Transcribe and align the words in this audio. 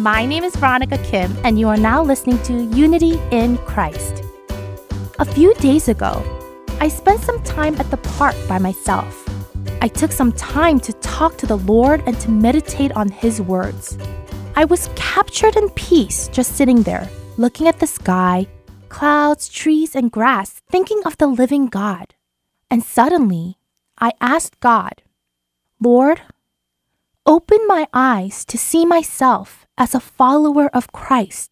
My 0.00 0.24
name 0.24 0.44
is 0.44 0.56
Veronica 0.56 0.96
Kim, 1.04 1.36
and 1.44 1.60
you 1.60 1.68
are 1.68 1.76
now 1.76 2.02
listening 2.02 2.42
to 2.44 2.64
Unity 2.74 3.20
in 3.32 3.58
Christ. 3.58 4.22
A 5.18 5.26
few 5.26 5.52
days 5.56 5.88
ago, 5.88 6.24
I 6.80 6.88
spent 6.88 7.20
some 7.20 7.42
time 7.42 7.74
at 7.78 7.90
the 7.90 7.98
park 7.98 8.34
by 8.48 8.56
myself. 8.56 9.28
I 9.82 9.88
took 9.88 10.10
some 10.10 10.32
time 10.32 10.80
to 10.80 10.94
talk 10.94 11.36
to 11.36 11.46
the 11.46 11.58
Lord 11.58 12.02
and 12.06 12.18
to 12.20 12.30
meditate 12.30 12.92
on 12.92 13.10
His 13.10 13.42
words. 13.42 13.98
I 14.56 14.64
was 14.64 14.88
captured 14.96 15.56
in 15.56 15.68
peace 15.68 16.28
just 16.28 16.56
sitting 16.56 16.82
there, 16.82 17.06
looking 17.36 17.68
at 17.68 17.78
the 17.78 17.86
sky, 17.86 18.46
clouds, 18.88 19.50
trees, 19.50 19.94
and 19.94 20.10
grass, 20.10 20.62
thinking 20.70 21.02
of 21.04 21.18
the 21.18 21.26
living 21.26 21.66
God. 21.66 22.14
And 22.70 22.82
suddenly, 22.82 23.58
I 23.98 24.12
asked 24.18 24.60
God, 24.60 25.02
Lord, 25.78 26.22
open 27.26 27.58
my 27.66 27.86
eyes 27.92 28.46
to 28.46 28.56
see 28.56 28.86
myself 28.86 29.59
as 29.80 29.94
a 29.94 29.98
follower 29.98 30.68
of 30.76 30.92
Christ. 30.92 31.50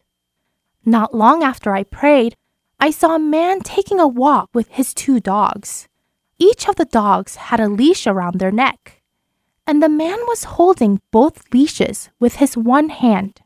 Not 0.85 1.15
long 1.15 1.41
after 1.43 1.73
I 1.73 1.83
prayed, 1.83 2.37
I 2.79 2.91
saw 2.91 3.15
a 3.15 3.19
man 3.19 3.61
taking 3.61 3.99
a 3.99 4.07
walk 4.07 4.49
with 4.53 4.67
his 4.69 4.93
two 4.93 5.19
dogs. 5.19 5.89
Each 6.37 6.69
of 6.69 6.75
the 6.75 6.85
dogs 6.85 7.49
had 7.49 7.59
a 7.59 7.67
leash 7.67 8.05
around 8.05 8.37
their 8.37 8.51
neck, 8.51 9.01
and 9.65 9.81
the 9.81 9.89
man 9.89 10.19
was 10.27 10.55
holding 10.55 11.01
both 11.09 11.51
leashes 11.51 12.09
with 12.19 12.35
his 12.35 12.55
one 12.55 12.89
hand. 12.89 13.41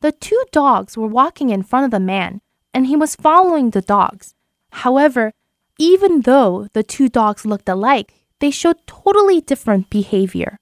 The 0.00 0.10
two 0.10 0.42
dogs 0.50 0.98
were 0.98 1.06
walking 1.06 1.50
in 1.50 1.62
front 1.62 1.84
of 1.84 1.92
the 1.92 2.00
man, 2.00 2.40
and 2.74 2.88
he 2.88 2.96
was 2.96 3.14
following 3.14 3.70
the 3.70 3.80
dogs. 3.80 4.34
However, 4.82 5.32
even 5.78 6.22
though 6.22 6.66
the 6.72 6.82
two 6.82 7.08
dogs 7.08 7.46
looked 7.46 7.68
alike, 7.68 8.12
they 8.40 8.50
showed 8.50 8.84
totally 8.88 9.40
different 9.40 9.90
behavior. 9.90 10.58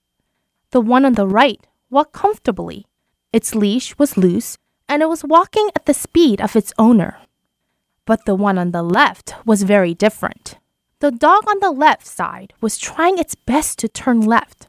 The 0.73 0.83
one 0.83 1.07
on 1.07 1.15
the 1.15 1.27
right 1.27 1.67
walked 1.89 2.13
comfortably. 2.13 2.85
Its 3.33 3.55
leash 3.55 3.97
was 3.99 4.17
loose, 4.17 4.59
and 4.89 5.03
it 5.03 5.09
was 5.09 5.25
walking 5.25 5.71
at 5.77 5.87
the 5.87 5.95
speed 5.95 6.41
of 6.41 6.57
its 6.57 6.73
owner. 6.79 7.19
But 8.05 8.25
the 8.25 8.35
one 8.35 8.59
on 8.59 8.73
the 8.73 8.83
left 8.83 9.35
was 9.45 9.63
very 9.63 9.95
different. 9.95 10.59
The 10.99 11.11
dog 11.11 11.45
on 11.49 11.61
the 11.61 11.71
left 11.71 12.07
side 12.07 12.53
was 12.61 12.77
trying 12.77 13.19
its 13.19 13.35
best 13.35 13.79
to 13.79 13.89
turn 13.89 14.21
left. 14.21 14.69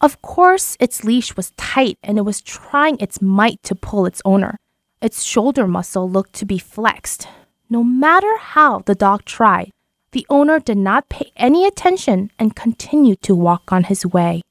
Of 0.00 0.20
course, 0.20 0.76
its 0.80 1.04
leash 1.04 1.36
was 1.36 1.52
tight 1.56 1.98
and 2.02 2.18
it 2.18 2.26
was 2.26 2.42
trying 2.42 2.98
its 2.98 3.22
might 3.22 3.62
to 3.62 3.74
pull 3.74 4.04
its 4.04 4.20
owner. 4.24 4.58
Its 5.00 5.22
shoulder 5.22 5.66
muscle 5.66 6.10
looked 6.10 6.34
to 6.34 6.44
be 6.44 6.58
flexed. 6.58 7.28
No 7.70 7.82
matter 7.82 8.36
how 8.38 8.80
the 8.80 8.94
dog 8.94 9.24
tried, 9.24 9.70
the 10.10 10.26
owner 10.28 10.58
did 10.58 10.78
not 10.78 11.08
pay 11.08 11.32
any 11.36 11.64
attention 11.64 12.30
and 12.38 12.54
continued 12.56 13.22
to 13.22 13.34
walk 13.34 13.72
on 13.72 13.84
his 13.84 14.04
way. 14.04 14.42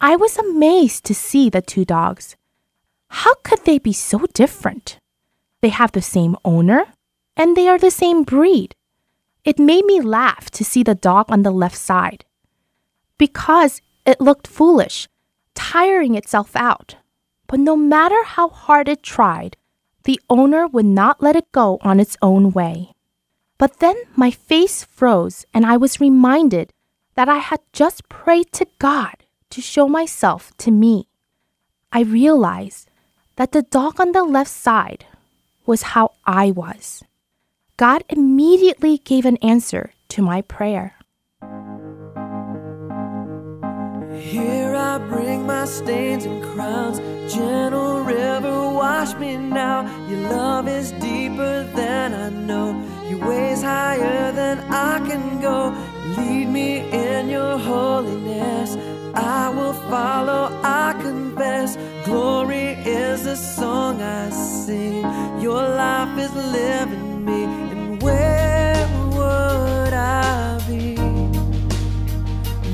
I 0.00 0.16
was 0.16 0.36
amazed 0.36 1.04
to 1.04 1.14
see 1.14 1.48
the 1.48 1.62
two 1.62 1.84
dogs. 1.84 2.36
How 3.10 3.34
could 3.42 3.64
they 3.64 3.78
be 3.78 3.92
so 3.92 4.26
different? 4.32 4.98
They 5.60 5.68
have 5.68 5.92
the 5.92 6.02
same 6.02 6.36
owner 6.44 6.86
and 7.36 7.56
they 7.56 7.68
are 7.68 7.78
the 7.78 7.90
same 7.90 8.22
breed. 8.22 8.74
It 9.44 9.58
made 9.58 9.84
me 9.84 10.00
laugh 10.00 10.50
to 10.52 10.64
see 10.64 10.82
the 10.82 10.94
dog 10.94 11.26
on 11.28 11.42
the 11.42 11.50
left 11.50 11.76
side 11.76 12.24
because 13.18 13.82
it 14.06 14.20
looked 14.20 14.46
foolish, 14.46 15.08
tiring 15.54 16.14
itself 16.14 16.56
out. 16.56 16.96
But 17.46 17.60
no 17.60 17.76
matter 17.76 18.22
how 18.24 18.48
hard 18.48 18.88
it 18.88 19.02
tried, 19.02 19.56
the 20.04 20.20
owner 20.30 20.66
would 20.66 20.86
not 20.86 21.22
let 21.22 21.36
it 21.36 21.52
go 21.52 21.78
on 21.82 22.00
its 22.00 22.16
own 22.22 22.52
way. 22.52 22.92
But 23.58 23.80
then 23.80 23.96
my 24.16 24.30
face 24.30 24.84
froze 24.84 25.44
and 25.52 25.66
I 25.66 25.76
was 25.76 26.00
reminded 26.00 26.72
that 27.14 27.28
I 27.28 27.38
had 27.38 27.60
just 27.72 28.08
prayed 28.08 28.52
to 28.52 28.66
God 28.78 29.16
to 29.50 29.60
show 29.60 29.88
myself 29.88 30.56
to 30.58 30.70
me. 30.70 31.08
I 31.92 32.00
realized 32.02 32.89
that 33.40 33.52
the 33.52 33.62
dog 33.62 33.98
on 33.98 34.12
the 34.12 34.22
left 34.22 34.50
side 34.50 35.06
was 35.64 35.96
how 35.96 36.12
I 36.26 36.50
was. 36.50 37.02
God 37.78 38.04
immediately 38.10 38.98
gave 38.98 39.24
an 39.24 39.38
answer 39.38 39.94
to 40.10 40.20
my 40.20 40.42
prayer. 40.42 40.96
Here 44.12 44.74
I 44.76 44.98
bring 44.98 45.46
my 45.46 45.64
stains 45.64 46.26
and 46.26 46.44
crowns. 46.52 46.98
Gentle 47.32 48.02
river, 48.02 48.74
wash 48.74 49.14
me 49.14 49.38
now. 49.38 49.88
Your 50.10 50.28
love 50.28 50.68
is 50.68 50.92
deeper 51.00 51.64
than 51.74 52.12
I 52.12 52.28
know. 52.28 52.76
Your 53.08 53.26
ways 53.26 53.62
higher 53.62 54.32
than 54.32 54.58
I 54.68 54.98
can 55.08 55.40
go. 55.40 55.74
Lead 56.18 56.46
me 56.46 56.80
in 56.90 57.30
your 57.30 57.56
holiness. 57.56 58.76
I 59.14 59.48
will 59.50 59.72
follow, 59.72 60.50
I 60.62 60.94
confess. 61.00 61.76
Glory 62.04 62.74
is 62.84 63.24
the 63.24 63.36
song 63.36 64.00
I 64.02 64.30
sing. 64.30 65.02
Your 65.40 65.62
life 65.62 66.18
is 66.18 66.34
living 66.34 67.24
me. 67.24 67.44
And 67.44 68.02
where 68.02 68.88
would 69.14 69.92
I 69.92 70.60
be 70.68 70.96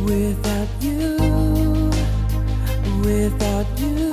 without 0.04 0.68
you? 0.80 1.16
Without 3.04 3.66
you, 3.78 4.12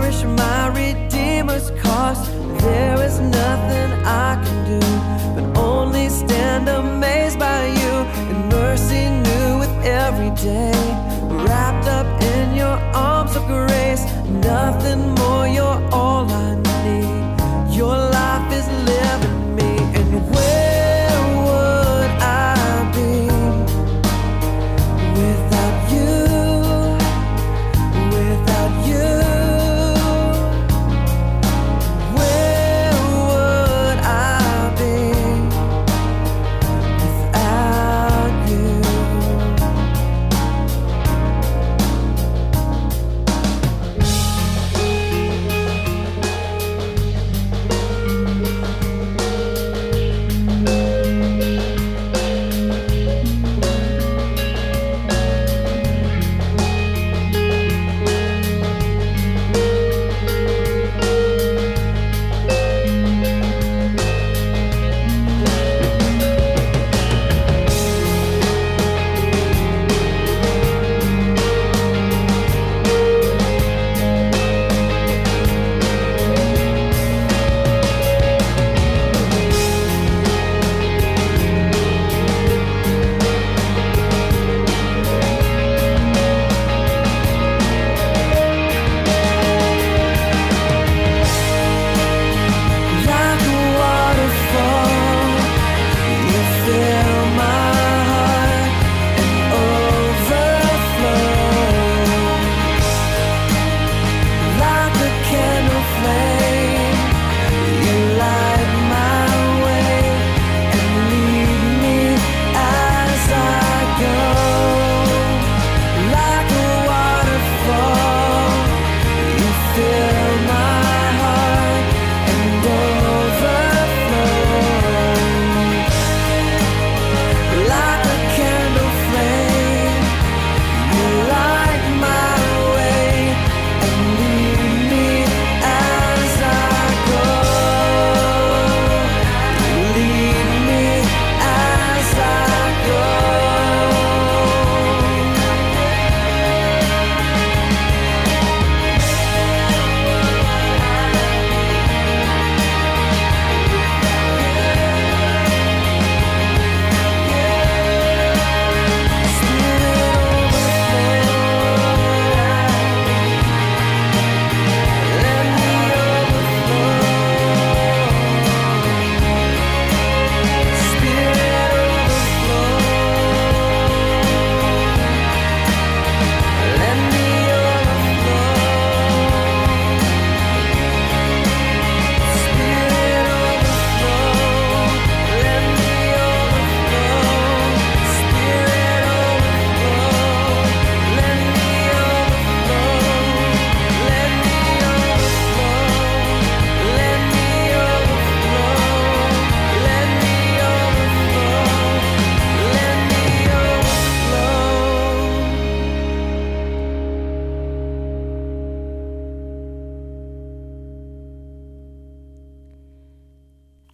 cherish 0.00 0.24
my 0.24 0.68
Redeemer's 0.68 1.70
cost. 1.82 2.30
There 2.60 3.02
is 3.02 3.18
nothing 3.20 3.90
I 4.04 4.40
can 4.44 4.58
do 4.66 4.80
but 5.34 5.58
only 5.58 6.08
stand 6.08 6.68
amazed 6.68 7.38
by 7.38 7.66
you 7.66 7.94
and 8.30 8.48
mercy 8.48 9.08
new 9.08 9.58
with 9.58 9.74
every 9.84 10.30
day. 10.36 10.72
Wrapped 11.44 11.86
up 11.88 12.06
in 12.22 12.54
your 12.54 12.78
arms 12.94 13.36
of 13.36 13.46
grace, 13.46 14.04
nothing 14.28 15.14
more, 15.16 15.46
you're 15.46 15.82
all 15.92 16.30
I 16.30 16.54
need. 16.84 17.74
Your 17.76 17.96
life 17.96 18.52
is 18.52 18.66
living 18.90 19.56
me, 19.56 19.72
and 19.98 20.34
where 20.34 20.69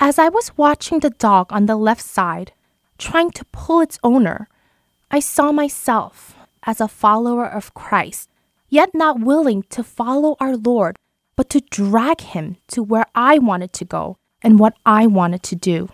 As 0.08 0.20
I 0.20 0.28
was 0.28 0.56
watching 0.56 1.00
the 1.00 1.10
dog 1.10 1.52
on 1.52 1.66
the 1.66 1.74
left 1.74 2.00
side, 2.00 2.52
trying 2.96 3.32
to 3.32 3.44
pull 3.46 3.80
its 3.80 3.98
owner, 4.04 4.46
I 5.10 5.18
saw 5.18 5.50
myself 5.50 6.36
as 6.62 6.80
a 6.80 6.86
follower 6.86 7.44
of 7.44 7.74
Christ, 7.74 8.30
yet 8.68 8.90
not 8.94 9.18
willing 9.18 9.64
to 9.70 9.82
follow 9.82 10.36
our 10.38 10.56
Lord, 10.56 10.94
but 11.34 11.50
to 11.50 11.60
drag 11.60 12.20
him 12.20 12.56
to 12.68 12.84
where 12.84 13.06
I 13.16 13.40
wanted 13.40 13.72
to 13.72 13.84
go 13.84 14.16
and 14.44 14.60
what 14.60 14.74
I 14.86 15.08
wanted 15.08 15.42
to 15.42 15.56
do. 15.56 15.88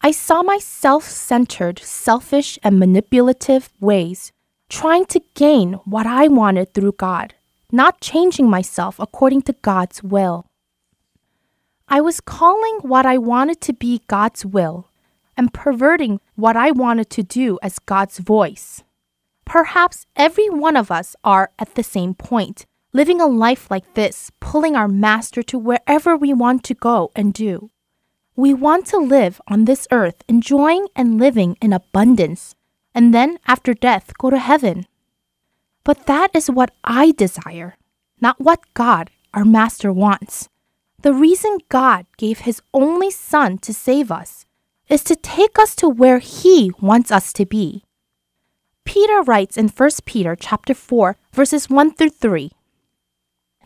I 0.00 0.12
saw 0.12 0.44
my 0.44 0.58
self 0.58 1.02
centered, 1.02 1.80
selfish, 1.80 2.56
and 2.62 2.78
manipulative 2.78 3.68
ways 3.80 4.30
trying 4.68 5.06
to 5.06 5.20
gain 5.34 5.72
what 5.84 6.06
I 6.06 6.28
wanted 6.28 6.72
through 6.72 6.92
God, 6.92 7.34
not 7.72 8.00
changing 8.00 8.48
myself 8.48 9.00
according 9.00 9.42
to 9.42 9.54
God's 9.54 10.04
will. 10.04 10.46
I 11.88 12.00
was 12.00 12.20
calling 12.20 12.78
what 12.80 13.04
I 13.04 13.18
wanted 13.18 13.60
to 13.62 13.72
be 13.72 14.02
God's 14.08 14.44
will 14.46 14.88
and 15.36 15.52
perverting 15.52 16.20
what 16.34 16.56
I 16.56 16.70
wanted 16.70 17.10
to 17.10 17.22
do 17.22 17.58
as 17.62 17.78
God's 17.78 18.18
voice. 18.18 18.82
Perhaps 19.44 20.06
every 20.16 20.48
one 20.48 20.76
of 20.76 20.90
us 20.90 21.14
are 21.22 21.50
at 21.58 21.74
the 21.74 21.82
same 21.82 22.14
point, 22.14 22.66
living 22.92 23.20
a 23.20 23.26
life 23.26 23.70
like 23.70 23.94
this, 23.94 24.30
pulling 24.40 24.74
our 24.74 24.88
master 24.88 25.42
to 25.42 25.58
wherever 25.58 26.16
we 26.16 26.32
want 26.32 26.64
to 26.64 26.74
go 26.74 27.10
and 27.14 27.34
do. 27.34 27.68
We 28.36 28.54
want 28.54 28.86
to 28.86 28.98
live 28.98 29.40
on 29.46 29.64
this 29.64 29.86
earth, 29.90 30.24
enjoying 30.28 30.88
and 30.96 31.18
living 31.18 31.56
in 31.60 31.72
abundance, 31.72 32.54
and 32.94 33.12
then 33.12 33.38
after 33.46 33.74
death 33.74 34.16
go 34.18 34.30
to 34.30 34.38
heaven. 34.38 34.86
But 35.84 36.06
that 36.06 36.30
is 36.34 36.50
what 36.50 36.70
I 36.82 37.10
desire, 37.10 37.76
not 38.20 38.40
what 38.40 38.60
God, 38.72 39.10
our 39.34 39.44
master, 39.44 39.92
wants. 39.92 40.48
The 41.04 41.12
reason 41.12 41.58
God 41.68 42.06
gave 42.16 42.48
his 42.48 42.62
only 42.72 43.10
son 43.10 43.58
to 43.58 43.74
save 43.74 44.10
us 44.10 44.46
is 44.88 45.04
to 45.04 45.14
take 45.14 45.58
us 45.58 45.76
to 45.76 45.86
where 45.86 46.18
he 46.18 46.72
wants 46.80 47.12
us 47.12 47.30
to 47.34 47.44
be. 47.44 47.84
Peter 48.86 49.20
writes 49.20 49.58
in 49.58 49.68
1 49.68 49.90
Peter 50.06 50.34
chapter 50.34 50.72
4 50.72 51.18
verses 51.30 51.68
1 51.68 51.92
through 51.92 52.08
3. 52.08 52.52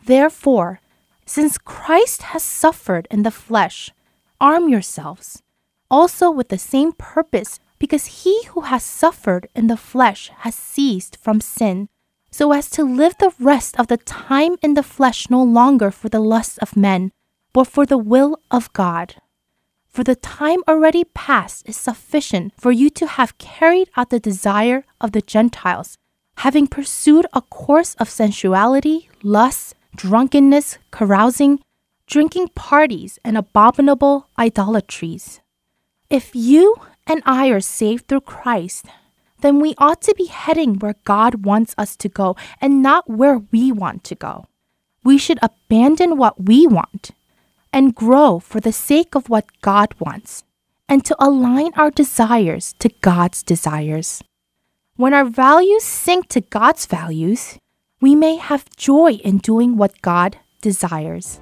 Therefore, 0.05 0.81
since 1.25 1.57
Christ 1.57 2.23
has 2.35 2.43
suffered 2.43 3.07
in 3.09 3.23
the 3.23 3.31
flesh, 3.31 3.91
arm 4.41 4.67
yourselves 4.67 5.41
also 5.89 6.29
with 6.29 6.49
the 6.49 6.57
same 6.57 6.91
purpose 6.91 7.61
because 7.79 8.25
he 8.25 8.43
who 8.47 8.67
has 8.67 8.83
suffered 8.83 9.47
in 9.55 9.67
the 9.67 9.77
flesh 9.77 10.29
has 10.39 10.55
ceased 10.55 11.15
from 11.15 11.39
sin, 11.39 11.87
so 12.31 12.51
as 12.51 12.69
to 12.71 12.83
live 12.83 13.15
the 13.17 13.31
rest 13.39 13.79
of 13.79 13.87
the 13.87 13.95
time 13.95 14.57
in 14.61 14.73
the 14.73 14.83
flesh 14.83 15.29
no 15.29 15.41
longer 15.41 15.89
for 15.89 16.09
the 16.09 16.19
lusts 16.19 16.57
of 16.57 16.75
men, 16.75 17.13
but 17.59 17.67
for 17.67 17.85
the 17.85 17.97
will 17.97 18.39
of 18.49 18.71
God. 18.71 19.15
For 19.89 20.01
the 20.01 20.15
time 20.15 20.59
already 20.65 21.03
past 21.03 21.67
is 21.67 21.75
sufficient 21.75 22.53
for 22.55 22.71
you 22.71 22.89
to 22.91 23.05
have 23.05 23.37
carried 23.37 23.89
out 23.97 24.11
the 24.11 24.19
desire 24.21 24.85
of 25.01 25.11
the 25.11 25.19
Gentiles, 25.19 25.97
having 26.37 26.67
pursued 26.67 27.25
a 27.33 27.41
course 27.41 27.95
of 27.95 28.09
sensuality, 28.09 29.09
lust, 29.23 29.75
drunkenness, 29.93 30.77
carousing, 30.91 31.59
drinking 32.07 32.47
parties, 32.55 33.19
and 33.25 33.35
abominable 33.35 34.29
idolatries. 34.39 35.41
If 36.09 36.33
you 36.33 36.77
and 37.07 37.21
I 37.25 37.49
are 37.49 37.59
saved 37.59 38.07
through 38.07 38.21
Christ, 38.21 38.85
then 39.41 39.59
we 39.59 39.75
ought 39.77 40.01
to 40.03 40.15
be 40.17 40.27
heading 40.27 40.79
where 40.79 40.95
God 41.03 41.43
wants 41.43 41.75
us 41.77 41.97
to 41.97 42.07
go 42.07 42.37
and 42.61 42.81
not 42.81 43.09
where 43.09 43.39
we 43.51 43.73
want 43.73 44.05
to 44.05 44.15
go. 44.15 44.45
We 45.03 45.17
should 45.17 45.39
abandon 45.41 46.15
what 46.15 46.45
we 46.45 46.65
want 46.65 47.11
and 47.71 47.95
grow 47.95 48.39
for 48.39 48.59
the 48.59 48.71
sake 48.71 49.15
of 49.15 49.29
what 49.29 49.45
God 49.61 49.93
wants, 49.99 50.43
and 50.87 51.05
to 51.05 51.15
align 51.19 51.71
our 51.75 51.91
desires 51.91 52.73
to 52.79 52.89
God's 53.01 53.43
desires. 53.43 54.23
When 54.95 55.13
our 55.13 55.25
values 55.25 55.83
sync 55.83 56.27
to 56.29 56.41
God's 56.41 56.85
values, 56.85 57.57
we 58.01 58.15
may 58.15 58.37
have 58.37 58.75
joy 58.75 59.13
in 59.23 59.37
doing 59.37 59.77
what 59.77 60.01
God 60.01 60.37
desires. 60.61 61.39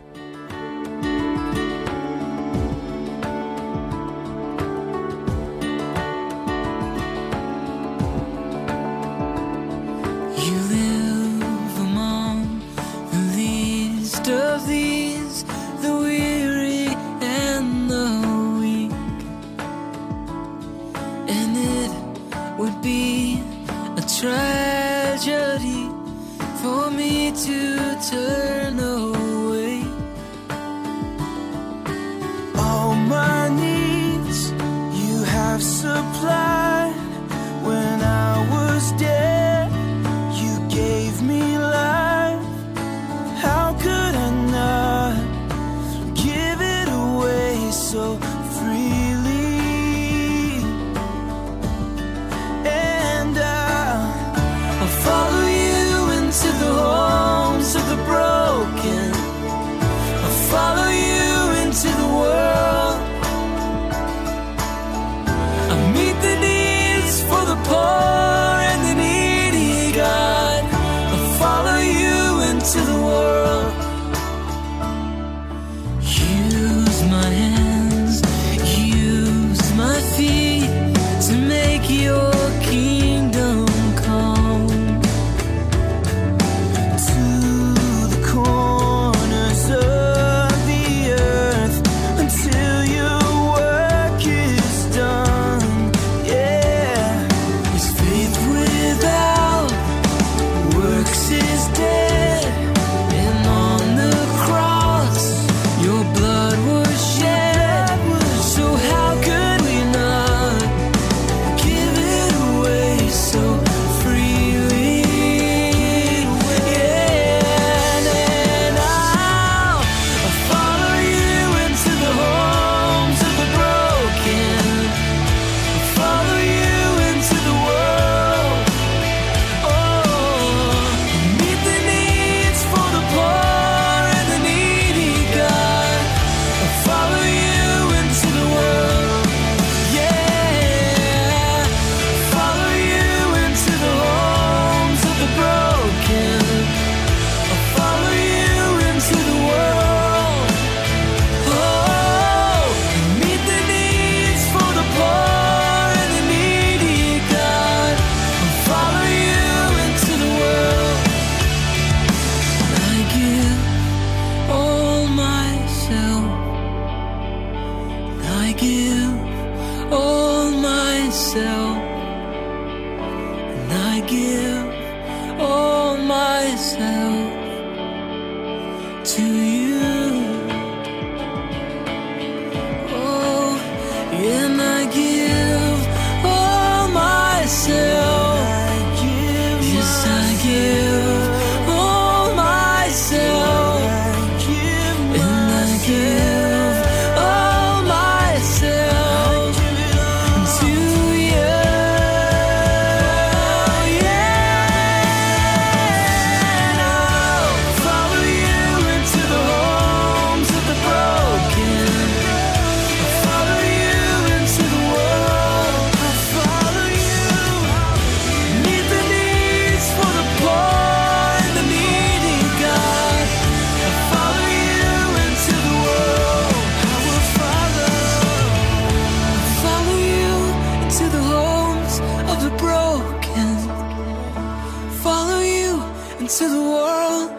Into 236.28 236.50
the 236.50 236.62
world. 236.62 237.32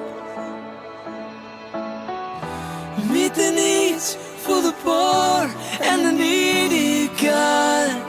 Meet 3.13 3.35
the 3.35 3.51
needs 3.51 4.15
for 4.15 4.63
the 4.63 4.73
poor 4.83 5.45
and 5.83 6.07
the 6.07 6.13
needy, 6.13 7.09
God. 7.23 8.08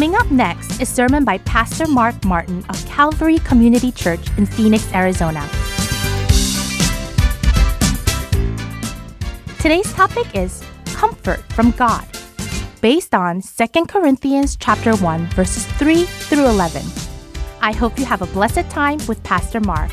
Coming 0.00 0.16
up 0.16 0.30
next 0.30 0.80
is 0.80 0.88
sermon 0.88 1.26
by 1.26 1.36
Pastor 1.36 1.86
Mark 1.86 2.24
Martin 2.24 2.64
of 2.70 2.86
Calvary 2.86 3.38
Community 3.40 3.92
Church 3.92 4.30
in 4.38 4.46
Phoenix, 4.46 4.90
Arizona. 4.94 5.46
Today's 9.60 9.92
topic 9.92 10.34
is 10.34 10.64
comfort 10.86 11.40
from 11.52 11.72
God, 11.72 12.06
based 12.80 13.14
on 13.14 13.42
2 13.42 13.84
Corinthians 13.88 14.56
chapter 14.56 14.96
1 14.96 15.26
verses 15.34 15.66
3 15.72 16.04
through 16.04 16.46
11. 16.46 16.80
I 17.60 17.72
hope 17.72 17.98
you 17.98 18.06
have 18.06 18.22
a 18.22 18.26
blessed 18.28 18.70
time 18.70 19.00
with 19.06 19.22
Pastor 19.22 19.60
Mark. 19.60 19.92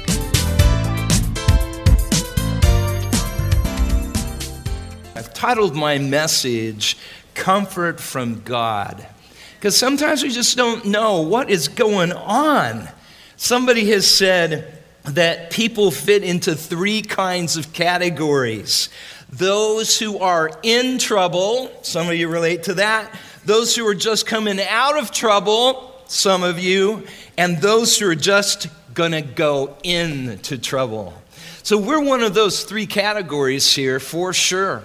I've 5.18 5.34
titled 5.34 5.76
my 5.76 5.98
message 5.98 6.96
Comfort 7.34 8.00
from 8.00 8.40
God. 8.46 9.06
Because 9.58 9.76
sometimes 9.76 10.24
we 10.24 10.30
just 10.30 10.56
don't 10.56 10.86
know 10.86 11.22
what 11.22 11.50
is 11.50 11.68
going 11.68 12.12
on. 12.14 12.88
Somebody 13.36 13.90
has 13.92 14.10
said 14.10 14.82
that 15.04 15.52
people 15.52 15.90
fit 15.90 16.24
into 16.24 16.56
three 16.56 17.02
kinds 17.02 17.58
of 17.58 17.74
categories 17.74 18.90
those 19.30 20.00
who 20.00 20.20
are 20.20 20.50
in 20.64 20.98
trouble, 20.98 21.70
some 21.82 22.08
of 22.08 22.16
you 22.16 22.30
relate 22.30 22.64
to 22.64 22.76
that, 22.76 23.14
those 23.44 23.76
who 23.76 23.86
are 23.86 23.96
just 23.96 24.26
coming 24.26 24.58
out 24.62 24.98
of 24.98 25.12
trouble, 25.12 25.94
some 26.08 26.44
of 26.44 26.60
you, 26.60 27.06
and 27.38 27.58
those 27.58 27.98
who 27.98 28.08
are 28.08 28.16
just 28.16 28.68
gonna 28.94 29.22
go 29.22 29.76
into 29.84 30.58
trouble. 30.58 31.14
So 31.62 31.78
we're 31.78 32.02
one 32.02 32.24
of 32.24 32.34
those 32.34 32.64
three 32.64 32.88
categories 32.88 33.76
here 33.76 34.00
for 34.00 34.32
sure. 34.32 34.84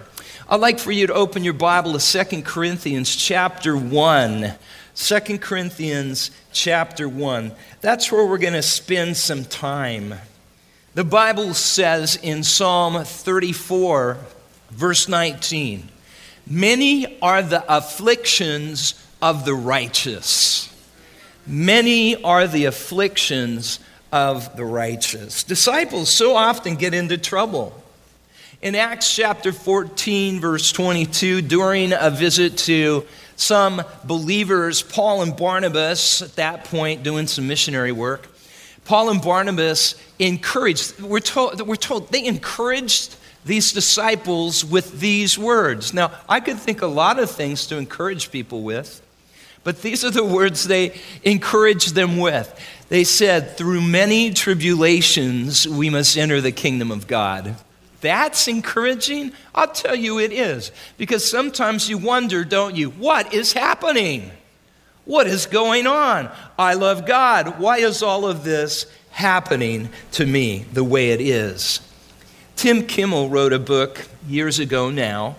I'd 0.53 0.61
like 0.61 0.79
for 0.79 0.93
you 0.93 1.07
to 1.07 1.15
open 1.15 1.45
your 1.45 1.55
Bible 1.55 1.99
to 1.99 2.25
2 2.25 2.43
Corinthians 2.43 3.17
chapter 3.17 3.75
1. 3.75 4.53
2 4.95 5.39
Corinthians 5.39 6.31
chapter 6.53 7.09
1. 7.09 7.53
That's 7.81 8.13
where 8.13 8.27
we're 8.27 8.37
going 8.37 8.53
to 8.53 8.61
spend 8.61 9.17
some 9.17 9.47
time. 9.47 10.13
The 10.93 11.05
Bible 11.05 11.55
says 11.55 12.17
in 12.17 12.43
Psalm 12.43 13.03
34, 13.03 14.19
verse 14.69 15.09
19, 15.09 15.89
Many 16.47 17.19
are 17.23 17.41
the 17.41 17.65
afflictions 17.75 19.03
of 19.23 19.47
the 19.47 19.55
righteous. 19.55 20.71
Many 21.47 22.23
are 22.23 22.47
the 22.47 22.67
afflictions 22.67 23.81
of 24.13 24.55
the 24.55 24.67
righteous. 24.67 25.45
Disciples 25.45 26.11
so 26.11 26.37
often 26.37 26.77
get 26.77 26.93
into 26.93 27.17
trouble. 27.17 27.82
In 28.63 28.77
Acts 28.77 29.13
chapter 29.13 29.51
14, 29.51 30.39
verse 30.39 30.71
22, 30.71 31.43
during 31.43 31.93
a 31.93 32.11
visit 32.11 32.57
to 32.59 33.05
some 33.35 33.83
believers, 34.05 34.83
Paul 34.83 35.23
and 35.23 35.37
Barnabas, 35.37 36.23
at 36.23 36.37
that 36.37 36.67
point 36.67 37.03
doing 37.03 37.27
some 37.27 37.49
missionary 37.49 37.91
work, 37.91 38.29
Paul 38.85 39.11
and 39.11 39.21
Barnabas 39.21 39.97
encouraged, 40.21 41.01
we're 41.01 41.19
told, 41.19 41.61
we're 41.67 41.75
told 41.75 42.13
they 42.13 42.25
encouraged 42.25 43.17
these 43.45 43.73
disciples 43.73 44.65
with 44.65 45.01
these 45.01 45.37
words. 45.37 45.93
Now, 45.93 46.13
I 46.29 46.39
could 46.39 46.61
think 46.61 46.83
a 46.83 46.87
lot 46.87 47.19
of 47.19 47.33
things 47.33 47.67
to 47.67 47.77
encourage 47.79 48.31
people 48.31 48.63
with, 48.63 49.03
but 49.65 49.83
these 49.83 50.05
are 50.05 50.11
the 50.13 50.23
words 50.23 50.69
they 50.69 51.01
encouraged 51.25 51.97
them 51.97 52.17
with. 52.17 52.49
They 52.91 53.03
said, 53.03 53.57
Through 53.57 53.81
many 53.81 54.33
tribulations, 54.33 55.67
we 55.67 55.91
must 55.91 56.17
enter 56.17 56.41
the 56.41 56.53
kingdom 56.53 56.93
of 56.93 57.09
God. 57.09 57.57
That's 58.03 58.49
encouraging? 58.49 59.33
I'll 59.55 59.73
tell 59.73 59.95
you 59.95 60.19
it 60.19 60.33
is. 60.33 60.73
Because 60.99 61.29
sometimes 61.29 61.89
you 61.89 61.97
wonder, 61.97 62.45
don't 62.45 62.77
you, 62.77 62.91
what 62.91 63.33
is 63.33 63.55
happening? 63.55 64.31
What 65.05 65.27
is 65.27 65.47
going 65.47 65.87
on? 65.87 66.31
I 66.59 66.75
love 66.75 67.07
God. 67.07 67.59
Why 67.59 67.79
is 67.79 68.03
all 68.03 68.27
of 68.27 68.45
this 68.45 68.87
happening 69.11 69.89
to 70.13 70.27
me 70.27 70.67
the 70.73 70.85
way 70.85 71.11
it 71.11 71.21
is? 71.21 71.81
Tim 72.57 72.87
Kimmel 72.87 73.29
wrote 73.29 73.53
a 73.53 73.59
book 73.59 74.07
years 74.29 74.59
ago 74.59 74.91
now, 74.91 75.37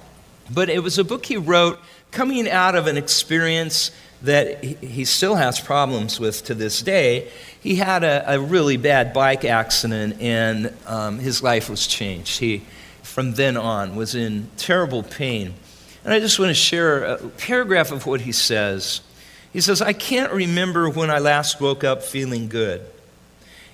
but 0.50 0.70
it 0.70 0.82
was 0.84 0.98
a 0.98 1.04
book 1.04 1.26
he 1.26 1.38
wrote 1.38 1.80
coming 2.12 2.50
out 2.50 2.76
of 2.76 2.88
an 2.88 2.96
experience 2.98 3.92
that 4.24 4.64
he 4.64 5.04
still 5.06 5.36
has 5.36 5.60
problems 5.60 6.20
with 6.20 6.46
to 6.46 6.56
this 6.56 6.82
day. 6.82 7.30
He 7.62 7.76
had 7.76 8.04
a, 8.04 8.34
a 8.34 8.40
really 8.40 8.78
bad 8.78 9.14
bike 9.14 9.44
accident 9.44 10.22
and 10.22 10.74
um, 10.88 11.20
his 11.20 11.44
life 11.44 11.70
was 11.70 11.86
changed. 11.86 12.40
He, 12.40 12.64
from 13.02 13.34
then 13.34 13.58
on, 13.58 13.96
was 13.96 14.16
in 14.16 14.50
terrible 14.56 15.04
pain. 15.04 15.54
And 16.06 16.14
I 16.14 16.20
just 16.20 16.40
want 16.40 16.50
to 16.50 16.56
share 16.56 17.04
a 17.04 17.18
paragraph 17.18 17.92
of 17.92 18.06
what 18.06 18.22
he 18.22 18.32
says. 18.32 19.02
He 19.52 19.62
says, 19.62 19.82
I 19.82 19.94
can't 19.94 20.32
remember 20.32 20.90
when 20.90 21.12
I 21.12 21.20
last 21.20 21.62
woke 21.62 21.84
up 21.84 22.02
feeling 22.02 22.48
good. 22.48 22.82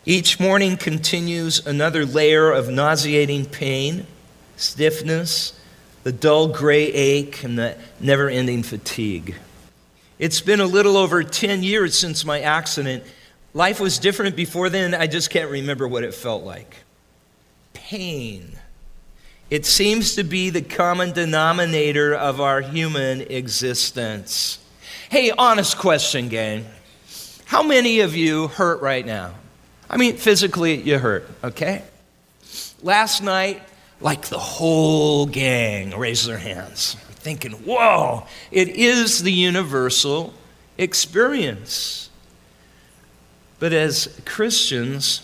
Each 0.06 0.40
morning 0.40 0.78
continues 0.78 1.66
another 1.66 2.06
layer 2.06 2.52
of 2.52 2.70
nauseating 2.70 3.46
pain, 3.46 4.08
stiffness, 4.58 5.60
the 6.04 6.12
dull 6.12 6.48
gray 6.48 6.86
ache, 6.86 7.44
and 7.44 7.58
the 7.58 7.78
never 8.00 8.30
ending 8.30 8.64
fatigue. 8.64 9.36
It's 10.20 10.42
been 10.42 10.60
a 10.60 10.66
little 10.66 10.98
over 10.98 11.24
10 11.24 11.64
years 11.64 11.98
since 11.98 12.26
my 12.26 12.42
accident. 12.42 13.04
Life 13.54 13.80
was 13.80 13.98
different 13.98 14.36
before 14.36 14.70
then. 14.70 14.94
I 14.94 15.08
just 15.08 15.30
can't 15.30 15.50
remember 15.50 15.88
what 15.88 16.04
it 16.04 16.14
felt 16.14 16.44
like. 16.44 16.76
Pain. 17.74 18.52
It 19.50 19.66
seems 19.66 20.16
to 20.16 20.24
be 20.24 20.50
the 20.50 20.62
common 20.62 21.14
denominator 21.14 22.14
of 22.14 22.42
our 22.42 22.60
human 22.60 23.22
existence. 23.22 24.60
Hey, 25.10 25.32
honest 25.32 25.78
question, 25.78 26.28
gang. 26.28 26.66
How 27.46 27.64
many 27.64 28.02
of 28.02 28.16
you 28.16 28.50
hurt 28.50 28.82
right 28.82 29.06
now? 29.06 29.34
I 29.90 29.98
mean, 29.98 30.18
physically, 30.18 30.76
you 30.76 31.00
hurt, 31.00 31.28
okay? 31.44 31.82
Last 32.84 33.24
night, 33.24 33.64
like 34.02 34.24
the 34.24 34.38
whole 34.38 35.26
gang 35.26 35.98
raised 35.98 36.28
their 36.28 36.38
hands, 36.38 36.96
thinking, 37.20 37.52
whoa, 37.52 38.26
it 38.52 38.70
is 38.70 39.24
the 39.24 39.32
universal 39.32 40.34
experience. 40.78 42.10
But 43.60 43.74
as 43.74 44.20
Christians, 44.26 45.22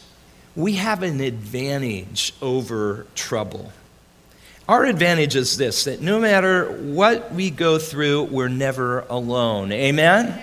we 0.55 0.73
have 0.73 1.03
an 1.03 1.21
advantage 1.21 2.33
over 2.41 3.07
trouble. 3.15 3.71
Our 4.67 4.85
advantage 4.85 5.35
is 5.35 5.57
this 5.57 5.83
that 5.83 6.01
no 6.01 6.19
matter 6.19 6.71
what 6.71 7.33
we 7.33 7.51
go 7.51 7.77
through, 7.77 8.23
we're 8.23 8.47
never 8.47 9.01
alone. 9.01 9.71
Amen? 9.71 10.41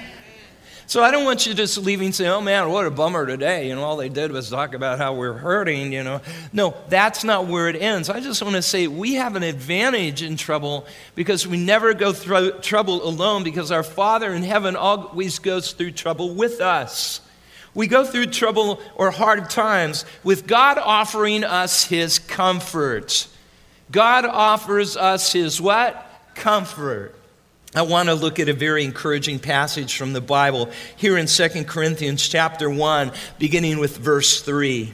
So 0.93 1.03
I 1.03 1.11
don't 1.11 1.25
want 1.25 1.47
you 1.47 1.55
just 1.55 1.79
leaving 1.79 2.13
saying, 2.13 2.31
oh 2.31 2.43
man, 2.43 2.69
what 2.69 2.87
a 2.87 2.91
bummer 2.91 3.25
today. 3.25 3.67
You 3.67 3.77
know, 3.77 3.83
all 3.83 3.97
they 3.97 4.11
did 4.11 4.31
was 4.31 4.51
talk 4.51 4.75
about 4.75 4.99
how 4.99 5.15
we're 5.15 5.33
hurting, 5.33 5.91
you 5.91 6.05
know. 6.05 6.21
No, 6.53 6.77
that's 6.91 7.25
not 7.25 7.47
where 7.47 7.71
it 7.71 7.77
ends. 7.77 8.11
I 8.11 8.21
just 8.21 8.43
want 8.43 8.57
to 8.57 8.61
say 8.61 8.89
we 8.89 9.15
have 9.15 9.35
an 9.35 9.43
advantage 9.43 10.21
in 10.21 10.37
trouble 10.37 10.85
because 11.15 11.47
we 11.47 11.57
never 11.57 11.95
go 11.95 12.13
through 12.13 12.59
trouble 12.59 13.09
alone 13.09 13.43
because 13.43 13.71
our 13.71 13.83
Father 13.83 14.35
in 14.35 14.43
heaven 14.43 14.77
always 14.77 15.39
goes 15.39 15.73
through 15.73 15.93
trouble 15.93 16.35
with 16.35 16.61
us. 16.61 17.23
We 17.73 17.87
go 17.87 18.05
through 18.05 18.27
trouble 18.27 18.79
or 18.95 19.11
hard 19.11 19.49
times 19.49 20.05
with 20.23 20.47
God 20.47 20.77
offering 20.77 21.43
us 21.43 21.87
his 21.87 22.19
comfort. 22.19 23.29
God 23.91 24.27
offers 24.27 24.99
us 24.99 25.33
his 25.33 25.59
what? 25.59 26.07
Comfort. 26.35 27.15
I 27.75 27.83
want 27.83 28.11
to 28.11 28.15
look 28.15 28.39
at 28.39 28.51
a 28.51 28.53
very 28.53 28.85
encouraging 28.85 29.39
passage 29.39 29.97
from 29.97 30.13
the 30.13 30.21
Bible 30.21 30.71
here 30.95 31.17
in 31.17 31.27
2 31.27 31.65
Corinthians 31.65 32.29
chapter 32.29 32.69
1 32.69 33.13
beginning 33.39 33.79
with 33.79 33.97
verse 33.97 34.43
3. 34.43 34.93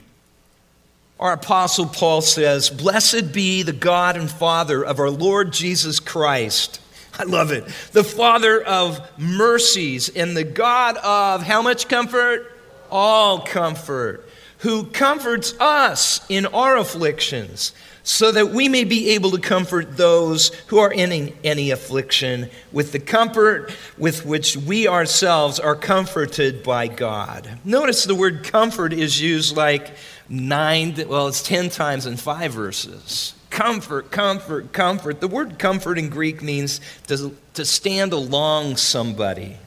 Our 1.19 1.33
apostle 1.33 1.87
Paul 1.87 2.21
says, 2.21 2.71
"Blessed 2.71 3.33
be 3.33 3.64
the 3.64 3.73
God 3.73 4.17
and 4.17 4.31
Father 4.31 4.85
of 4.85 5.01
our 5.01 5.11
Lord 5.11 5.53
Jesus 5.53 5.99
Christ." 5.99 6.79
I 7.19 7.25
love 7.25 7.51
it. 7.51 7.67
The 7.93 8.05
Father 8.05 8.62
of 8.62 9.01
mercies 9.19 10.09
and 10.09 10.37
the 10.37 10.45
God 10.45 10.97
of 10.99 11.43
how 11.43 11.62
much 11.62 11.88
comfort? 11.88 12.57
All 12.93 13.41
comfort, 13.41 14.29
who 14.59 14.85
comforts 14.85 15.53
us 15.59 16.21
in 16.29 16.47
our 16.47 16.77
afflictions 16.77 17.73
so 18.09 18.33
that 18.33 18.49
we 18.49 18.71
may 18.71 18.85
be 18.85 19.11
able 19.11 19.31
to 19.31 19.38
comfort 19.38 19.99
those 19.99 20.49
who 20.68 20.79
are 20.79 20.90
in 20.90 21.31
any 21.44 21.71
affliction 21.71 22.49
with 22.73 22.90
the 22.92 22.99
comfort 22.99 23.71
with 23.99 24.25
which 24.25 24.57
we 24.57 24.88
ourselves 24.88 25.61
are 25.61 25.77
comforted 25.77 26.62
by 26.62 26.88
God. 26.88 27.47
Notice 27.66 28.05
the 28.05 28.14
word 28.14 28.44
comfort 28.44 28.94
is 28.94 29.21
used 29.21 29.55
like 29.55 29.90
nine, 30.27 30.94
well, 31.07 31.29
it's 31.29 31.42
10 31.42 31.68
times 31.68 32.07
in 32.07 32.16
five 32.16 32.55
verses. 32.55 33.35
Comfort, 33.51 34.11
comfort, 34.11 34.73
comfort. 34.73 35.21
The 35.21 35.29
word 35.29 35.59
comfort 35.59 35.99
in 35.99 36.09
Greek 36.09 36.42
means 36.42 36.81
to, 37.09 37.37
to 37.53 37.64
stand 37.66 38.14
along 38.14 38.79
somebody, 38.79 39.59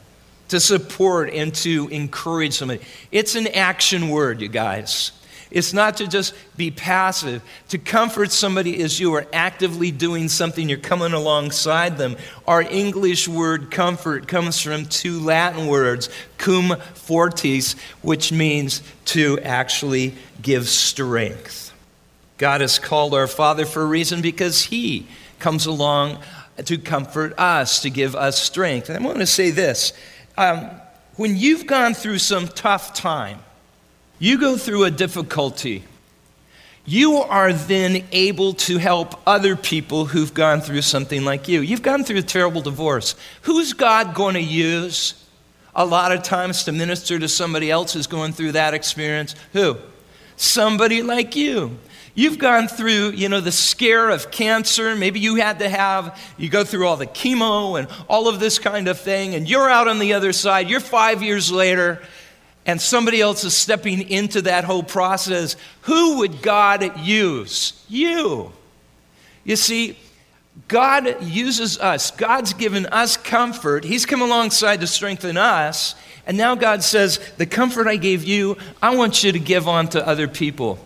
to 0.48 0.58
support 0.58 1.30
and 1.30 1.54
to 1.54 1.86
encourage 1.92 2.54
somebody. 2.54 2.82
It's 3.12 3.36
an 3.36 3.46
action 3.46 4.08
word, 4.08 4.40
you 4.40 4.48
guys. 4.48 5.12
It's 5.52 5.74
not 5.74 5.98
to 5.98 6.06
just 6.08 6.34
be 6.56 6.70
passive. 6.70 7.42
To 7.68 7.78
comfort 7.78 8.32
somebody 8.32 8.80
is 8.80 8.98
you 8.98 9.14
are 9.14 9.26
actively 9.32 9.90
doing 9.90 10.28
something, 10.28 10.68
you're 10.68 10.78
coming 10.78 11.12
alongside 11.12 11.98
them. 11.98 12.16
Our 12.46 12.62
English 12.62 13.28
word 13.28 13.70
comfort 13.70 14.26
comes 14.26 14.60
from 14.60 14.86
two 14.86 15.20
Latin 15.20 15.66
words, 15.66 16.08
cum 16.38 16.76
fortis, 16.94 17.74
which 18.00 18.32
means 18.32 18.82
to 19.06 19.38
actually 19.40 20.14
give 20.40 20.68
strength. 20.68 21.72
God 22.38 22.62
has 22.62 22.78
called 22.78 23.14
our 23.14 23.26
Father 23.26 23.66
for 23.66 23.82
a 23.82 23.86
reason 23.86 24.22
because 24.22 24.62
He 24.62 25.06
comes 25.38 25.66
along 25.66 26.18
to 26.64 26.78
comfort 26.78 27.38
us, 27.38 27.80
to 27.82 27.90
give 27.90 28.16
us 28.16 28.40
strength. 28.42 28.88
And 28.88 28.98
I 28.98 29.06
want 29.06 29.18
to 29.18 29.26
say 29.26 29.50
this 29.50 29.92
um, 30.38 30.70
when 31.16 31.36
you've 31.36 31.66
gone 31.66 31.92
through 31.92 32.18
some 32.18 32.48
tough 32.48 32.94
time, 32.94 33.40
you 34.22 34.38
go 34.38 34.56
through 34.56 34.84
a 34.84 34.90
difficulty, 34.90 35.82
you 36.84 37.16
are 37.16 37.52
then 37.52 38.04
able 38.12 38.52
to 38.54 38.78
help 38.78 39.20
other 39.26 39.56
people 39.56 40.04
who've 40.04 40.32
gone 40.32 40.60
through 40.60 40.82
something 40.82 41.24
like 41.24 41.48
you. 41.48 41.60
You've 41.60 41.82
gone 41.82 42.04
through 42.04 42.18
a 42.18 42.22
terrible 42.22 42.60
divorce. 42.60 43.16
Who's 43.42 43.72
God 43.72 44.14
going 44.14 44.34
to 44.34 44.40
use 44.40 45.26
a 45.74 45.84
lot 45.84 46.12
of 46.12 46.22
times 46.22 46.62
to 46.64 46.72
minister 46.72 47.18
to 47.18 47.28
somebody 47.28 47.68
else 47.68 47.94
who's 47.94 48.06
going 48.06 48.32
through 48.32 48.52
that 48.52 48.74
experience? 48.74 49.34
Who? 49.54 49.76
Somebody 50.36 51.02
like 51.02 51.34
you. 51.34 51.76
You've 52.14 52.38
gone 52.38 52.68
through, 52.68 53.10
you 53.10 53.28
know, 53.28 53.40
the 53.40 53.50
scare 53.50 54.08
of 54.08 54.30
cancer. 54.30 54.94
Maybe 54.94 55.18
you 55.18 55.34
had 55.36 55.58
to 55.58 55.68
have, 55.68 56.16
you 56.36 56.48
go 56.48 56.62
through 56.62 56.86
all 56.86 56.96
the 56.96 57.08
chemo 57.08 57.76
and 57.76 57.88
all 58.08 58.28
of 58.28 58.38
this 58.38 58.60
kind 58.60 58.86
of 58.86 59.00
thing, 59.00 59.34
and 59.34 59.48
you're 59.48 59.68
out 59.68 59.88
on 59.88 59.98
the 59.98 60.12
other 60.12 60.32
side. 60.32 60.70
You're 60.70 60.78
five 60.78 61.24
years 61.24 61.50
later, 61.50 62.00
and 62.64 62.80
somebody 62.80 63.20
else 63.20 63.44
is 63.44 63.56
stepping 63.56 64.08
into 64.08 64.42
that 64.42 64.64
whole 64.64 64.82
process, 64.82 65.56
who 65.82 66.18
would 66.18 66.42
God 66.42 67.00
use? 67.00 67.84
You. 67.88 68.52
You 69.44 69.56
see, 69.56 69.98
God 70.68 71.22
uses 71.22 71.78
us. 71.78 72.10
God's 72.12 72.52
given 72.52 72.86
us 72.86 73.16
comfort. 73.16 73.84
He's 73.84 74.06
come 74.06 74.22
alongside 74.22 74.80
to 74.80 74.86
strengthen 74.86 75.36
us. 75.36 75.94
And 76.26 76.36
now 76.36 76.54
God 76.54 76.84
says, 76.84 77.18
The 77.38 77.46
comfort 77.46 77.88
I 77.88 77.96
gave 77.96 78.22
you, 78.22 78.56
I 78.80 78.94
want 78.94 79.24
you 79.24 79.32
to 79.32 79.40
give 79.40 79.66
on 79.66 79.88
to 79.88 80.06
other 80.06 80.28
people. 80.28 80.78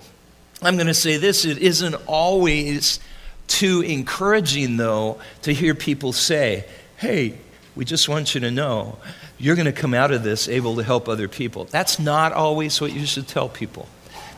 I'm 0.62 0.76
going 0.76 0.86
to 0.86 0.94
say 0.94 1.18
this 1.18 1.44
it 1.44 1.58
isn't 1.58 1.94
always 2.06 3.00
too 3.48 3.82
encouraging, 3.82 4.78
though, 4.78 5.20
to 5.42 5.52
hear 5.52 5.74
people 5.74 6.14
say, 6.14 6.64
Hey, 6.96 7.38
we 7.74 7.84
just 7.84 8.08
want 8.08 8.34
you 8.34 8.40
to 8.40 8.50
know 8.50 8.96
you're 9.38 9.56
going 9.56 9.66
to 9.66 9.72
come 9.72 9.94
out 9.94 10.12
of 10.12 10.22
this 10.22 10.48
able 10.48 10.76
to 10.76 10.82
help 10.82 11.08
other 11.08 11.28
people. 11.28 11.64
That's 11.64 11.98
not 11.98 12.32
always 12.32 12.80
what 12.80 12.92
you 12.92 13.06
should 13.06 13.28
tell 13.28 13.48
people 13.48 13.88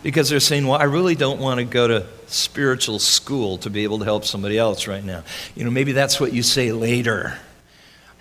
because 0.03 0.29
they're 0.29 0.41
saying, 0.41 0.67
Well, 0.67 0.79
I 0.79 0.85
really 0.85 1.15
don't 1.15 1.41
want 1.41 1.59
to 1.59 1.65
go 1.65 1.89
to 1.89 2.07
spiritual 2.27 2.99
school 2.99 3.59
to 3.59 3.71
be 3.71 3.85
able 3.85 3.99
to 4.01 4.05
help 4.05 4.25
somebody 4.25 4.59
else 4.59 4.87
right 4.87 5.05
now. 5.05 5.25
You 5.55 5.65
know, 5.65 5.71
maybe 5.71 5.93
that's 5.93 6.21
what 6.21 6.33
you 6.33 6.43
say 6.43 6.73
later. 6.73 7.39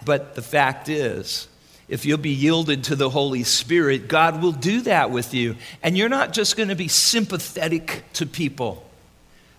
But 0.06 0.36
the 0.36 0.42
fact 0.42 0.90
is, 0.90 1.48
if 1.90 2.06
you'll 2.06 2.18
be 2.18 2.32
yielded 2.32 2.86
to 2.86 2.96
the 2.96 3.10
Holy 3.10 3.44
Spirit, 3.44 4.08
God 4.08 4.42
will 4.42 4.52
do 4.52 4.82
that 4.82 5.12
with 5.12 5.34
you. 5.34 5.56
And 5.82 5.98
you're 5.98 6.10
not 6.10 6.34
just 6.34 6.58
going 6.58 6.70
to 6.70 6.76
be 6.76 6.88
sympathetic 6.88 8.04
to 8.14 8.26
people, 8.26 8.86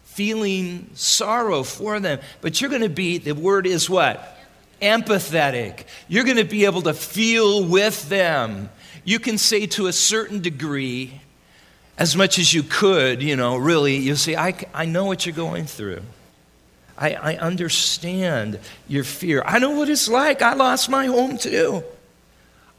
feeling 0.05 0.91
sorrow 0.95 1.63
for 1.63 2.01
them, 2.01 2.21
but 2.41 2.61
you're 2.61 2.71
going 2.71 2.83
to 2.83 2.89
be, 2.89 3.19
the 3.19 3.33
word 3.33 3.67
is 3.67 3.89
what? 3.89 4.38
Empathetic. 4.81 5.85
You're 6.09 6.25
going 6.25 6.37
to 6.37 6.45
be 6.45 6.65
able 6.65 6.83
to 6.83 6.95
feel 6.95 7.65
with 7.65 8.09
them. 8.09 8.71
You 9.05 9.19
can 9.19 9.39
say 9.39 9.67
to 9.67 9.87
a 9.87 9.93
certain 9.93 10.41
degree, 10.41 11.21
as 11.97 12.15
much 12.15 12.39
as 12.39 12.55
you 12.55 12.63
could, 12.63 13.23
you 13.23 13.37
know, 13.37 13.57
really, 13.57 13.97
you 13.97 14.15
say, 14.15 14.37
I, 14.37 14.55
I 14.73 14.85
know 14.85 15.07
what 15.07 15.27
you're 15.27 15.35
going 15.35 15.67
through. 15.67 16.03
I, 16.97 17.15
I 17.15 17.37
understand 17.37 18.59
your 18.87 19.05
fear. 19.05 19.43
I 19.45 19.59
know 19.59 19.71
what 19.71 19.89
it's 19.89 20.09
like. 20.09 20.43
I 20.43 20.55
lost 20.55 20.89
my 20.89 21.07
home 21.07 21.39
too. 21.39 21.83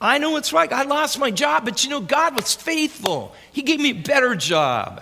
I 0.01 0.17
know 0.17 0.37
it's 0.37 0.53
like. 0.53 0.71
I 0.71 0.83
lost 0.83 1.19
my 1.19 1.31
job, 1.31 1.65
but 1.65 1.83
you 1.83 1.89
know, 1.89 1.99
God 1.99 2.35
was 2.35 2.53
faithful. 2.53 3.33
He 3.51 3.61
gave 3.61 3.79
me 3.79 3.91
a 3.91 3.93
better 3.93 4.35
job. 4.35 5.01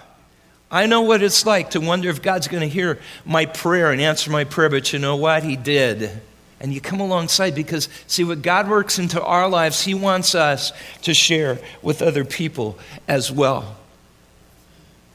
I 0.70 0.86
know 0.86 1.02
what 1.02 1.24
it's 1.24 1.46
like 1.46 1.72
to 1.72 1.80
wonder 1.80 2.10
if 2.10 2.22
God's 2.22 2.48
going 2.48 2.62
to 2.62 2.68
hear 2.68 3.00
my 3.26 3.46
prayer 3.46 3.92
and 3.92 4.02
answer 4.02 4.32
my 4.32 4.44
prayer, 4.44 4.70
but 4.70 4.92
you 4.92 5.00
know 5.00 5.16
what? 5.16 5.44
He 5.44 5.56
did 5.56 6.22
and 6.60 6.74
you 6.74 6.82
come 6.82 7.00
alongside 7.00 7.54
because, 7.54 7.88
see, 8.08 8.24
what 8.24 8.42
God 8.42 8.70
works 8.70 8.98
into 8.98 9.22
our 9.22 9.48
lives, 9.48 9.84
He 9.84 9.94
wants 9.94 10.34
us 10.36 10.72
to 11.04 11.14
share 11.14 11.60
with 11.82 12.02
other 12.02 12.26
people 12.26 12.78
as 13.08 13.32
well. 13.32 13.78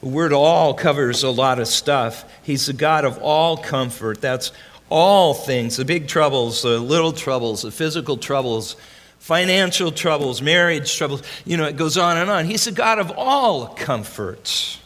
The 0.01 0.09
word 0.09 0.33
all 0.33 0.73
covers 0.73 1.23
a 1.23 1.29
lot 1.29 1.59
of 1.59 1.67
stuff. 1.67 2.25
He's 2.43 2.65
the 2.65 2.73
God 2.73 3.05
of 3.05 3.17
all 3.19 3.57
comfort. 3.57 4.19
That's 4.19 4.51
all 4.89 5.33
things 5.33 5.77
the 5.77 5.85
big 5.85 6.07
troubles, 6.07 6.61
the 6.61 6.77
little 6.79 7.13
troubles, 7.13 7.63
the 7.63 7.71
physical 7.71 8.17
troubles, 8.17 8.75
financial 9.19 9.91
troubles, 9.91 10.41
marriage 10.41 10.97
troubles. 10.97 11.23
You 11.45 11.57
know, 11.57 11.65
it 11.65 11.77
goes 11.77 11.97
on 11.97 12.17
and 12.17 12.29
on. 12.29 12.45
He's 12.45 12.65
the 12.65 12.71
God 12.71 12.99
of 12.99 13.11
all 13.17 13.67
comfort. 13.67 14.77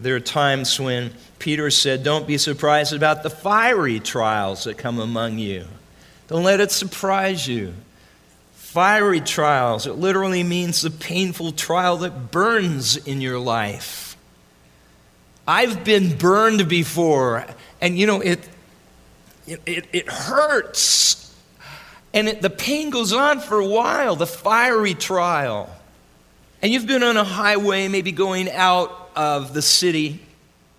There 0.00 0.16
are 0.16 0.20
times 0.20 0.78
when 0.80 1.12
Peter 1.38 1.70
said, 1.70 2.02
Don't 2.02 2.26
be 2.26 2.38
surprised 2.38 2.92
about 2.92 3.22
the 3.22 3.30
fiery 3.30 4.00
trials 4.00 4.64
that 4.64 4.78
come 4.78 4.98
among 4.98 5.38
you. 5.38 5.66
Don't 6.28 6.44
let 6.44 6.60
it 6.60 6.70
surprise 6.70 7.48
you. 7.48 7.74
Fiery 8.54 9.20
trials, 9.20 9.86
it 9.86 9.94
literally 9.94 10.42
means 10.42 10.82
the 10.82 10.90
painful 10.90 11.52
trial 11.52 11.96
that 11.98 12.30
burns 12.30 12.96
in 12.96 13.20
your 13.20 13.38
life. 13.38 14.16
I've 15.46 15.82
been 15.84 16.16
burned 16.18 16.68
before, 16.68 17.46
and 17.80 17.98
you 17.98 18.06
know, 18.06 18.20
it, 18.20 18.46
it, 19.46 19.86
it 19.92 20.08
hurts. 20.08 21.34
And 22.12 22.28
it, 22.28 22.42
the 22.42 22.50
pain 22.50 22.90
goes 22.90 23.14
on 23.14 23.40
for 23.40 23.58
a 23.58 23.66
while, 23.66 24.14
the 24.14 24.26
fiery 24.26 24.92
trial. 24.92 25.74
And 26.60 26.70
you've 26.70 26.86
been 26.86 27.02
on 27.02 27.16
a 27.16 27.24
highway, 27.24 27.88
maybe 27.88 28.12
going 28.12 28.50
out 28.50 29.10
of 29.16 29.54
the 29.54 29.62
city, 29.62 30.20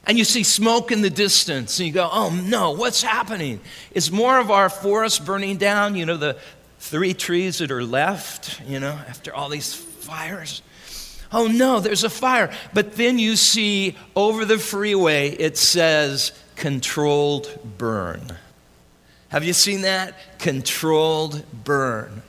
and 0.06 0.18
you 0.18 0.24
see 0.24 0.44
smoke 0.44 0.92
in 0.92 1.02
the 1.02 1.10
distance, 1.10 1.80
and 1.80 1.88
you 1.88 1.94
go, 1.94 2.10
oh 2.12 2.30
no, 2.30 2.72
what's 2.72 3.02
happening? 3.02 3.60
Is 3.92 4.12
more 4.12 4.40
of 4.40 4.50
our 4.50 4.70
forest 4.70 5.26
burning 5.26 5.58
down? 5.58 5.96
You 5.96 6.06
know, 6.06 6.18
the 6.18 6.38
three 6.80 7.14
trees 7.14 7.60
that 7.60 7.72
are 7.72 7.84
left, 7.84 8.62
you 8.68 8.80
know, 8.80 8.98
after 9.08 9.34
all 9.34 9.50
these 9.50 9.74
fires? 9.74 10.62
Oh 11.32 11.48
no, 11.48 11.80
there's 11.80 12.04
a 12.04 12.10
fire. 12.10 12.52
But 12.74 12.94
then 12.94 13.20
you 13.20 13.36
see 13.36 13.96
over 14.16 14.46
the 14.46 14.58
freeway, 14.58 15.30
it 15.30 15.58
says 15.58 16.32
controlled 16.56 17.60
burn. 17.78 18.22
Have 19.30 19.44
you 19.44 19.54
seen 19.54 19.82
that? 19.82 20.40
Controlled 20.40 21.44
burn. 21.64 22.24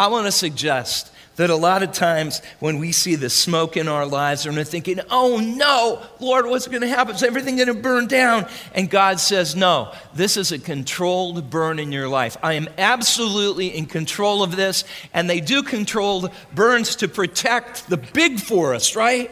I 0.00 0.08
want 0.08 0.26
to 0.26 0.32
suggest 0.32 1.12
that 1.36 1.50
a 1.50 1.56
lot 1.56 1.82
of 1.82 1.92
times 1.92 2.40
when 2.60 2.78
we 2.78 2.92
see 2.92 3.16
the 3.16 3.30
smoke 3.30 3.76
in 3.76 3.88
our 3.88 4.06
lives 4.06 4.46
we're 4.46 4.64
thinking, 4.64 5.00
oh 5.10 5.38
no, 5.38 6.02
Lord, 6.20 6.46
what's 6.46 6.66
going 6.68 6.82
to 6.82 6.88
happen? 6.88 7.14
Is 7.14 7.22
everything 7.22 7.56
going 7.56 7.68
to 7.68 7.74
burn 7.74 8.06
down? 8.06 8.46
And 8.74 8.88
God 8.88 9.20
says, 9.20 9.56
no, 9.56 9.92
this 10.14 10.36
is 10.36 10.52
a 10.52 10.58
controlled 10.58 11.50
burn 11.50 11.78
in 11.78 11.92
your 11.92 12.08
life. 12.08 12.36
I 12.42 12.54
am 12.54 12.68
absolutely 12.78 13.76
in 13.76 13.86
control 13.86 14.42
of 14.42 14.56
this. 14.56 14.84
And 15.12 15.28
they 15.28 15.40
do 15.40 15.62
controlled 15.62 16.30
burns 16.54 16.96
to 16.96 17.08
protect 17.08 17.88
the 17.88 17.96
big 17.96 18.40
forest, 18.40 18.96
right? 18.96 19.30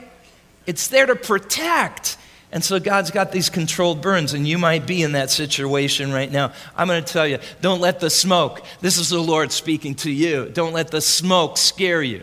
It's 0.67 0.88
there 0.88 1.07
to 1.07 1.17
protect. 1.17 2.17
And 2.53 2.62
so 2.62 2.79
God's 2.79 3.11
got 3.11 3.33
these 3.33 3.49
controlled 3.49 4.03
burns, 4.03 4.35
and 4.35 4.47
you 4.47 4.59
might 4.59 4.87
be 4.87 5.03
in 5.03 5.12
that 5.12 5.31
situation 5.31 6.12
right 6.12 6.31
now. 6.31 6.53
I'm 6.77 6.87
going 6.87 7.03
to 7.03 7.12
tell 7.12 7.27
you 7.27 7.38
don't 7.62 7.81
let 7.81 7.99
the 7.99 8.11
smoke, 8.11 8.62
this 8.81 8.99
is 8.99 9.09
the 9.09 9.19
Lord 9.19 9.51
speaking 9.53 9.95
to 9.97 10.11
you, 10.11 10.51
don't 10.53 10.75
let 10.75 10.91
the 10.91 11.01
smoke 11.01 11.57
scare 11.57 12.03
you. 12.03 12.23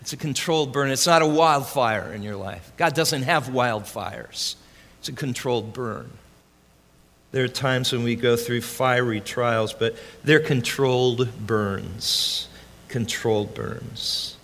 It's 0.00 0.14
a 0.14 0.16
controlled 0.16 0.72
burn, 0.72 0.90
it's 0.90 1.06
not 1.06 1.20
a 1.20 1.26
wildfire 1.26 2.12
in 2.14 2.22
your 2.22 2.36
life. 2.36 2.72
God 2.78 2.94
doesn't 2.94 3.22
have 3.22 3.48
wildfires, 3.48 4.54
it's 5.00 5.08
a 5.10 5.12
controlled 5.12 5.74
burn. 5.74 6.10
There 7.32 7.44
are 7.44 7.48
times 7.48 7.92
when 7.92 8.02
we 8.02 8.16
go 8.16 8.36
through 8.36 8.62
fiery 8.62 9.20
trials, 9.20 9.74
but 9.74 9.96
they're 10.24 10.40
controlled 10.40 11.46
burns. 11.46 12.48
Controlled 12.88 13.54
burns. 13.54 14.36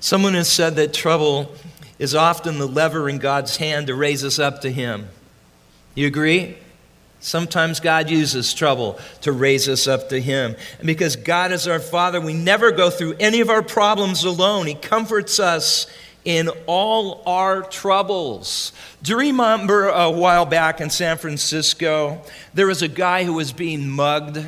Someone 0.00 0.34
has 0.34 0.48
said 0.48 0.76
that 0.76 0.92
trouble 0.92 1.54
is 1.98 2.14
often 2.14 2.58
the 2.58 2.66
lever 2.66 3.08
in 3.08 3.18
God's 3.18 3.56
hand 3.56 3.86
to 3.86 3.94
raise 3.94 4.24
us 4.24 4.38
up 4.38 4.60
to 4.62 4.70
Him. 4.70 5.08
You 5.94 6.06
agree? 6.06 6.56
Sometimes 7.20 7.80
God 7.80 8.10
uses 8.10 8.52
trouble 8.52 8.98
to 9.22 9.32
raise 9.32 9.68
us 9.68 9.88
up 9.88 10.10
to 10.10 10.20
Him. 10.20 10.54
And 10.78 10.86
because 10.86 11.16
God 11.16 11.52
is 11.52 11.66
our 11.66 11.80
Father, 11.80 12.20
we 12.20 12.34
never 12.34 12.70
go 12.70 12.90
through 12.90 13.14
any 13.18 13.40
of 13.40 13.50
our 13.50 13.62
problems 13.62 14.24
alone. 14.24 14.66
He 14.66 14.74
comforts 14.74 15.40
us 15.40 15.86
in 16.24 16.50
all 16.66 17.22
our 17.24 17.62
troubles. 17.62 18.72
Do 19.02 19.12
you 19.12 19.18
remember 19.18 19.88
a 19.88 20.10
while 20.10 20.44
back 20.44 20.80
in 20.80 20.90
San 20.90 21.18
Francisco, 21.18 22.20
there 22.52 22.66
was 22.66 22.82
a 22.82 22.88
guy 22.88 23.24
who 23.24 23.32
was 23.32 23.52
being 23.52 23.88
mugged? 23.88 24.44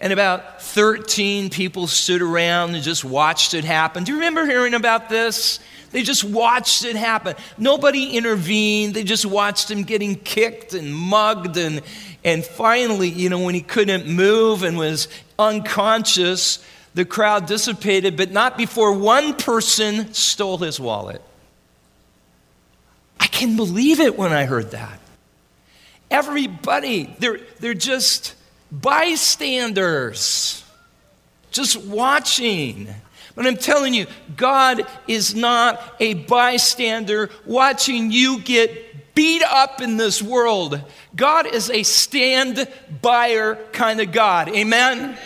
And 0.00 0.12
about 0.12 0.62
13 0.62 1.50
people 1.50 1.86
stood 1.86 2.22
around 2.22 2.74
and 2.74 2.82
just 2.82 3.04
watched 3.04 3.54
it 3.54 3.64
happen. 3.64 4.04
Do 4.04 4.12
you 4.12 4.18
remember 4.18 4.46
hearing 4.46 4.74
about 4.74 5.08
this? 5.08 5.60
They 5.92 6.02
just 6.02 6.24
watched 6.24 6.84
it 6.84 6.96
happen. 6.96 7.36
Nobody 7.58 8.16
intervened. 8.16 8.94
They 8.94 9.04
just 9.04 9.26
watched 9.26 9.70
him 9.70 9.84
getting 9.84 10.16
kicked 10.16 10.72
and 10.72 10.94
mugged. 10.94 11.56
And, 11.58 11.82
and 12.24 12.44
finally, 12.44 13.08
you 13.08 13.28
know, 13.28 13.38
when 13.38 13.54
he 13.54 13.60
couldn't 13.60 14.06
move 14.06 14.62
and 14.62 14.76
was 14.78 15.08
unconscious, 15.38 16.64
the 16.94 17.04
crowd 17.04 17.46
dissipated, 17.46 18.16
but 18.16 18.30
not 18.30 18.56
before 18.56 18.92
one 18.92 19.34
person 19.34 20.12
stole 20.14 20.58
his 20.58 20.80
wallet. 20.80 21.22
I 23.20 23.26
can 23.26 23.56
believe 23.56 24.00
it 24.00 24.16
when 24.18 24.32
I 24.32 24.46
heard 24.46 24.72
that. 24.72 24.98
Everybody, 26.10 27.14
they're, 27.18 27.40
they're 27.60 27.74
just 27.74 28.34
bystanders, 28.70 30.64
just 31.50 31.76
watching. 31.76 32.88
But 33.34 33.46
I'm 33.46 33.56
telling 33.56 33.94
you, 33.94 34.06
God 34.36 34.86
is 35.08 35.34
not 35.34 35.80
a 36.00 36.14
bystander 36.14 37.30
watching 37.46 38.10
you 38.10 38.40
get 38.40 39.14
beat 39.14 39.42
up 39.42 39.80
in 39.80 39.96
this 39.96 40.22
world. 40.22 40.80
God 41.14 41.46
is 41.46 41.70
a 41.70 41.82
stand 41.82 42.68
byer 43.02 43.72
kind 43.72 44.00
of 44.00 44.12
God. 44.12 44.48
Amen? 44.48 45.16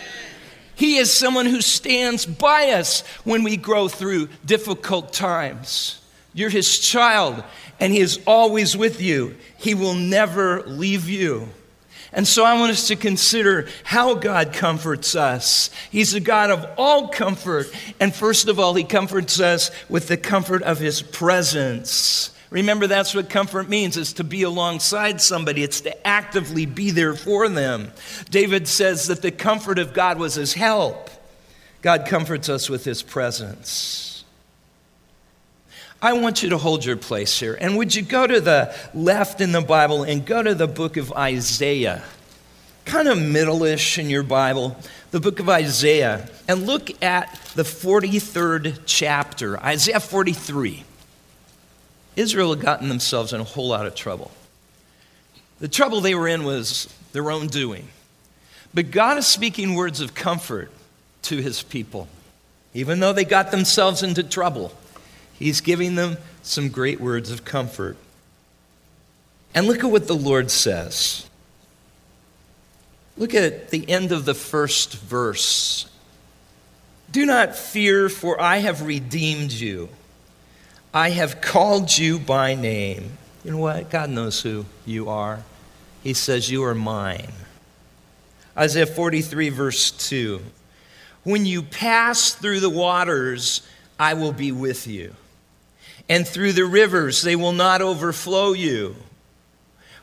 He 0.75 0.99
is 0.99 1.13
someone 1.13 1.47
who 1.47 1.61
stands 1.61 2.27
by 2.27 2.71
us 2.71 3.01
when 3.25 3.43
we 3.43 3.57
grow 3.57 3.89
through 3.89 4.29
difficult 4.45 5.13
times. 5.13 6.01
You're 6.35 6.51
his 6.51 6.79
child, 6.79 7.43
and 7.81 7.93
he 7.93 8.01
is 8.01 8.21
always 8.27 8.77
with 8.77 9.01
you. 9.01 9.37
He 9.57 9.75
will 9.75 9.95
never 9.95 10.63
leave 10.65 11.09
you. 11.09 11.49
And 12.17 12.27
so 12.27 12.45
I 12.45 12.59
want 12.59 12.73
us 12.73 12.89
to 12.89 12.97
consider 12.97 13.69
how 13.85 14.15
God 14.15 14.55
comforts 14.55 15.15
us. 15.15 15.71
He's 15.91 16.15
a 16.15 16.21
God 16.21 16.51
of 16.51 16.67
all 16.79 17.09
comfort. 17.09 17.71
And 18.01 18.13
first 18.13 18.49
of 18.49 18.59
all, 18.59 18.75
He 18.75 18.85
comforts 18.85 19.39
us 19.39 19.71
with 19.91 20.09
the 20.09 20.17
comfort 20.17 20.63
of 20.63 20.79
His 20.79 21.03
presence. 21.03 22.31
Remember, 22.49 22.87
that's 22.87 23.15
what 23.15 23.29
comfort 23.29 23.69
means 23.69 23.99
is 23.99 24.15
to 24.15 24.25
be 24.25 24.45
alongside 24.45 25.21
somebody, 25.21 25.63
it's 25.63 25.83
to 25.83 26.07
actively 26.07 26.65
be 26.65 26.91
there 26.91 27.15
for 27.15 27.51
them. 27.51 27.93
David 28.31 28.67
says 28.67 29.09
that 29.09 29.21
the 29.21 29.31
comfort 29.33 29.79
of 29.79 29.93
God 29.93 30.19
was 30.19 30.37
his 30.37 30.55
help. 30.55 31.11
God 31.83 32.07
comforts 32.07 32.49
us 32.49 32.71
with 32.71 32.85
his 32.85 33.03
presence. 33.03 34.06
I 36.01 36.13
want 36.13 36.43
you 36.43 36.51
to 36.51 36.59
hold 36.59 36.85
your 36.85 36.97
place 36.97 37.39
here. 37.41 37.57
And 37.59 37.77
would 37.77 37.95
you 37.95 38.03
go 38.03 38.27
to 38.27 38.41
the 38.41 38.75
left 38.95 39.41
in 39.41 39.53
the 39.53 39.63
Bible 39.63 40.03
and 40.03 40.25
go 40.27 40.43
to 40.43 40.55
the 40.55 40.67
book 40.67 40.97
of 40.97 41.13
Isaiah? 41.13 42.03
Kind 42.85 43.09
of 43.09 43.21
middle-ish 43.21 43.99
in 43.99 44.11
your 44.11 44.23
Bible, 44.23 44.77
the 45.11 45.21
book 45.21 45.41
of 45.41 45.49
Isaiah, 45.49 46.29
and 46.47 46.67
look 46.67 47.03
at 47.03 47.35
the 47.55 47.63
43rd 47.63 48.81
chapter, 48.87 49.59
Isaiah 49.59 49.99
43. 49.99 50.85
Israel 52.15 52.55
had 52.55 52.63
gotten 52.63 52.89
themselves 52.89 53.33
in 53.33 53.41
a 53.41 53.45
whole 53.45 53.69
lot 53.69 53.87
of 53.87 53.95
trouble. 53.95 54.31
The 55.59 55.69
trouble 55.69 56.01
they 56.01 56.15
were 56.15 56.29
in 56.29 56.45
was 56.45 56.95
their 57.13 57.31
own 57.31 57.47
doing. 57.47 57.89
But 58.75 58.91
God 58.91 59.17
is 59.17 59.27
speaking 59.27 59.75
words 59.75 60.01
of 60.01 60.15
comfort 60.15 60.71
to 61.23 61.39
his 61.39 61.63
people. 61.63 62.09
Even 62.75 63.01
though 63.01 63.15
they 63.15 63.25
got 63.25 63.51
themselves 63.51 64.03
into 64.03 64.23
trouble, 64.23 64.73
he's 65.39 65.61
giving 65.61 65.95
them 65.95 66.17
some 66.43 66.69
great 66.69 67.01
words 67.01 67.31
of 67.31 67.45
comfort. 67.45 67.97
And 69.55 69.67
look 69.67 69.83
at 69.83 69.91
what 69.91 70.07
the 70.07 70.15
Lord 70.15 70.51
says. 70.51 71.29
Look 73.17 73.35
at 73.35 73.71
the 73.71 73.89
end 73.89 74.13
of 74.13 74.25
the 74.25 74.35
first 74.35 74.95
verse. 74.95 75.89
Do 77.11 77.25
not 77.25 77.57
fear, 77.57 78.09
for 78.09 78.41
I 78.41 78.59
have 78.59 78.83
redeemed 78.83 79.53
you. 79.53 79.89
I 80.93 81.11
have 81.11 81.41
called 81.41 81.97
you 81.97 82.19
by 82.19 82.55
name. 82.55 83.13
You 83.45 83.53
know 83.53 83.59
what? 83.59 83.91
God 83.91 84.11
knows 84.11 84.43
who 84.43 84.67
you 84.85 85.09
are. 85.09 85.43
He 86.03 86.15
says, 86.15 86.51
You 86.51 86.65
are 86.65 86.75
mine. 86.75 87.33
Isaiah 88.57 88.87
43, 88.87 89.49
verse 89.51 89.91
2. 89.91 90.41
When 91.23 91.47
you 91.47 91.63
pass 91.63 92.33
through 92.33 92.61
the 92.61 92.71
waters, 92.71 93.67
I 93.99 94.15
will 94.15 94.33
be 94.33 94.53
with 94.53 94.87
you. 94.87 95.15
And 96.09 96.27
through 96.27 96.53
the 96.53 96.65
rivers, 96.65 97.23
they 97.23 97.37
will 97.37 97.53
not 97.53 97.83
overflow 97.83 98.53
you. 98.53 98.97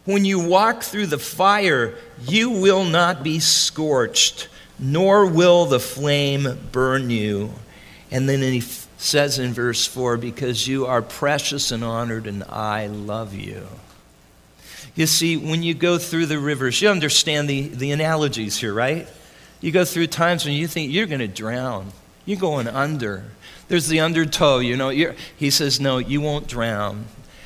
When 0.06 0.26
you 0.26 0.40
walk 0.40 0.84
through 0.84 1.08
the 1.08 1.18
fire, 1.18 1.96
you 2.22 2.50
will 2.50 2.84
not 2.84 3.24
be 3.24 3.40
scorched, 3.40 4.50
nor 4.78 5.26
will 5.26 5.66
the 5.66 5.80
flame 5.80 6.70
burn 6.72 7.10
you. 7.10 7.54
And 8.12 8.28
then 8.28 8.42
he 8.42 8.60
says 8.60 9.40
in 9.40 9.54
verse 9.54 9.86
4 9.86 10.18
because 10.18 10.68
you 10.68 10.86
are 10.86 11.02
precious 11.02 11.72
and 11.72 11.84
honored, 11.84 12.28
and 12.28 12.44
I 12.44 12.88
love 12.88 13.34
you. 13.34 13.66
You 14.96 15.08
see, 15.08 15.38
when 15.38 15.64
you 15.64 15.74
go 15.74 15.98
through 15.98 16.28
the 16.28 16.38
rivers, 16.38 16.82
you 16.82 16.90
understand 16.90 17.50
the, 17.50 17.68
the 17.70 17.92
analogies 17.92 18.58
here, 18.58 18.74
right? 18.74 19.08
You 19.62 19.72
go 19.72 19.86
through 19.86 20.08
times 20.08 20.46
when 20.46 20.54
you 20.54 20.68
think 20.68 20.92
you're 20.92 21.08
going 21.08 21.20
to 21.20 21.28
drown, 21.28 21.92
you're 22.26 22.40
going 22.40 22.68
under. 22.68 23.24
There's 23.68 23.88
the 23.88 24.00
undertow, 24.02 24.60
you 24.60 24.78
know. 24.78 24.90
he 24.90 25.50
says, 25.50 25.80
No, 25.80 25.98
you 25.98 26.22
won't 26.22 26.48
drown. 26.48 27.06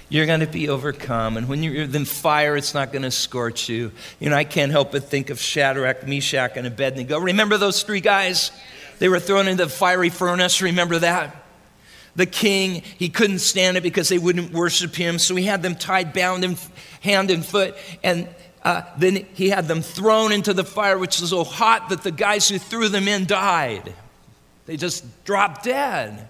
You're 0.10 0.26
going 0.26 0.40
to 0.40 0.48
be 0.48 0.70
overcome. 0.70 1.36
And 1.36 1.50
when 1.50 1.64
you're 1.64 1.84
in 1.84 2.06
fire, 2.06 2.56
it's 2.56 2.74
not 2.74 2.94
going 2.94 3.02
to 3.02 3.12
scorch 3.12 3.68
you. 3.68 3.92
You 4.20 4.30
know, 4.30 4.38
I 4.38 4.46
can't 4.46 4.72
help 4.72 4.94
but 4.94 5.04
think 5.04 5.30
of 5.30 5.40
Shadrach, 5.40 6.08
Meshach, 6.08 6.54
and 6.56 6.66
Abednego. 6.66 7.20
Remember 7.20 7.58
those 7.58 7.84
three 7.84 8.00
guys? 8.00 8.52
They 9.00 9.10
were 9.10 9.20
thrown 9.20 9.50
into 9.50 9.66
the 9.66 9.70
fiery 9.70 10.10
furnace. 10.10 10.62
Remember 10.62 10.98
that? 11.00 11.44
the 12.18 12.26
king. 12.26 12.82
He 12.98 13.08
couldn't 13.08 13.40
stand 13.40 13.78
it 13.78 13.84
because 13.84 14.10
they 14.10 14.18
wouldn't 14.18 14.52
worship 14.52 14.96
him. 14.96 15.20
So 15.20 15.36
he 15.36 15.46
had 15.46 15.62
them 15.62 15.76
tied, 15.76 16.12
bound 16.12 16.44
in 16.44 16.58
hand 17.02 17.32
and 17.32 17.46
foot. 17.46 17.78
And 18.04 18.28
uh, 18.64 18.82
then 18.98 19.26
he 19.36 19.50
had 19.50 19.68
them 19.68 19.82
thrown 19.82 20.34
into 20.34 20.54
the 20.54 20.66
fire, 20.66 20.98
which 20.98 21.22
was 21.22 21.30
so 21.30 21.46
hot 21.46 21.90
that 21.90 22.02
the 22.02 22.12
guys 22.12 22.50
who 22.50 22.58
threw 22.58 22.90
them 22.90 23.08
in 23.08 23.26
died. 23.26 23.94
They 24.68 24.78
just 24.78 25.04
drop 25.26 25.64
dead. 25.64 26.30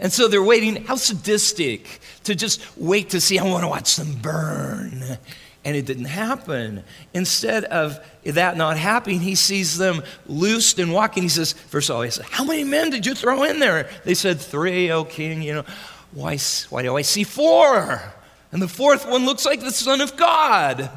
And 0.00 0.12
so 0.12 0.28
they're 0.28 0.42
waiting. 0.42 0.84
How 0.84 0.96
sadistic 0.96 2.00
to 2.24 2.34
just 2.34 2.62
wait 2.78 3.10
to 3.10 3.20
see, 3.20 3.38
I 3.38 3.44
want 3.44 3.64
to 3.64 3.68
watch 3.68 3.96
them 3.96 4.14
burn 4.22 5.18
and 5.68 5.76
it 5.76 5.84
didn't 5.84 6.06
happen. 6.06 6.82
Instead 7.12 7.64
of 7.64 7.98
that 8.24 8.56
not 8.56 8.78
happening, 8.78 9.20
he 9.20 9.34
sees 9.34 9.76
them 9.76 10.02
loosed 10.26 10.78
and 10.78 10.94
walking. 10.94 11.24
He 11.24 11.28
says, 11.28 11.52
first 11.52 11.90
of 11.90 11.96
all, 11.96 12.02
he 12.02 12.10
says, 12.10 12.24
How 12.30 12.42
many 12.44 12.64
men 12.64 12.88
did 12.88 13.04
you 13.04 13.14
throw 13.14 13.42
in 13.42 13.58
there? 13.58 13.90
They 14.04 14.14
said, 14.14 14.40
Three, 14.40 14.90
O 14.90 15.04
king. 15.04 15.42
You 15.42 15.54
know, 15.54 15.64
why, 16.12 16.38
why 16.70 16.82
do 16.82 16.96
I 16.96 17.02
see 17.02 17.22
four? 17.22 18.00
And 18.50 18.62
the 18.62 18.68
fourth 18.68 19.06
one 19.06 19.26
looks 19.26 19.44
like 19.44 19.60
the 19.60 19.70
Son 19.70 20.00
of 20.00 20.16
God 20.16 20.88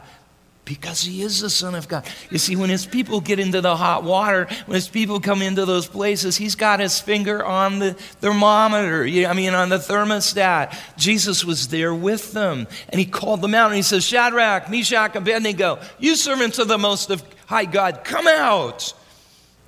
because 0.75 1.01
he 1.01 1.21
is 1.21 1.41
the 1.41 1.49
Son 1.49 1.75
of 1.75 1.89
God. 1.89 2.05
You 2.29 2.37
see, 2.37 2.55
when 2.55 2.69
his 2.69 2.85
people 2.85 3.19
get 3.19 3.39
into 3.39 3.59
the 3.59 3.75
hot 3.75 4.05
water, 4.05 4.47
when 4.67 4.75
his 4.75 4.87
people 4.87 5.19
come 5.19 5.41
into 5.41 5.65
those 5.65 5.85
places, 5.85 6.37
he's 6.37 6.55
got 6.55 6.79
his 6.79 6.97
finger 6.97 7.43
on 7.43 7.79
the 7.79 7.93
thermometer, 7.93 9.03
I 9.03 9.33
mean, 9.33 9.53
on 9.53 9.67
the 9.67 9.79
thermostat. 9.79 10.73
Jesus 10.95 11.43
was 11.43 11.67
there 11.67 11.93
with 11.93 12.31
them, 12.31 12.67
and 12.87 12.99
he 12.99 13.05
called 13.05 13.41
them 13.41 13.53
out, 13.53 13.67
and 13.67 13.75
he 13.75 13.81
says, 13.81 14.05
Shadrach, 14.05 14.69
Meshach, 14.69 15.13
Abednego, 15.13 15.79
you 15.99 16.15
servants 16.15 16.57
of 16.57 16.69
the 16.69 16.77
Most 16.77 17.09
of 17.09 17.21
High 17.47 17.65
God, 17.65 18.05
come 18.05 18.27
out. 18.27 18.93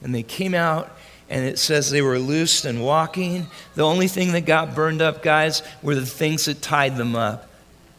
And 0.02 0.16
they 0.16 0.24
came 0.24 0.54
out, 0.54 0.89
and 1.30 1.44
it 1.46 1.60
says 1.60 1.92
they 1.92 2.02
were 2.02 2.18
loosed 2.18 2.63
and 2.63 2.82
walking. 2.82 3.48
The 3.76 3.84
only 3.84 4.08
thing 4.08 4.32
that 4.32 4.46
got 4.46 4.74
burned 4.74 5.02
up, 5.02 5.22
guys, 5.22 5.63
were 5.82 5.96
the 5.96 6.06
things 6.06 6.46
that 6.46 6.62
tied 6.62 6.96
them 6.96 7.18
up. 7.18 7.50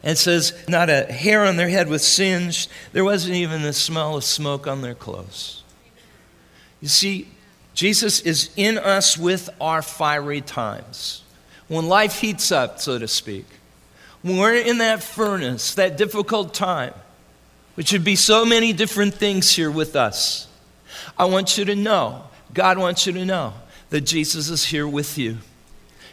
And 0.05 0.19
says, 0.19 0.53
not 0.69 0.91
a 0.91 1.05
hair 1.05 1.45
on 1.45 1.57
their 1.57 1.71
head 1.71 1.89
was 1.89 2.07
singed. 2.07 2.71
There 2.93 3.05
wasn't 3.05 3.37
even 3.37 3.63
the 3.63 3.73
smell 3.73 4.19
of 4.19 4.25
smoke 4.25 4.67
on 4.67 4.83
their 4.83 4.95
clothes. 4.95 5.63
You 6.83 6.89
see, 6.89 7.29
Jesus 7.73 8.21
is 8.21 8.51
in 8.55 8.77
us 8.77 9.17
with 9.17 9.49
our 9.63 9.81
fiery 9.81 10.43
times. 10.43 11.23
When 11.69 11.89
life 11.89 12.21
heats 12.21 12.53
up, 12.53 12.81
so 12.81 12.99
to 12.99 13.09
speak, 13.09 13.47
when 14.21 14.37
we're 14.37 14.57
in 14.57 14.79
that 14.79 15.03
furnace, 15.03 15.75
that 15.75 15.97
difficult 15.97 16.53
time, 16.53 16.93
which 17.75 17.91
would 17.93 18.05
be 18.05 18.17
so 18.17 18.45
many 18.45 18.75
different 18.75 19.15
things 19.15 19.51
here 19.51 19.71
with 19.71 19.97
us, 19.97 20.49
I 21.19 21.25
want 21.25 21.57
you 21.57 21.65
to 21.65 21.75
know, 21.75 22.25
God 22.53 22.77
wants 22.77 23.07
you 23.07 23.15
to 23.15 23.25
know 23.25 23.55
that 23.89 24.03
Jesus 24.03 24.51
is 24.51 24.67
here 24.67 24.87
with 24.87 25.17
you. 25.17 25.39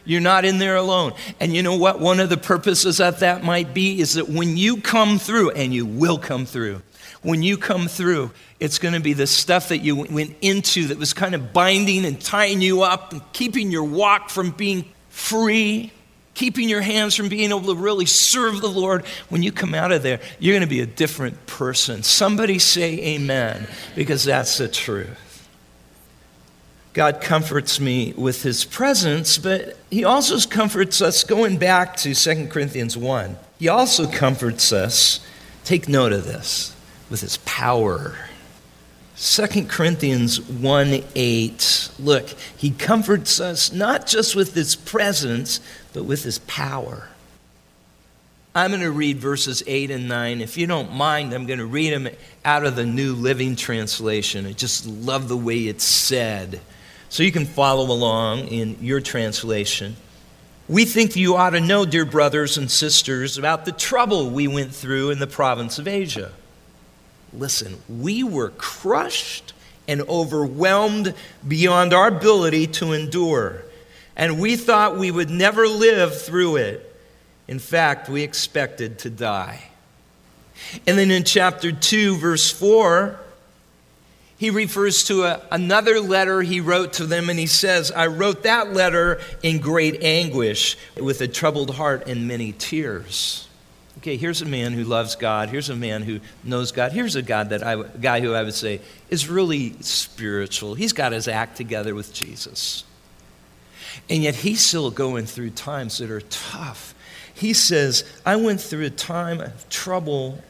You're 0.03 0.21
not 0.21 0.45
in 0.45 0.57
there 0.57 0.75
alone. 0.75 1.13
And 1.39 1.55
you 1.55 1.63
know 1.63 1.77
what? 1.77 1.99
One 1.99 2.19
of 2.19 2.29
the 2.29 2.37
purposes 2.37 2.99
of 2.99 3.19
that 3.19 3.43
might 3.43 3.73
be 3.73 4.01
is 4.01 4.15
that 4.15 4.29
when 4.29 4.57
you 4.57 4.77
come 4.77 5.19
through, 5.19 5.51
and 5.51 5.73
you 5.73 5.85
will 5.85 6.17
come 6.17 6.45
through, 6.45 6.81
when 7.21 7.43
you 7.43 7.57
come 7.57 7.87
through, 7.87 8.31
it's 8.59 8.79
going 8.79 8.93
to 8.95 8.99
be 8.99 9.13
the 9.13 9.27
stuff 9.27 9.69
that 9.69 9.79
you 9.79 9.95
went 9.95 10.35
into 10.41 10.87
that 10.87 10.97
was 10.97 11.13
kind 11.13 11.35
of 11.35 11.53
binding 11.53 12.05
and 12.05 12.19
tying 12.19 12.61
you 12.61 12.81
up 12.81 13.11
and 13.11 13.21
keeping 13.33 13.71
your 13.71 13.83
walk 13.83 14.29
from 14.29 14.51
being 14.51 14.85
free, 15.09 15.91
keeping 16.33 16.67
your 16.67 16.81
hands 16.81 17.15
from 17.15 17.29
being 17.29 17.49
able 17.49 17.61
to 17.61 17.75
really 17.75 18.07
serve 18.07 18.61
the 18.61 18.69
Lord. 18.69 19.05
When 19.29 19.43
you 19.43 19.51
come 19.51 19.75
out 19.75 19.91
of 19.91 20.01
there, 20.01 20.19
you're 20.39 20.53
going 20.53 20.67
to 20.67 20.67
be 20.67 20.81
a 20.81 20.85
different 20.85 21.45
person. 21.45 22.01
Somebody 22.01 22.57
say 22.57 23.15
amen, 23.15 23.67
because 23.95 24.23
that's 24.23 24.57
the 24.57 24.67
truth. 24.67 25.30
God 26.93 27.21
comforts 27.21 27.79
me 27.79 28.13
with 28.17 28.43
his 28.43 28.65
presence, 28.65 29.37
but 29.37 29.77
he 29.89 30.03
also 30.03 30.37
comforts 30.49 31.01
us 31.01 31.23
going 31.23 31.57
back 31.57 31.95
to 31.97 32.13
2 32.13 32.47
Corinthians 32.47 32.97
1. 32.97 33.37
He 33.59 33.69
also 33.69 34.07
comforts 34.07 34.73
us, 34.73 35.25
take 35.63 35.87
note 35.87 36.11
of 36.11 36.25
this, 36.25 36.75
with 37.09 37.21
his 37.21 37.37
power. 37.37 38.15
2 39.17 39.65
Corinthians 39.67 40.41
1 40.41 41.03
8. 41.15 41.91
Look, 41.99 42.29
he 42.57 42.71
comforts 42.71 43.39
us 43.39 43.71
not 43.71 44.05
just 44.05 44.35
with 44.35 44.53
his 44.53 44.75
presence, 44.75 45.61
but 45.93 46.03
with 46.03 46.23
his 46.23 46.39
power. 46.39 47.07
I'm 48.53 48.71
going 48.71 48.81
to 48.81 48.91
read 48.91 49.19
verses 49.19 49.63
8 49.65 49.91
and 49.91 50.09
9. 50.09 50.41
If 50.41 50.57
you 50.57 50.67
don't 50.67 50.91
mind, 50.91 51.31
I'm 51.31 51.45
going 51.45 51.59
to 51.59 51.65
read 51.65 51.93
them 51.93 52.09
out 52.43 52.65
of 52.65 52.75
the 52.75 52.85
New 52.85 53.13
Living 53.13 53.55
Translation. 53.55 54.45
I 54.45 54.51
just 54.51 54.85
love 54.85 55.29
the 55.29 55.37
way 55.37 55.67
it's 55.67 55.85
said 55.85 56.59
so 57.11 57.23
you 57.23 57.31
can 57.31 57.45
follow 57.45 57.91
along 57.91 58.47
in 58.47 58.77
your 58.79 59.01
translation. 59.01 59.97
We 60.69 60.85
think 60.85 61.17
you 61.17 61.35
ought 61.35 61.49
to 61.49 61.59
know, 61.59 61.83
dear 61.83 62.05
brothers 62.05 62.57
and 62.57 62.71
sisters, 62.71 63.37
about 63.37 63.65
the 63.65 63.73
trouble 63.73 64.29
we 64.29 64.47
went 64.47 64.73
through 64.73 65.09
in 65.09 65.19
the 65.19 65.27
province 65.27 65.77
of 65.77 65.89
Asia. 65.89 66.31
Listen, 67.33 67.81
we 67.89 68.23
were 68.23 68.51
crushed 68.51 69.51
and 69.89 70.01
overwhelmed 70.03 71.13
beyond 71.45 71.93
our 71.93 72.07
ability 72.07 72.67
to 72.67 72.93
endure, 72.93 73.65
and 74.15 74.39
we 74.39 74.55
thought 74.55 74.95
we 74.97 75.11
would 75.11 75.29
never 75.29 75.67
live 75.67 76.21
through 76.21 76.55
it. 76.55 76.95
In 77.45 77.59
fact, 77.59 78.07
we 78.07 78.23
expected 78.23 78.99
to 78.99 79.09
die. 79.09 79.63
And 80.87 80.97
then 80.97 81.11
in 81.11 81.25
chapter 81.25 81.73
2, 81.73 82.15
verse 82.15 82.49
4, 82.49 83.19
he 84.41 84.49
refers 84.49 85.03
to 85.03 85.25
a, 85.25 85.39
another 85.51 85.99
letter 85.99 86.41
he 86.41 86.61
wrote 86.61 86.93
to 86.93 87.05
them, 87.05 87.29
and 87.29 87.37
he 87.37 87.45
says, 87.45 87.91
I 87.91 88.07
wrote 88.07 88.41
that 88.41 88.73
letter 88.73 89.21
in 89.43 89.59
great 89.59 90.01
anguish, 90.01 90.79
with 90.99 91.21
a 91.21 91.27
troubled 91.27 91.75
heart 91.75 92.07
and 92.07 92.27
many 92.27 92.51
tears. 92.51 93.47
Okay, 93.99 94.17
here's 94.17 94.41
a 94.41 94.47
man 94.47 94.73
who 94.73 94.83
loves 94.83 95.15
God. 95.15 95.49
Here's 95.49 95.69
a 95.69 95.75
man 95.75 96.01
who 96.01 96.21
knows 96.43 96.71
God. 96.71 96.91
Here's 96.91 97.15
a 97.15 97.21
God 97.21 97.49
that 97.49 97.61
I, 97.61 97.83
guy 97.83 98.19
who 98.19 98.33
I 98.33 98.41
would 98.41 98.55
say 98.55 98.81
is 99.11 99.29
really 99.29 99.73
spiritual. 99.81 100.73
He's 100.73 100.91
got 100.91 101.11
his 101.11 101.27
act 101.27 101.55
together 101.55 101.93
with 101.93 102.11
Jesus. 102.11 102.83
And 104.09 104.23
yet 104.23 104.33
he's 104.33 104.61
still 104.61 104.89
going 104.89 105.27
through 105.27 105.51
times 105.51 105.99
that 105.99 106.09
are 106.09 106.21
tough. 106.21 106.95
He 107.31 107.53
says, 107.53 108.11
I 108.25 108.37
went 108.37 108.59
through 108.59 108.85
a 108.85 108.89
time 108.89 109.39
of 109.39 109.69
trouble 109.69 110.41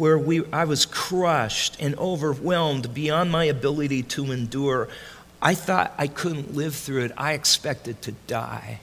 where 0.00 0.18
we, 0.18 0.42
I 0.50 0.64
was 0.64 0.86
crushed 0.86 1.76
and 1.78 1.94
overwhelmed 1.98 2.94
beyond 2.94 3.30
my 3.30 3.44
ability 3.44 4.02
to 4.02 4.32
endure. 4.32 4.88
I 5.42 5.54
thought 5.54 5.92
I 5.98 6.06
couldn't 6.06 6.54
live 6.54 6.74
through 6.74 7.04
it. 7.04 7.12
I 7.18 7.34
expected 7.34 8.00
to 8.02 8.12
die. 8.26 8.80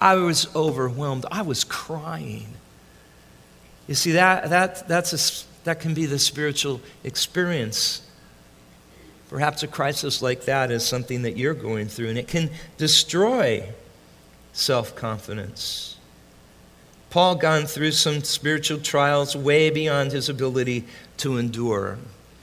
I 0.00 0.16
was 0.16 0.54
overwhelmed. 0.56 1.24
I 1.30 1.42
was 1.42 1.62
crying. 1.62 2.48
You 3.86 3.94
see, 3.94 4.12
that, 4.12 4.50
that, 4.50 4.88
that's 4.88 5.12
a, 5.12 5.64
that 5.64 5.78
can 5.78 5.94
be 5.94 6.04
the 6.04 6.18
spiritual 6.18 6.80
experience. 7.04 8.02
Perhaps 9.28 9.62
a 9.62 9.68
crisis 9.68 10.20
like 10.20 10.46
that 10.46 10.72
is 10.72 10.84
something 10.84 11.22
that 11.22 11.36
you're 11.36 11.54
going 11.54 11.86
through, 11.86 12.08
and 12.08 12.18
it 12.18 12.26
can 12.26 12.50
destroy 12.76 13.68
self 14.52 14.96
confidence. 14.96 15.95
Paul 17.10 17.36
gone 17.36 17.66
through 17.66 17.92
some 17.92 18.22
spiritual 18.22 18.78
trials 18.78 19.36
way 19.36 19.70
beyond 19.70 20.12
his 20.12 20.28
ability 20.28 20.84
to 21.18 21.38
endure. 21.38 21.98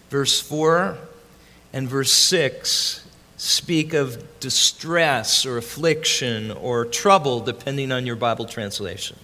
Verse 0.10 0.40
4 0.40 0.98
and 1.74 1.88
verse 1.88 2.12
6 2.12 3.06
speak 3.38 3.94
of 3.94 4.40
distress 4.40 5.46
or 5.46 5.58
affliction 5.58 6.50
or 6.52 6.86
trouble, 6.86 7.42
depending 7.42 7.92
on 7.92 8.06
your 8.06 8.16
Bible 8.16 8.46
translation. 8.46 9.18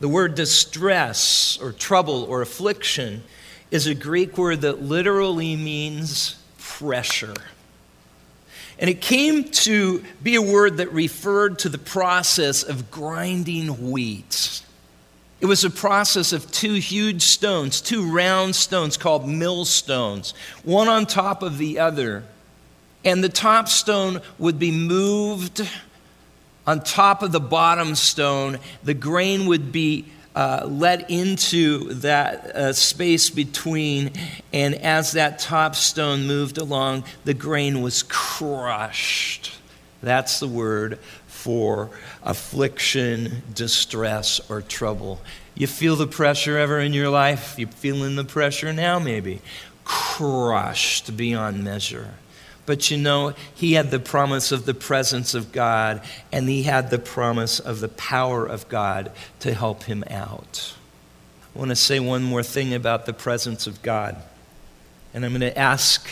The 0.00 0.08
word 0.08 0.34
distress 0.34 1.58
or 1.62 1.72
trouble 1.72 2.24
or 2.24 2.42
affliction 2.42 3.22
is 3.70 3.86
a 3.86 3.94
Greek 3.94 4.36
word 4.36 4.62
that 4.62 4.82
literally 4.82 5.54
means 5.54 6.36
pressure. 6.58 7.34
And 8.80 8.88
it 8.88 9.02
came 9.02 9.44
to 9.44 10.02
be 10.22 10.36
a 10.36 10.42
word 10.42 10.78
that 10.78 10.90
referred 10.92 11.60
to 11.60 11.68
the 11.68 11.78
process 11.78 12.62
of 12.62 12.90
grinding 12.90 13.90
wheat. 13.90 14.62
It 15.40 15.46
was 15.46 15.64
a 15.64 15.70
process 15.70 16.32
of 16.32 16.50
two 16.50 16.74
huge 16.74 17.22
stones, 17.22 17.82
two 17.82 18.10
round 18.10 18.56
stones 18.56 18.96
called 18.96 19.28
millstones, 19.28 20.32
one 20.64 20.88
on 20.88 21.04
top 21.04 21.42
of 21.42 21.58
the 21.58 21.78
other. 21.78 22.24
And 23.04 23.22
the 23.22 23.28
top 23.28 23.68
stone 23.68 24.22
would 24.38 24.58
be 24.58 24.70
moved 24.70 25.66
on 26.66 26.80
top 26.80 27.22
of 27.22 27.32
the 27.32 27.40
bottom 27.40 27.94
stone. 27.94 28.58
The 28.82 28.94
grain 28.94 29.46
would 29.46 29.72
be 29.72 30.06
uh, 30.34 30.66
let 30.68 31.10
into 31.10 31.92
that 31.94 32.44
uh, 32.54 32.72
space 32.72 33.30
between, 33.30 34.12
and 34.52 34.74
as 34.76 35.12
that 35.12 35.38
top 35.38 35.74
stone 35.74 36.26
moved 36.26 36.58
along, 36.58 37.04
the 37.24 37.34
grain 37.34 37.82
was 37.82 38.02
crushed. 38.04 39.52
That's 40.02 40.40
the 40.40 40.48
word 40.48 40.98
for 41.26 41.90
affliction, 42.22 43.42
distress, 43.54 44.40
or 44.50 44.62
trouble. 44.62 45.20
You 45.54 45.66
feel 45.66 45.96
the 45.96 46.06
pressure 46.06 46.56
ever 46.56 46.78
in 46.78 46.92
your 46.92 47.10
life? 47.10 47.58
You're 47.58 47.68
feeling 47.68 48.16
the 48.16 48.24
pressure 48.24 48.72
now, 48.72 48.98
maybe. 48.98 49.40
Crushed 49.84 51.16
beyond 51.16 51.64
measure. 51.64 52.14
But 52.70 52.88
you 52.88 52.98
know, 52.98 53.34
he 53.52 53.72
had 53.72 53.90
the 53.90 53.98
promise 53.98 54.52
of 54.52 54.64
the 54.64 54.74
presence 54.74 55.34
of 55.34 55.50
God, 55.50 56.02
and 56.30 56.48
he 56.48 56.62
had 56.62 56.88
the 56.88 57.00
promise 57.00 57.58
of 57.58 57.80
the 57.80 57.88
power 57.88 58.46
of 58.46 58.68
God 58.68 59.10
to 59.40 59.52
help 59.52 59.82
him 59.82 60.04
out. 60.08 60.76
I 61.52 61.58
want 61.58 61.70
to 61.70 61.74
say 61.74 61.98
one 61.98 62.22
more 62.22 62.44
thing 62.44 62.72
about 62.72 63.06
the 63.06 63.12
presence 63.12 63.66
of 63.66 63.82
God. 63.82 64.22
And 65.12 65.24
I'm 65.24 65.32
going 65.32 65.40
to 65.40 65.58
ask 65.58 66.08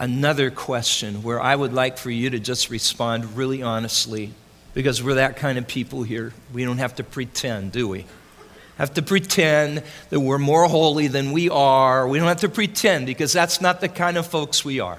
another 0.00 0.50
question 0.50 1.22
where 1.22 1.40
I 1.40 1.54
would 1.54 1.72
like 1.72 1.96
for 1.96 2.10
you 2.10 2.30
to 2.30 2.40
just 2.40 2.70
respond 2.70 3.36
really 3.36 3.62
honestly, 3.62 4.32
because 4.74 5.00
we're 5.00 5.14
that 5.14 5.36
kind 5.36 5.58
of 5.58 5.68
people 5.68 6.02
here. 6.02 6.32
We 6.52 6.64
don't 6.64 6.78
have 6.78 6.96
to 6.96 7.04
pretend, 7.04 7.70
do 7.70 7.86
we? 7.86 8.04
Have 8.78 8.94
to 8.94 9.02
pretend 9.02 9.84
that 10.08 10.18
we're 10.18 10.38
more 10.38 10.66
holy 10.66 11.06
than 11.06 11.30
we 11.30 11.48
are. 11.50 12.08
We 12.08 12.18
don't 12.18 12.26
have 12.26 12.40
to 12.40 12.48
pretend 12.48 13.06
because 13.06 13.32
that's 13.32 13.60
not 13.60 13.80
the 13.80 13.88
kind 13.88 14.18
of 14.18 14.26
folks 14.26 14.64
we 14.64 14.80
are. 14.80 14.98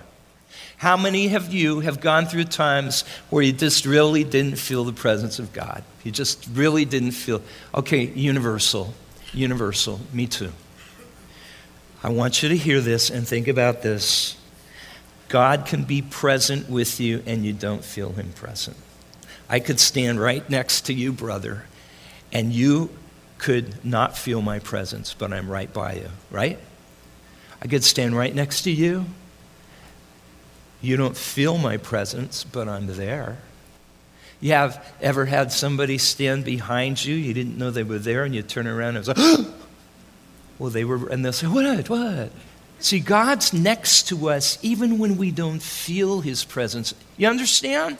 How 0.81 0.97
many 0.97 1.35
of 1.35 1.53
you 1.53 1.81
have 1.81 2.01
gone 2.01 2.25
through 2.25 2.45
times 2.45 3.03
where 3.29 3.43
you 3.43 3.51
just 3.51 3.85
really 3.85 4.23
didn't 4.23 4.55
feel 4.55 4.83
the 4.83 4.91
presence 4.91 5.37
of 5.37 5.53
God? 5.53 5.83
You 6.03 6.11
just 6.11 6.47
really 6.53 6.85
didn't 6.85 7.11
feel, 7.11 7.43
okay, 7.75 8.05
universal, 8.05 8.91
universal, 9.31 9.99
me 10.11 10.25
too. 10.25 10.51
I 12.01 12.09
want 12.09 12.41
you 12.41 12.49
to 12.49 12.57
hear 12.57 12.81
this 12.81 13.11
and 13.11 13.27
think 13.27 13.47
about 13.47 13.83
this. 13.83 14.35
God 15.29 15.67
can 15.67 15.83
be 15.83 16.01
present 16.01 16.67
with 16.67 16.99
you 16.99 17.21
and 17.27 17.45
you 17.45 17.53
don't 17.53 17.85
feel 17.85 18.13
him 18.13 18.31
present. 18.33 18.75
I 19.47 19.59
could 19.59 19.79
stand 19.79 20.19
right 20.19 20.49
next 20.49 20.87
to 20.87 20.93
you, 20.93 21.13
brother, 21.13 21.65
and 22.33 22.51
you 22.51 22.89
could 23.37 23.85
not 23.85 24.17
feel 24.17 24.41
my 24.41 24.57
presence, 24.57 25.13
but 25.13 25.31
I'm 25.31 25.47
right 25.47 25.71
by 25.71 25.93
you, 25.93 26.09
right? 26.31 26.57
I 27.61 27.67
could 27.67 27.83
stand 27.83 28.17
right 28.17 28.33
next 28.33 28.63
to 28.63 28.71
you. 28.71 29.05
You 30.81 30.97
don't 30.97 31.15
feel 31.15 31.57
my 31.57 31.77
presence, 31.77 32.43
but 32.43 32.67
I'm 32.67 32.87
there. 32.87 33.37
You 34.39 34.53
have 34.53 34.93
ever 34.99 35.25
had 35.25 35.51
somebody 35.51 35.99
stand 35.99 36.45
behind 36.45 37.03
you, 37.03 37.15
you 37.15 37.33
didn't 37.33 37.57
know 37.57 37.69
they 37.69 37.83
were 37.83 37.99
there, 37.99 38.23
and 38.23 38.33
you 38.33 38.41
turn 38.41 38.65
around 38.65 38.97
and 38.97 39.07
it's 39.07 39.07
like, 39.39 39.47
well, 40.57 40.71
they 40.71 40.83
were, 40.83 41.07
and 41.09 41.23
they'll 41.23 41.33
say, 41.33 41.47
what, 41.47 41.87
what? 41.89 42.31
See, 42.79 42.99
God's 42.99 43.53
next 43.53 44.07
to 44.07 44.29
us 44.29 44.57
even 44.63 44.97
when 44.97 45.17
we 45.17 45.29
don't 45.29 45.61
feel 45.61 46.21
His 46.21 46.43
presence. 46.43 46.95
You 47.17 47.27
understand? 47.27 47.99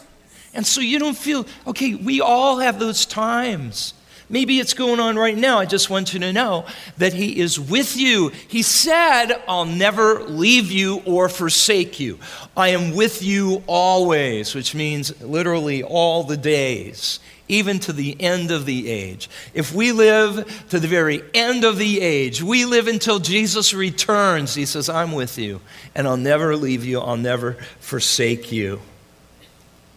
And 0.54 0.66
so 0.66 0.82
you 0.82 0.98
don't 0.98 1.18
feel, 1.18 1.46
okay, 1.68 1.94
we 1.94 2.20
all 2.20 2.58
have 2.58 2.80
those 2.80 3.06
times. 3.06 3.94
Maybe 4.32 4.60
it's 4.60 4.74
going 4.74 5.02
on 5.02 5.18
right 5.18 5.38
now. 5.38 5.60
I 5.60 5.66
just 5.66 5.90
want 5.90 6.14
you 6.14 6.20
to 6.22 6.32
know 6.32 6.66
that 6.98 7.14
He 7.14 7.38
is 7.42 7.60
with 7.60 7.98
you. 7.98 8.30
He 8.48 8.62
said, 8.62 9.34
I'll 9.46 9.66
never 9.66 10.24
leave 10.24 10.72
you 10.72 11.02
or 11.06 11.28
forsake 11.28 12.00
you. 12.00 12.18
I 12.56 12.70
am 12.70 12.96
with 12.96 13.22
you 13.22 13.62
always, 13.68 14.56
which 14.56 14.74
means 14.74 15.22
literally 15.22 15.84
all 15.84 16.24
the 16.24 16.38
days, 16.38 17.20
even 17.50 17.80
to 17.80 17.92
the 17.92 18.16
end 18.22 18.52
of 18.52 18.66
the 18.66 18.90
age. 18.90 19.30
If 19.54 19.74
we 19.74 19.92
live 19.92 20.66
to 20.70 20.80
the 20.80 20.88
very 20.88 21.22
end 21.34 21.66
of 21.66 21.78
the 21.78 22.00
age, 22.00 22.42
we 22.42 22.64
live 22.64 22.88
until 22.88 23.20
Jesus 23.20 23.74
returns. 23.74 24.56
He 24.56 24.66
says, 24.66 24.88
I'm 24.88 25.12
with 25.12 25.38
you, 25.38 25.60
and 25.94 26.08
I'll 26.08 26.16
never 26.16 26.56
leave 26.56 26.86
you, 26.86 27.02
I'll 27.02 27.18
never 27.18 27.58
forsake 27.82 28.50
you. 28.50 28.80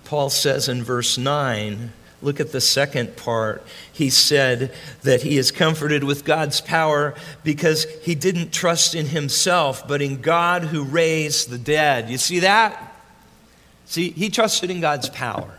Paul 0.02 0.28
says 0.28 0.68
in 0.68 0.82
verse 0.82 1.16
9, 1.16 1.92
Look 2.24 2.40
at 2.40 2.52
the 2.52 2.60
second 2.60 3.16
part. 3.16 3.62
He 3.92 4.08
said 4.08 4.72
that 5.02 5.22
he 5.22 5.36
is 5.36 5.52
comforted 5.52 6.02
with 6.02 6.24
God's 6.24 6.60
power 6.62 7.14
because 7.44 7.84
he 8.02 8.14
didn't 8.14 8.50
trust 8.50 8.94
in 8.94 9.06
himself, 9.06 9.86
but 9.86 10.00
in 10.00 10.22
God 10.22 10.62
who 10.62 10.84
raised 10.84 11.50
the 11.50 11.58
dead. 11.58 12.08
You 12.08 12.16
see 12.16 12.40
that? 12.40 12.94
See, 13.84 14.10
he 14.10 14.30
trusted 14.30 14.70
in 14.70 14.80
God's 14.80 15.10
power. 15.10 15.58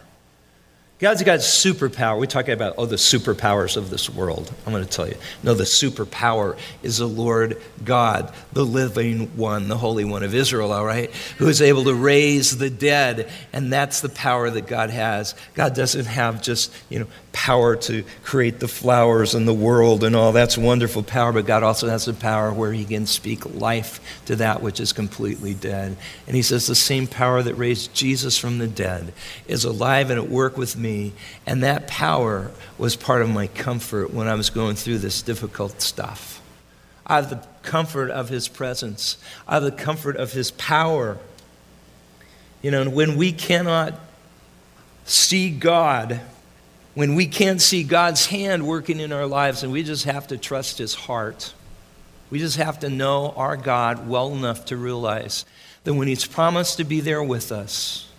God's 0.97 1.23
got 1.23 1.39
superpower. 1.39 2.17
We 2.17 2.25
talk 2.25 2.47
about, 2.47 2.75
oh, 2.77 2.85
the 2.85 2.95
superpowers 2.95 3.75
of 3.75 3.89
this 3.89 4.09
world. 4.09 4.53
I'm 4.65 4.71
going 4.71 4.85
to 4.85 4.89
tell 4.89 5.07
you. 5.07 5.17
No, 5.43 5.53
the 5.53 5.65
superpower 5.65 6.57
is 6.83 6.99
the 6.99 7.07
Lord 7.07 7.61
God, 7.83 8.33
the 8.53 8.65
living 8.65 9.35
one, 9.35 9.67
the 9.67 9.77
Holy 9.77 10.05
One 10.05 10.23
of 10.23 10.33
Israel, 10.33 10.71
all 10.71 10.85
right, 10.85 11.11
who 11.37 11.49
is 11.49 11.61
able 11.61 11.83
to 11.83 11.93
raise 11.93 12.57
the 12.57 12.69
dead. 12.69 13.29
And 13.51 13.73
that's 13.73 13.99
the 13.99 14.07
power 14.07 14.49
that 14.49 14.67
God 14.67 14.89
has. 14.89 15.35
God 15.53 15.75
doesn't 15.75 16.05
have 16.05 16.41
just, 16.41 16.73
you 16.87 16.99
know, 16.99 17.07
power 17.35 17.75
to 17.75 18.05
create 18.23 18.61
the 18.61 18.67
flowers 18.67 19.35
and 19.35 19.45
the 19.45 19.53
world 19.53 20.05
and 20.05 20.15
all. 20.15 20.31
That's 20.31 20.57
wonderful 20.57 21.03
power, 21.03 21.33
but 21.33 21.45
God 21.45 21.63
also 21.63 21.89
has 21.89 22.05
the 22.05 22.13
power 22.13 22.53
where 22.53 22.71
He 22.71 22.85
can 22.85 23.05
speak 23.05 23.45
life 23.53 23.99
to 24.27 24.37
that 24.37 24.61
which 24.61 24.79
is 24.79 24.93
completely 24.93 25.53
dead. 25.53 25.97
And 26.27 26.35
He 26.37 26.41
says, 26.41 26.65
the 26.65 26.75
same 26.75 27.07
power 27.07 27.43
that 27.43 27.55
raised 27.55 27.93
Jesus 27.93 28.37
from 28.37 28.57
the 28.57 28.69
dead 28.69 29.11
is 29.47 29.65
alive 29.65 30.09
and 30.09 30.17
at 30.17 30.29
work 30.29 30.57
with 30.57 30.77
me. 30.77 31.11
And 31.45 31.61
that 31.61 31.87
power 31.87 32.51
was 32.77 32.95
part 32.95 33.21
of 33.21 33.29
my 33.29 33.47
comfort 33.47 34.13
when 34.13 34.27
I 34.27 34.35
was 34.35 34.49
going 34.49 34.77
through 34.77 34.99
this 34.99 35.21
difficult 35.21 35.81
stuff. 35.81 36.41
I 37.05 37.15
have 37.17 37.29
the 37.29 37.45
comfort 37.63 38.11
of 38.11 38.29
His 38.29 38.47
presence, 38.47 39.17
I 39.45 39.55
have 39.55 39.63
the 39.63 39.73
comfort 39.73 40.15
of 40.15 40.31
His 40.31 40.51
power. 40.51 41.17
You 42.61 42.71
know, 42.71 42.89
when 42.89 43.17
we 43.17 43.33
cannot 43.33 43.99
see 45.03 45.49
God, 45.49 46.21
when 46.95 47.13
we 47.15 47.27
can't 47.27 47.61
see 47.61 47.83
God's 47.83 48.25
hand 48.27 48.65
working 48.65 48.99
in 48.99 49.11
our 49.11 49.27
lives 49.27 49.63
and 49.63 49.71
we 49.71 49.83
just 49.83 50.05
have 50.05 50.27
to 50.27 50.37
trust 50.37 50.77
His 50.77 50.95
heart. 50.95 51.53
We 52.31 52.39
just 52.39 52.57
have 52.57 52.79
to 52.79 52.89
know 52.89 53.33
our 53.35 53.57
God 53.57 54.07
well 54.07 54.33
enough 54.33 54.65
to 54.65 54.77
realize 54.77 55.45
that 55.83 55.93
when 55.93 56.07
He's 56.07 56.25
promised 56.25 56.77
to 56.77 56.83
be 56.83 57.01
there 57.01 57.21
with 57.21 57.51
us, 57.51 58.09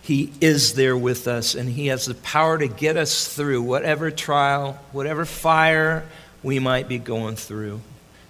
He 0.00 0.32
is 0.40 0.74
there 0.74 0.96
with 0.96 1.28
us 1.28 1.54
and 1.54 1.68
He 1.68 1.88
has 1.88 2.06
the 2.06 2.14
power 2.14 2.56
to 2.56 2.68
get 2.68 2.96
us 2.96 3.34
through 3.34 3.62
whatever 3.62 4.10
trial, 4.10 4.78
whatever 4.92 5.24
fire 5.24 6.06
we 6.42 6.58
might 6.60 6.88
be 6.88 6.98
going 6.98 7.36
through. 7.36 7.80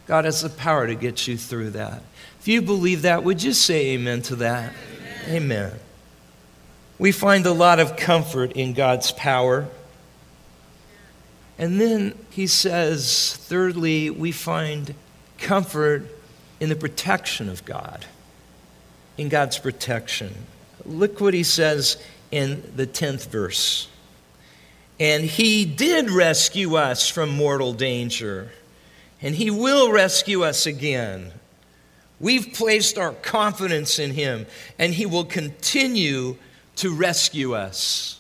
God 0.07 0.24
has 0.24 0.42
the 0.42 0.48
power 0.48 0.86
to 0.86 0.94
get 0.94 1.28
you 1.28 1.36
through 1.36 1.70
that. 1.70 2.03
If 2.40 2.48
you 2.48 2.62
believe 2.62 3.03
that, 3.03 3.22
would 3.22 3.42
you 3.42 3.53
say 3.53 3.90
amen 3.90 4.22
to 4.22 4.36
that? 4.36 4.72
Amen. 5.28 5.42
amen. 5.42 5.72
We 6.98 7.12
find 7.12 7.44
a 7.46 7.53
lot 7.53 7.78
of 7.78 7.96
comfort 7.96 8.53
in 8.53 8.72
God's 8.72 9.12
power. 9.12 9.68
And 11.61 11.78
then 11.78 12.14
he 12.30 12.46
says, 12.46 13.36
thirdly, 13.36 14.08
we 14.08 14.32
find 14.32 14.94
comfort 15.36 16.06
in 16.58 16.70
the 16.70 16.74
protection 16.74 17.50
of 17.50 17.66
God, 17.66 18.06
in 19.18 19.28
God's 19.28 19.58
protection. 19.58 20.34
Look 20.86 21.20
what 21.20 21.34
he 21.34 21.42
says 21.42 22.02
in 22.30 22.62
the 22.76 22.86
10th 22.86 23.28
verse. 23.28 23.88
And 24.98 25.24
he 25.24 25.66
did 25.66 26.11
rescue 26.11 26.76
us 26.76 27.08
from 27.08 27.28
mortal 27.28 27.74
danger, 27.74 28.52
and 29.20 29.34
he 29.34 29.50
will 29.50 29.92
rescue 29.92 30.42
us 30.42 30.64
again. 30.64 31.30
We've 32.18 32.54
placed 32.54 32.96
our 32.96 33.12
confidence 33.12 33.98
in 33.98 34.12
him, 34.12 34.46
and 34.78 34.94
he 34.94 35.04
will 35.04 35.26
continue 35.26 36.36
to 36.76 36.94
rescue 36.94 37.54
us. 37.54 38.19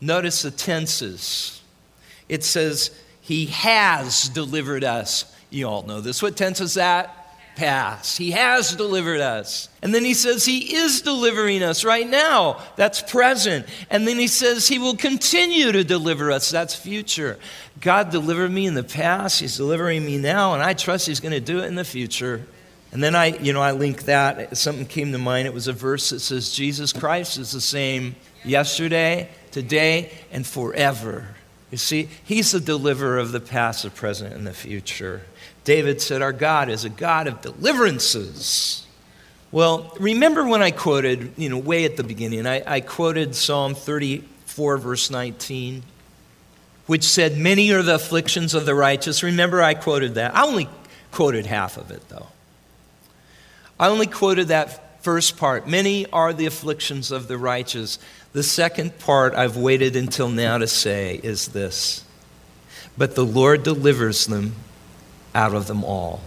Notice 0.00 0.42
the 0.42 0.50
tenses. 0.50 1.62
It 2.28 2.44
says, 2.44 2.90
He 3.20 3.46
has 3.46 4.28
delivered 4.28 4.84
us. 4.84 5.34
You 5.50 5.68
all 5.68 5.82
know 5.82 6.00
this. 6.00 6.22
What 6.22 6.36
tense 6.36 6.60
is 6.60 6.74
that? 6.74 7.20
Past. 7.54 8.18
He 8.18 8.32
has 8.32 8.74
delivered 8.74 9.20
us. 9.20 9.68
And 9.80 9.94
then 9.94 10.04
he 10.04 10.14
says 10.14 10.44
he 10.44 10.74
is 10.74 11.02
delivering 11.02 11.62
us 11.62 11.84
right 11.84 12.08
now. 12.08 12.60
That's 12.74 13.00
present. 13.00 13.66
And 13.90 14.08
then 14.08 14.18
he 14.18 14.26
says 14.26 14.66
he 14.66 14.80
will 14.80 14.96
continue 14.96 15.70
to 15.70 15.84
deliver 15.84 16.32
us. 16.32 16.50
That's 16.50 16.74
future. 16.74 17.38
God 17.80 18.10
delivered 18.10 18.50
me 18.50 18.66
in 18.66 18.74
the 18.74 18.82
past. 18.82 19.38
He's 19.38 19.56
delivering 19.56 20.04
me 20.04 20.18
now. 20.18 20.54
And 20.54 20.64
I 20.64 20.74
trust 20.74 21.06
he's 21.06 21.20
going 21.20 21.30
to 21.30 21.38
do 21.38 21.60
it 21.60 21.66
in 21.66 21.76
the 21.76 21.84
future. 21.84 22.44
And 22.90 23.02
then 23.02 23.14
I, 23.14 23.26
you 23.26 23.52
know, 23.52 23.62
I 23.62 23.70
link 23.70 24.04
that. 24.04 24.56
Something 24.56 24.86
came 24.86 25.12
to 25.12 25.18
mind. 25.18 25.46
It 25.46 25.54
was 25.54 25.68
a 25.68 25.72
verse 25.72 26.10
that 26.10 26.20
says 26.20 26.52
Jesus 26.52 26.92
Christ 26.92 27.38
is 27.38 27.52
the 27.52 27.60
same 27.60 28.16
yesterday, 28.44 29.28
today, 29.54 30.10
and 30.32 30.44
forever. 30.44 31.28
You 31.70 31.78
see, 31.78 32.08
He's 32.24 32.52
the 32.52 32.60
deliverer 32.60 33.18
of 33.18 33.32
the 33.32 33.40
past, 33.40 33.84
the 33.84 33.90
present, 33.90 34.34
and 34.34 34.46
the 34.46 34.52
future. 34.52 35.22
David 35.62 36.02
said, 36.02 36.20
Our 36.20 36.32
God 36.32 36.68
is 36.68 36.84
a 36.84 36.90
God 36.90 37.28
of 37.28 37.40
deliverances. 37.40 38.84
Well, 39.52 39.96
remember 40.00 40.46
when 40.46 40.60
I 40.60 40.72
quoted, 40.72 41.32
you 41.36 41.48
know, 41.48 41.58
way 41.58 41.84
at 41.84 41.96
the 41.96 42.02
beginning, 42.02 42.46
I, 42.46 42.62
I 42.66 42.80
quoted 42.80 43.36
Psalm 43.36 43.76
34, 43.76 44.78
verse 44.78 45.10
19, 45.10 45.84
which 46.86 47.04
said, 47.04 47.38
Many 47.38 47.70
are 47.72 47.82
the 47.82 47.94
afflictions 47.94 48.54
of 48.54 48.66
the 48.66 48.74
righteous. 48.74 49.22
Remember, 49.22 49.62
I 49.62 49.74
quoted 49.74 50.16
that. 50.16 50.34
I 50.34 50.42
only 50.42 50.68
quoted 51.12 51.46
half 51.46 51.76
of 51.76 51.92
it, 51.92 52.08
though. 52.08 52.26
I 53.78 53.88
only 53.88 54.08
quoted 54.08 54.48
that 54.48 55.02
first 55.04 55.36
part. 55.36 55.68
Many 55.68 56.06
are 56.10 56.32
the 56.32 56.46
afflictions 56.46 57.12
of 57.12 57.28
the 57.28 57.38
righteous. 57.38 57.98
The 58.34 58.42
second 58.42 58.98
part 58.98 59.32
I've 59.34 59.56
waited 59.56 59.94
until 59.94 60.28
now 60.28 60.58
to 60.58 60.66
say 60.66 61.20
is 61.22 61.48
this 61.48 62.04
But 62.98 63.14
the 63.14 63.24
Lord 63.24 63.62
delivers 63.62 64.26
them 64.26 64.56
out 65.34 65.54
of 65.54 65.68
them 65.68 65.84
all. 65.84 66.20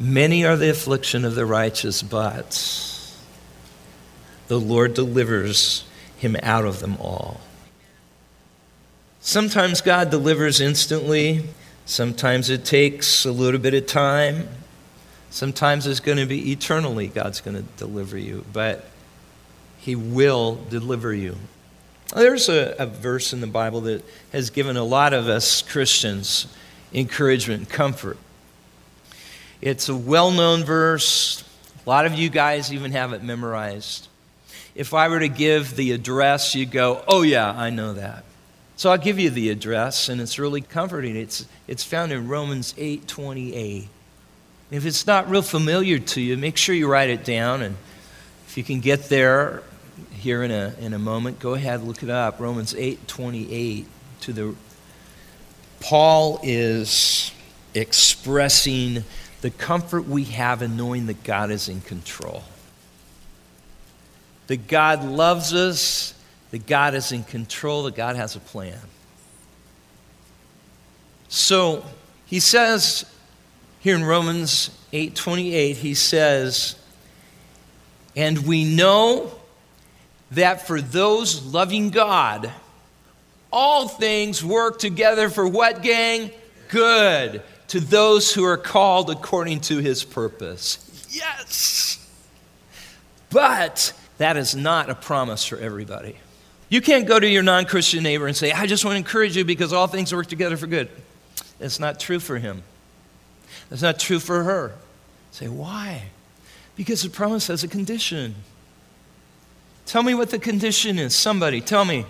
Many 0.00 0.44
are 0.44 0.56
the 0.56 0.70
affliction 0.70 1.24
of 1.24 1.36
the 1.36 1.46
righteous, 1.46 2.02
but 2.02 2.50
the 4.48 4.58
Lord 4.58 4.94
delivers 4.94 5.84
him 6.16 6.36
out 6.42 6.64
of 6.64 6.80
them 6.80 6.96
all. 7.00 7.40
Sometimes 9.20 9.80
God 9.80 10.10
delivers 10.10 10.60
instantly, 10.60 11.44
sometimes 11.86 12.50
it 12.50 12.64
takes 12.64 13.24
a 13.24 13.30
little 13.30 13.60
bit 13.60 13.74
of 13.74 13.86
time, 13.86 14.48
sometimes 15.30 15.86
it's 15.86 16.00
going 16.00 16.18
to 16.18 16.26
be 16.26 16.50
eternally 16.50 17.06
God's 17.06 17.40
going 17.40 17.56
to 17.56 17.62
deliver 17.76 18.18
you. 18.18 18.44
But 18.52 18.84
he 19.78 19.94
will 19.94 20.56
deliver 20.68 21.14
you. 21.14 21.36
There's 22.14 22.48
a, 22.48 22.74
a, 22.78 22.86
verse 22.86 23.32
in 23.32 23.40
the 23.40 23.46
Bible 23.46 23.82
that 23.82 24.04
has 24.32 24.50
given 24.50 24.76
a 24.76 24.84
lot 24.84 25.12
of 25.12 25.28
us 25.28 25.60
Christians 25.62 26.46
encouragement 26.92 27.60
and 27.60 27.68
comfort. 27.68 28.16
It's 29.60 29.88
a 29.88 29.94
well 29.94 30.30
known 30.30 30.64
verse. 30.64 31.44
A 31.84 31.88
lot 31.88 32.06
of 32.06 32.14
you 32.14 32.30
guys 32.30 32.72
even 32.72 32.92
have 32.92 33.12
it 33.12 33.22
memorized. 33.22 34.08
If 34.74 34.94
I 34.94 35.08
were 35.08 35.20
to 35.20 35.28
give 35.28 35.76
the 35.76 35.92
address, 35.92 36.54
you'd 36.54 36.70
go, 36.70 37.04
Oh, 37.08 37.22
yeah, 37.22 37.50
I 37.50 37.70
know 37.70 37.92
that. 37.94 38.24
So 38.76 38.90
I'll 38.90 38.98
give 38.98 39.18
you 39.18 39.28
the 39.28 39.50
address, 39.50 40.08
and 40.08 40.20
it's 40.20 40.38
really 40.38 40.60
comforting. 40.60 41.16
It's, 41.16 41.46
it's 41.66 41.82
found 41.82 42.12
in 42.12 42.28
Romans 42.28 42.74
8 42.78 43.08
28. 43.08 43.88
If 44.70 44.86
it's 44.86 45.06
not 45.06 45.28
real 45.28 45.42
familiar 45.42 45.98
to 45.98 46.20
you, 46.20 46.36
make 46.36 46.56
sure 46.56 46.74
you 46.74 46.86
write 46.88 47.10
it 47.10 47.24
down. 47.24 47.62
And 47.62 47.76
if 48.48 48.56
you 48.56 48.64
can 48.64 48.80
get 48.80 49.10
there 49.10 49.62
here 50.10 50.42
in 50.42 50.50
a, 50.50 50.74
in 50.80 50.94
a 50.94 50.98
moment, 50.98 51.38
go 51.38 51.52
ahead, 51.52 51.82
look 51.82 52.02
it 52.02 52.08
up. 52.08 52.40
Romans 52.40 52.74
8 52.74 53.06
28 53.06 53.86
to 54.22 54.32
the 54.32 54.54
Paul 55.80 56.40
is 56.42 57.30
expressing 57.74 59.04
the 59.42 59.50
comfort 59.50 60.08
we 60.08 60.24
have 60.24 60.62
in 60.62 60.78
knowing 60.78 61.06
that 61.06 61.22
God 61.24 61.50
is 61.50 61.68
in 61.68 61.82
control. 61.82 62.42
That 64.46 64.66
God 64.66 65.04
loves 65.04 65.52
us, 65.52 66.14
that 66.50 66.66
God 66.66 66.94
is 66.94 67.12
in 67.12 67.24
control, 67.24 67.82
that 67.82 67.96
God 67.96 68.16
has 68.16 68.34
a 68.34 68.40
plan. 68.40 68.80
So 71.28 71.84
he 72.24 72.40
says 72.40 73.04
here 73.80 73.94
in 73.94 74.04
Romans 74.04 74.70
8:28 74.94 75.76
he 75.76 75.92
says 75.92 76.76
and 78.16 78.38
we 78.46 78.64
know 78.64 79.30
that 80.30 80.66
for 80.66 80.80
those 80.80 81.42
loving 81.44 81.90
God 81.90 82.52
all 83.52 83.88
things 83.88 84.44
work 84.44 84.78
together 84.78 85.30
for 85.30 85.46
what 85.46 85.82
gang? 85.82 86.30
Good 86.68 87.42
to 87.68 87.80
those 87.80 88.32
who 88.32 88.44
are 88.44 88.56
called 88.56 89.10
according 89.10 89.60
to 89.60 89.78
his 89.78 90.04
purpose. 90.04 91.06
Yes. 91.10 92.06
But 93.30 93.92
that 94.18 94.36
is 94.36 94.54
not 94.54 94.90
a 94.90 94.94
promise 94.94 95.44
for 95.44 95.58
everybody. 95.58 96.16
You 96.68 96.82
can't 96.82 97.06
go 97.06 97.18
to 97.18 97.28
your 97.28 97.42
non 97.42 97.64
Christian 97.64 98.02
neighbor 98.02 98.26
and 98.26 98.36
say, 98.36 98.52
I 98.52 98.66
just 98.66 98.84
want 98.84 98.94
to 98.94 98.98
encourage 98.98 99.36
you 99.36 99.44
because 99.44 99.72
all 99.72 99.86
things 99.86 100.14
work 100.14 100.26
together 100.26 100.56
for 100.56 100.66
good. 100.66 100.90
It's 101.60 101.80
not 101.80 101.98
true 101.98 102.20
for 102.20 102.38
him. 102.38 102.62
It's 103.70 103.82
not 103.82 103.98
true 103.98 104.18
for 104.18 104.44
her. 104.44 104.74
Say, 105.30 105.48
why? 105.48 106.04
Because 106.78 107.02
the 107.02 107.10
promise 107.10 107.48
has 107.48 107.64
a 107.64 107.68
condition. 107.68 108.36
Tell 109.84 110.04
me 110.04 110.14
what 110.14 110.30
the 110.30 110.38
condition 110.38 110.96
is. 110.96 111.12
Somebody, 111.12 111.60
tell 111.60 111.84
me. 111.84 112.06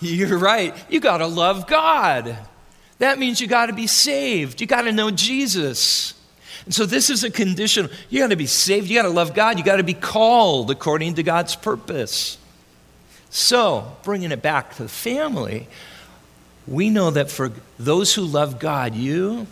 You're 0.00 0.38
right. 0.38 0.74
You 0.88 1.00
got 1.00 1.18
to 1.18 1.26
love 1.26 1.66
God. 1.66 2.36
That 2.98 3.18
means 3.18 3.42
you 3.42 3.46
got 3.46 3.66
to 3.66 3.74
be 3.74 3.86
saved. 3.86 4.60
You 4.62 4.66
got 4.66 4.82
to 4.82 4.92
know 4.92 5.10
Jesus. 5.10 6.14
And 6.64 6.74
so 6.74 6.86
this 6.86 7.10
is 7.10 7.24
a 7.24 7.30
condition. 7.30 7.90
You 8.08 8.20
got 8.20 8.30
to 8.30 8.36
be 8.36 8.46
saved. 8.46 8.88
You 8.88 8.96
got 8.96 9.02
to 9.02 9.10
love 9.10 9.34
God. 9.34 9.58
You 9.58 9.64
got 9.64 9.76
to 9.76 9.84
be 9.84 9.92
called 9.92 10.70
according 10.70 11.16
to 11.16 11.22
God's 11.22 11.54
purpose. 11.54 12.38
So, 13.28 13.96
bringing 14.02 14.32
it 14.32 14.40
back 14.40 14.76
to 14.76 14.84
the 14.84 14.88
family, 14.88 15.68
we 16.66 16.88
know 16.88 17.10
that 17.10 17.30
for 17.30 17.52
those 17.78 18.14
who 18.14 18.22
love 18.22 18.58
God, 18.58 18.94
you, 18.94 19.46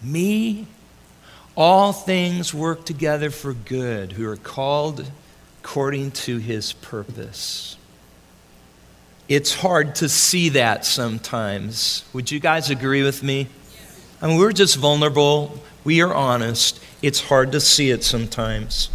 me, 0.00 0.68
all 1.56 1.92
things 1.92 2.54
work 2.54 2.84
together 2.84 3.30
for 3.30 3.52
good 3.52 4.12
who 4.12 4.26
are 4.28 4.36
called 4.36 5.10
according 5.62 6.10
to 6.10 6.38
his 6.38 6.72
purpose. 6.72 7.76
It's 9.28 9.54
hard 9.54 9.94
to 9.96 10.08
see 10.08 10.50
that 10.50 10.84
sometimes. 10.84 12.04
Would 12.12 12.30
you 12.30 12.40
guys 12.40 12.70
agree 12.70 13.02
with 13.02 13.22
me? 13.22 13.48
I 14.20 14.26
mean, 14.26 14.38
we're 14.38 14.52
just 14.52 14.76
vulnerable. 14.76 15.58
We 15.84 16.00
are 16.02 16.12
honest. 16.12 16.80
It's 17.02 17.20
hard 17.20 17.52
to 17.52 17.60
see 17.60 17.90
it 17.90 18.04
sometimes. 18.04 18.90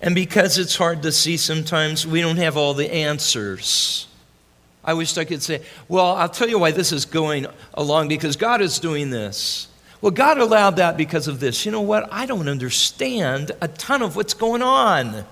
And 0.00 0.14
because 0.14 0.58
it's 0.58 0.76
hard 0.76 1.02
to 1.02 1.12
see 1.12 1.36
sometimes, 1.36 2.06
we 2.06 2.20
don't 2.20 2.36
have 2.36 2.56
all 2.56 2.74
the 2.74 2.92
answers. 2.92 4.08
I 4.84 4.94
wish 4.94 5.16
I 5.16 5.24
could 5.24 5.42
say, 5.42 5.62
well, 5.88 6.14
I'll 6.14 6.28
tell 6.28 6.48
you 6.48 6.58
why 6.58 6.72
this 6.72 6.90
is 6.90 7.04
going 7.04 7.46
along 7.74 8.08
because 8.08 8.36
God 8.36 8.60
is 8.60 8.80
doing 8.80 9.10
this. 9.10 9.68
Well, 10.02 10.10
God 10.10 10.38
allowed 10.38 10.76
that 10.76 10.96
because 10.96 11.28
of 11.28 11.38
this. 11.38 11.64
You 11.64 11.70
know 11.70 11.80
what? 11.80 12.12
I 12.12 12.26
don't 12.26 12.48
understand 12.48 13.52
a 13.60 13.68
ton 13.68 14.02
of 14.02 14.16
what's 14.16 14.34
going 14.34 14.60
on. 14.60 15.24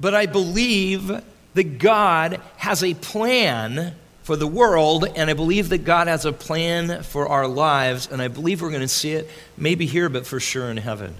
But 0.00 0.14
I 0.14 0.26
believe 0.26 1.22
that 1.54 1.78
God 1.78 2.40
has 2.56 2.82
a 2.82 2.94
plan 2.94 3.94
for 4.24 4.34
the 4.34 4.48
world, 4.48 5.04
and 5.14 5.30
I 5.30 5.34
believe 5.34 5.68
that 5.68 5.84
God 5.84 6.08
has 6.08 6.24
a 6.24 6.32
plan 6.32 7.04
for 7.04 7.28
our 7.28 7.46
lives, 7.46 8.08
and 8.10 8.20
I 8.20 8.26
believe 8.26 8.60
we're 8.60 8.70
going 8.70 8.80
to 8.80 8.88
see 8.88 9.12
it 9.12 9.30
maybe 9.56 9.86
here, 9.86 10.08
but 10.08 10.26
for 10.26 10.40
sure 10.40 10.68
in 10.68 10.78
heaven. 10.78 11.14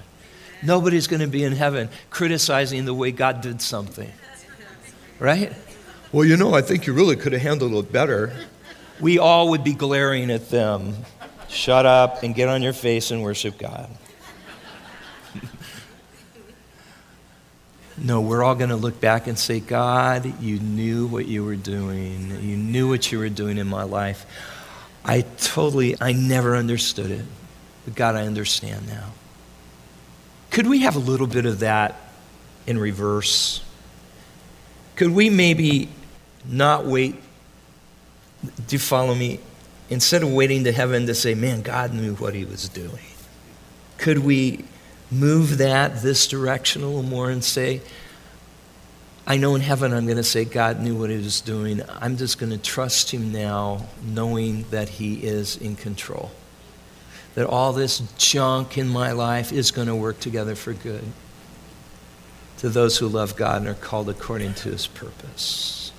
Nobody's 0.65 1.07
going 1.07 1.21
to 1.21 1.29
be 1.29 1.45
in 1.45 1.53
heaven 1.53 1.91
criticizing 2.11 2.87
the 2.87 2.95
way 2.95 3.13
God 3.13 3.41
did 3.41 3.63
something. 3.63 4.11
Right? 5.21 5.53
Well, 6.11 6.25
you 6.25 6.37
know, 6.37 6.55
I 6.55 6.63
think 6.63 6.87
you 6.87 6.93
really 6.93 7.15
could 7.15 7.35
have 7.35 7.43
handled 7.43 7.75
it 7.75 7.93
better. 7.93 8.35
We 9.01 9.19
all 9.19 9.51
would 9.51 9.63
be 9.63 9.75
glaring 9.75 10.31
at 10.31 10.51
them. 10.51 10.95
Shut 11.55 11.87
up 11.87 12.25
and 12.25 12.35
get 12.35 12.49
on 12.49 12.63
your 12.63 12.73
face 12.73 13.13
and 13.13 13.23
worship 13.23 13.59
God. 13.59 13.89
No, 17.97 18.21
we're 18.21 18.43
all 18.43 18.57
going 18.57 18.71
to 18.71 18.77
look 18.77 19.01
back 19.01 19.29
and 19.29 19.39
say, 19.39 19.61
God, 19.61 20.43
you 20.43 20.59
knew 20.59 21.07
what 21.07 21.27
you 21.27 21.45
were 21.45 21.55
doing. 21.55 22.31
You 22.43 22.57
knew 22.57 22.89
what 22.89 23.13
you 23.13 23.21
were 23.21 23.29
doing 23.29 23.57
in 23.57 23.69
my 23.69 23.85
life. 23.85 24.27
I 25.05 25.21
totally, 25.39 25.95
I 26.01 26.11
never 26.11 26.57
understood 26.57 27.13
it. 27.13 27.25
But 27.85 27.95
God, 27.95 28.17
I 28.17 28.27
understand 28.27 28.89
now. 28.89 29.13
Could 30.51 30.67
we 30.67 30.81
have 30.81 30.97
a 30.97 31.01
little 31.01 31.29
bit 31.29 31.47
of 31.47 31.61
that 31.61 31.95
in 32.67 32.79
reverse? 32.79 33.65
Could 34.97 35.11
we 35.11 35.31
maybe 35.31 35.89
not 36.45 36.85
wait? 36.85 37.15
Do 38.43 38.75
you 38.75 38.81
follow 38.81 39.15
me? 39.15 39.39
Instead 39.91 40.23
of 40.23 40.33
waiting 40.33 40.65
to 40.65 40.73
heaven 40.73 41.07
to 41.07 41.15
say, 41.15 41.35
man, 41.35 41.63
God 41.63 41.93
knew 41.93 42.15
what 42.15 42.35
he 42.35 42.45
was 42.45 42.69
doing, 42.69 43.05
could 43.99 44.19
we 44.19 44.65
move 45.11 45.59
that 45.59 46.03
this 46.03 46.27
direction 46.27 46.83
a 46.83 46.87
little 46.87 47.03
more 47.03 47.31
and 47.31 47.45
say, 47.45 47.81
I 49.27 49.37
know 49.39 49.55
in 49.55 49.63
heaven 49.63 49.93
I'm 49.93 50.05
going 50.05 50.19
to 50.19 50.25
say 50.25 50.45
God 50.45 50.81
knew 50.81 50.95
what 50.95 51.09
he 51.09 51.17
was 51.17 51.41
doing. 51.41 51.83
I'm 51.89 52.17
just 52.17 52.39
going 52.39 52.53
to 52.53 52.59
trust 52.59 53.11
him 53.11 53.33
now, 53.33 53.87
knowing 54.03 54.67
that 54.71 54.89
he 54.89 55.25
is 55.25 55.57
in 55.57 55.77
control. 55.77 56.31
That 57.35 57.47
all 57.47 57.73
this 57.73 58.03
junk 58.19 58.77
in 58.77 58.89
my 58.89 59.13
life 59.13 59.51
is 59.51 59.71
going 59.71 59.89
to 59.89 59.97
work 59.97 60.21
together 60.21 60.55
for 60.55 60.73
good 60.73 61.05
to 62.59 62.69
those 62.69 62.99
who 62.99 63.09
love 63.09 63.35
God 63.35 63.63
and 63.63 63.69
are 63.69 63.75
called 63.75 64.09
according 64.09 64.55
to 64.55 64.69
his 64.71 64.87
purpose. 64.87 65.91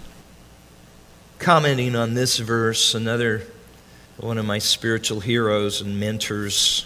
Commenting 1.39 1.95
on 1.95 2.13
this 2.13 2.37
verse, 2.37 2.93
another 2.93 3.47
one 4.17 4.37
of 4.37 4.45
my 4.45 4.59
spiritual 4.59 5.19
heroes 5.19 5.81
and 5.81 5.99
mentors 5.99 6.85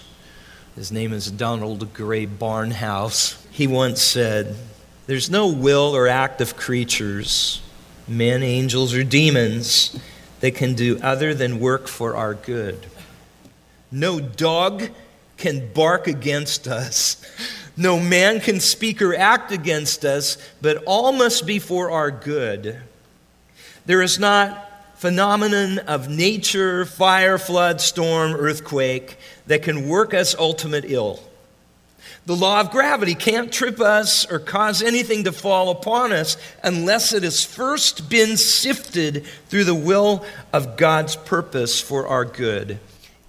his 0.80 0.94
name 0.94 1.12
is 1.12 1.30
Donald 1.30 1.94
Grey 1.94 2.26
Barnhouse. 2.26 3.36
He 3.52 3.68
once 3.68 4.02
said, 4.02 4.56
There's 5.08 5.30
no 5.30 5.48
will 5.48 5.94
or 5.94 6.08
act 6.08 6.40
of 6.40 6.56
creatures, 6.56 7.62
men, 8.08 8.44
angels, 8.44 8.94
or 8.94 9.04
demons, 9.04 10.00
that 10.40 10.56
can 10.56 10.76
do 10.76 10.98
other 11.02 11.34
than 11.34 11.60
work 11.60 11.90
for 11.90 12.16
our 12.16 12.34
good. 12.34 12.86
No 13.92 14.22
dog 14.22 14.90
can 15.36 15.70
bark 15.74 16.08
against 16.08 16.66
us. 16.66 17.22
No 17.76 18.00
man 18.00 18.40
can 18.40 18.62
speak 18.62 19.02
or 19.02 19.14
act 19.14 19.52
against 19.52 20.06
us, 20.06 20.38
but 20.62 20.82
all 20.86 21.12
must 21.12 21.46
be 21.46 21.60
for 21.60 21.92
our 21.92 22.10
good. 22.10 22.80
There 23.86 24.02
is 24.02 24.18
not 24.18 24.69
phenomenon 25.00 25.80
of 25.80 26.10
nature, 26.10 26.84
fire, 26.84 27.38
flood, 27.38 27.80
storm, 27.80 28.34
earthquake 28.34 29.18
that 29.48 29.64
can 29.64 29.88
work 29.88 30.14
us 30.14 30.36
ultimate 30.36 30.84
ill. 30.86 31.22
The 32.26 32.36
law 32.36 32.60
of 32.60 32.70
gravity 32.70 33.16
can't 33.16 33.50
trip 33.50 33.80
us 33.80 34.30
or 34.30 34.40
cause 34.40 34.82
anything 34.84 35.24
to 35.24 35.32
fall 35.32 35.70
upon 35.70 36.12
us 36.12 36.36
unless 36.66 37.14
it 37.14 37.24
has 37.24 37.46
first 37.46 38.10
been 38.10 38.36
sifted 38.36 39.26
through 39.48 39.64
the 39.64 39.74
will 39.74 40.26
of 40.52 40.76
God's 40.76 41.16
purpose 41.16 41.80
for 41.80 42.06
our 42.06 42.26
good. 42.26 42.78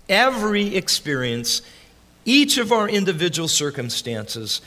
Every 0.09 0.75
experience, 0.75 1.63
each 2.25 2.59
of 2.59 2.73
our 2.73 2.89
individual 2.89 3.47
circumstances, 3.47 4.61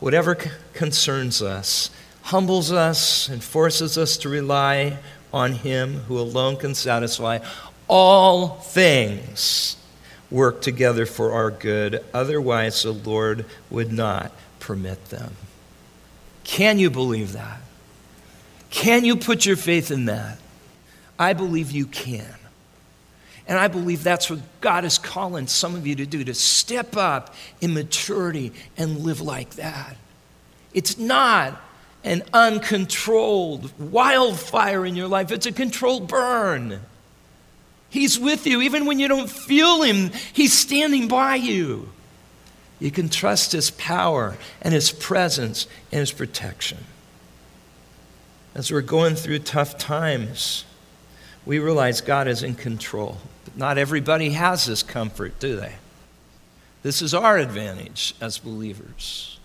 whatever 0.00 0.36
concerns 0.74 1.40
us, 1.40 1.88
humbles 2.24 2.70
us 2.70 3.26
and 3.30 3.42
forces 3.42 3.96
us 3.96 4.18
to 4.18 4.28
rely 4.28 4.98
on 5.32 5.52
Him 5.52 6.00
who 6.00 6.18
alone 6.18 6.56
can 6.56 6.74
satisfy, 6.74 7.38
all 7.88 8.48
things 8.48 9.76
work 10.30 10.62
together 10.62 11.06
for 11.06 11.32
our 11.32 11.50
good. 11.50 12.04
Otherwise, 12.14 12.82
the 12.82 12.92
Lord 12.92 13.46
would 13.70 13.92
not 13.92 14.32
permit 14.60 15.06
them. 15.06 15.34
Can 16.44 16.78
you 16.78 16.90
believe 16.90 17.32
that? 17.32 17.60
Can 18.70 19.04
you 19.04 19.16
put 19.16 19.44
your 19.44 19.56
faith 19.56 19.90
in 19.90 20.04
that? 20.06 20.38
I 21.18 21.32
believe 21.32 21.70
you 21.70 21.86
can. 21.86 22.34
And 23.46 23.58
I 23.58 23.66
believe 23.66 24.04
that's 24.04 24.30
what 24.30 24.38
God 24.60 24.84
is 24.84 24.96
calling 24.96 25.48
some 25.48 25.74
of 25.74 25.86
you 25.86 25.96
to 25.96 26.06
do 26.06 26.22
to 26.22 26.34
step 26.34 26.96
up 26.96 27.34
in 27.60 27.74
maturity 27.74 28.52
and 28.76 29.00
live 29.00 29.20
like 29.20 29.56
that. 29.56 29.96
It's 30.72 30.98
not 30.98 31.60
an 32.04 32.22
uncontrolled 32.32 33.78
wildfire 33.78 34.86
in 34.86 34.96
your 34.96 35.08
life, 35.08 35.30
it's 35.30 35.46
a 35.46 35.52
controlled 35.52 36.08
burn. 36.08 36.80
He's 37.90 38.18
with 38.18 38.46
you 38.46 38.62
even 38.62 38.86
when 38.86 38.98
you 38.98 39.08
don't 39.08 39.28
feel 39.28 39.82
Him, 39.82 40.10
He's 40.32 40.56
standing 40.56 41.08
by 41.08 41.34
you. 41.34 41.90
You 42.78 42.90
can 42.90 43.08
trust 43.08 43.52
His 43.52 43.70
power 43.72 44.38
and 44.62 44.72
His 44.72 44.92
presence 44.92 45.66
and 45.92 46.00
His 46.00 46.12
protection. 46.12 46.78
As 48.54 48.72
we're 48.72 48.80
going 48.80 49.16
through 49.16 49.40
tough 49.40 49.76
times, 49.76 50.64
we 51.44 51.58
realize 51.58 52.00
God 52.00 52.28
is 52.28 52.42
in 52.42 52.54
control. 52.54 53.18
But 53.44 53.56
not 53.56 53.78
everybody 53.78 54.30
has 54.30 54.66
this 54.66 54.82
comfort, 54.82 55.38
do 55.38 55.56
they? 55.56 55.74
This 56.82 57.02
is 57.02 57.12
our 57.12 57.36
advantage 57.36 58.14
as 58.20 58.38
believers. 58.38 59.39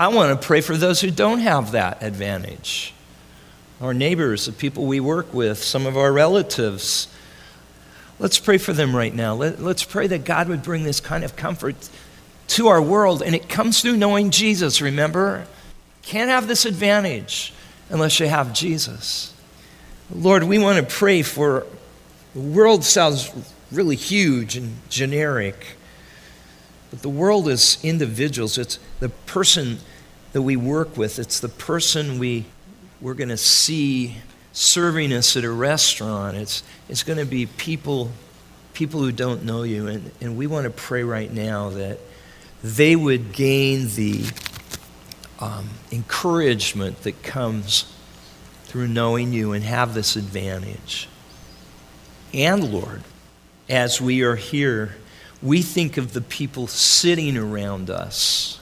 I 0.00 0.08
want 0.08 0.40
to 0.40 0.46
pray 0.46 0.62
for 0.62 0.78
those 0.78 1.02
who 1.02 1.10
don't 1.10 1.40
have 1.40 1.72
that 1.72 2.02
advantage. 2.02 2.94
Our 3.82 3.92
neighbors, 3.92 4.46
the 4.46 4.52
people 4.52 4.86
we 4.86 4.98
work 4.98 5.34
with, 5.34 5.62
some 5.62 5.84
of 5.84 5.94
our 5.94 6.10
relatives. 6.10 7.06
Let's 8.18 8.38
pray 8.38 8.56
for 8.56 8.72
them 8.72 8.96
right 8.96 9.14
now. 9.14 9.34
Let, 9.34 9.60
us 9.60 9.84
pray 9.84 10.06
that 10.06 10.24
God 10.24 10.48
would 10.48 10.62
bring 10.62 10.84
this 10.84 11.00
kind 11.00 11.22
of 11.22 11.36
comfort 11.36 11.76
to 12.48 12.68
our 12.68 12.80
world. 12.80 13.20
And 13.20 13.34
it 13.34 13.50
comes 13.50 13.82
through 13.82 13.98
knowing 13.98 14.30
Jesus, 14.30 14.80
remember? 14.80 15.46
Can't 16.00 16.30
have 16.30 16.48
this 16.48 16.64
advantage 16.64 17.52
unless 17.90 18.18
you 18.20 18.26
have 18.26 18.54
Jesus. 18.54 19.34
Lord, 20.10 20.44
we 20.44 20.58
want 20.58 20.78
to 20.78 20.94
pray 20.94 21.20
for 21.20 21.66
the 22.32 22.40
world 22.40 22.84
sounds 22.84 23.30
really 23.70 23.96
huge 23.96 24.56
and 24.56 24.78
generic, 24.88 25.76
but 26.88 27.02
the 27.02 27.10
world 27.10 27.48
is 27.48 27.76
individuals. 27.82 28.56
It's 28.56 28.78
the 28.98 29.10
person 29.10 29.80
that 30.32 30.42
we 30.42 30.56
work 30.56 30.96
with, 30.96 31.18
it's 31.18 31.40
the 31.40 31.48
person 31.48 32.18
we, 32.18 32.44
we're 33.00 33.14
going 33.14 33.30
to 33.30 33.36
see 33.36 34.16
serving 34.52 35.12
us 35.12 35.36
at 35.36 35.44
a 35.44 35.50
restaurant. 35.50 36.36
It's, 36.36 36.62
it's 36.88 37.02
going 37.02 37.18
to 37.18 37.24
be 37.24 37.46
people, 37.46 38.10
people 38.74 39.00
who 39.00 39.12
don't 39.12 39.44
know 39.44 39.62
you. 39.62 39.88
And, 39.88 40.10
and 40.20 40.36
we 40.36 40.46
want 40.46 40.64
to 40.64 40.70
pray 40.70 41.02
right 41.02 41.32
now 41.32 41.70
that 41.70 41.98
they 42.62 42.94
would 42.94 43.32
gain 43.32 43.88
the 43.88 44.24
um, 45.40 45.70
encouragement 45.90 47.02
that 47.02 47.22
comes 47.22 47.92
through 48.64 48.88
knowing 48.88 49.32
you 49.32 49.52
and 49.52 49.64
have 49.64 49.94
this 49.94 50.14
advantage. 50.14 51.08
And 52.32 52.72
Lord, 52.72 53.02
as 53.68 54.00
we 54.00 54.22
are 54.22 54.36
here, 54.36 54.96
we 55.42 55.62
think 55.62 55.96
of 55.96 56.12
the 56.12 56.20
people 56.20 56.66
sitting 56.66 57.36
around 57.36 57.90
us 57.90 58.59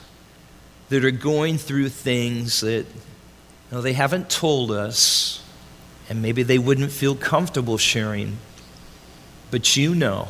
that 0.89 1.05
are 1.05 1.11
going 1.11 1.59
through 1.59 1.91
things 1.91 2.61
that 2.61 2.87
you 2.87 3.73
know, 3.73 3.81
they 3.81 3.93
haven't 3.93 4.31
told 4.31 4.71
us, 4.71 5.43
and 6.09 6.23
maybe 6.23 6.43
they 6.43 6.59
wouldn't 6.59 6.91
feel 6.91 7.15
comfortable 7.15 7.77
sharing, 7.77 8.39
but 9.51 9.77
you 9.77 9.95
know. 9.95 10.29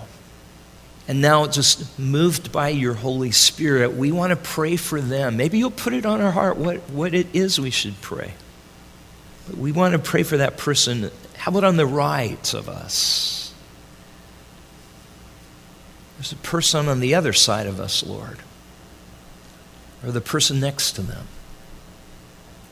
And 1.07 1.23
now, 1.23 1.47
just 1.47 1.99
moved 1.99 2.53
by 2.53 2.69
your 2.69 2.93
Holy 2.93 3.31
Spirit, 3.31 3.95
we 3.95 4.13
want 4.13 4.31
to 4.31 4.37
pray 4.37 4.77
for 4.77 5.01
them. 5.01 5.39
Maybe 5.39 5.57
you'll 5.59 5.71
put 5.71 5.95
it 5.95 6.05
on 6.05 6.21
our 6.21 6.33
heart 6.33 6.59
what, 6.59 6.91
what 6.91 7.15
it 7.15 7.29
is 7.33 7.59
we 7.59 7.71
should 7.71 7.99
pray. 8.03 8.35
But 9.47 9.57
we 9.57 9.73
want 9.73 9.93
to 9.93 9.99
pray 9.99 10.23
for 10.23 10.37
that 10.37 10.59
person. 10.59 11.11
How 11.37 11.51
about 11.51 11.65
on 11.65 11.77
the 11.79 11.87
right 11.87 12.53
of 12.53 12.69
us? 12.69 13.55
There's 16.19 16.33
a 16.33 16.37
person 16.37 16.89
on 16.89 17.01
the 17.01 17.15
other 17.15 17.33
side 17.33 17.67
of 17.67 17.81
us, 17.81 18.03
Lord, 18.03 18.41
or 20.05 20.11
the 20.11 20.21
person 20.21 20.61
next 20.61 20.93
to 20.93 21.03
them. 21.03 21.27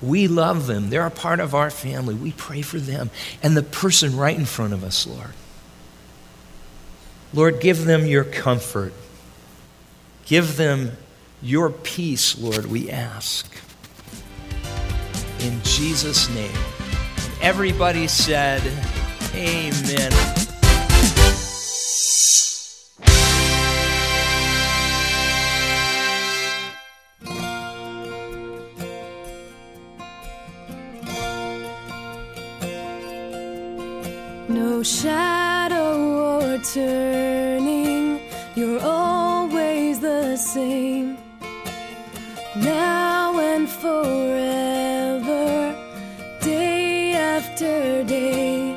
We 0.03 0.29
love 0.29 0.67
them. 0.67 0.91
They're 0.91 1.07
a 1.07 1.11
part 1.11 1.41
of 1.41 1.55
our 1.55 1.71
family. 1.71 2.15
We 2.15 2.33
pray 2.33 2.63
for 2.63 2.79
them. 2.79 3.11
And 3.43 3.57
the 3.57 3.63
person 3.63 4.17
right 4.17 4.37
in 4.37 4.45
front 4.45 4.73
of 4.73 4.85
us, 4.85 5.07
Lord. 5.07 5.33
Lord, 7.33 7.61
give 7.61 7.85
them 7.85 8.07
your 8.07 8.25
comfort. 8.25 8.93
Give 10.27 10.57
them 10.57 10.93
your 11.43 11.71
peace, 11.71 12.39
Lord, 12.39 12.67
we 12.67 12.91
ask 12.91 13.47
in 15.47 15.63
Jesus' 15.63 16.29
name. 16.35 16.51
Everybody 17.41 18.09
said, 18.09 18.63
Amen. 19.35 20.46
No 34.77 34.83
shadow 34.83 35.95
or 36.35 36.59
turning, 36.59 38.21
you're 38.55 38.83
always 38.83 40.01
the 40.01 40.37
same. 40.37 41.17
Now 42.55 43.39
and 43.39 43.67
forever, 43.67 45.45
day 46.43 47.15
after 47.15 48.05
day. 48.05 48.77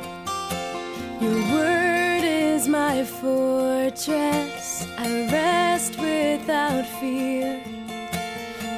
Your 1.20 1.40
word 1.52 2.24
is 2.24 2.70
my 2.70 3.04
fortress, 3.04 4.88
I 4.98 5.28
rest 5.30 6.00
without 6.00 6.86
fear. 7.02 7.60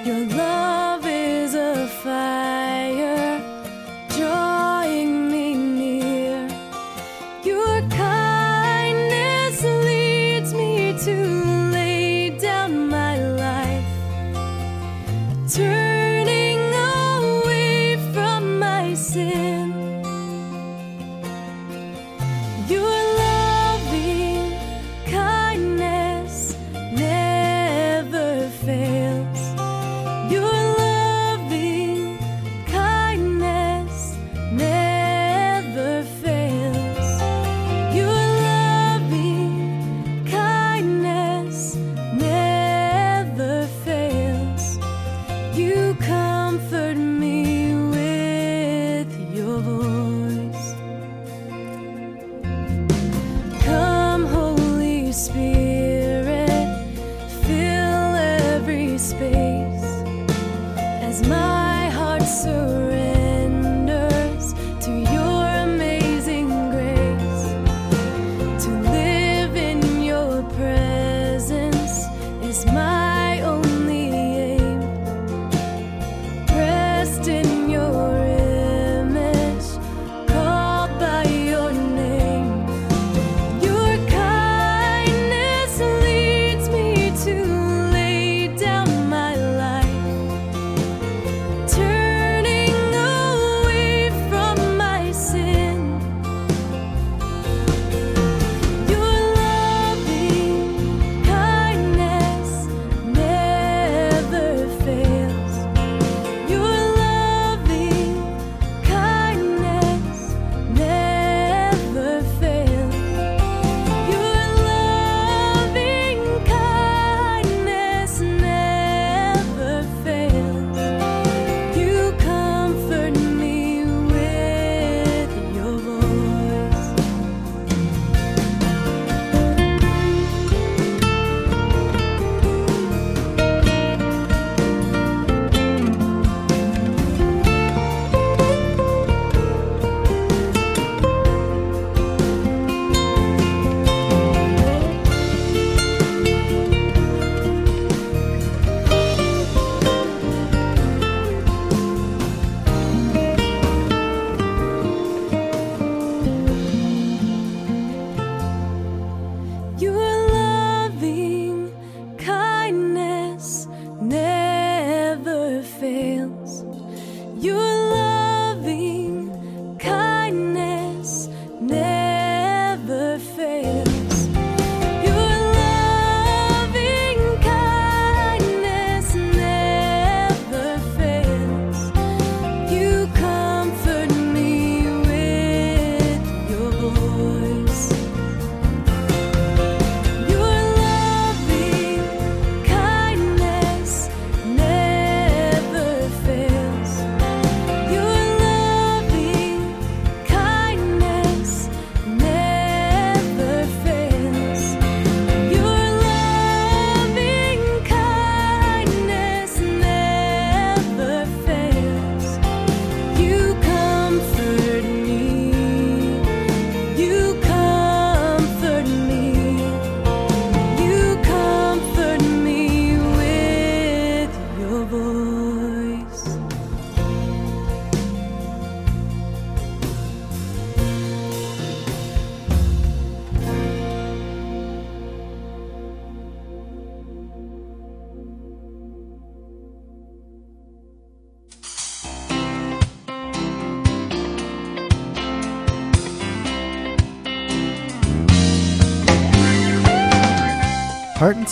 Your 0.03 0.25
love 0.25 1.05
is 1.05 1.53
a 1.53 1.85
fire 2.01 2.40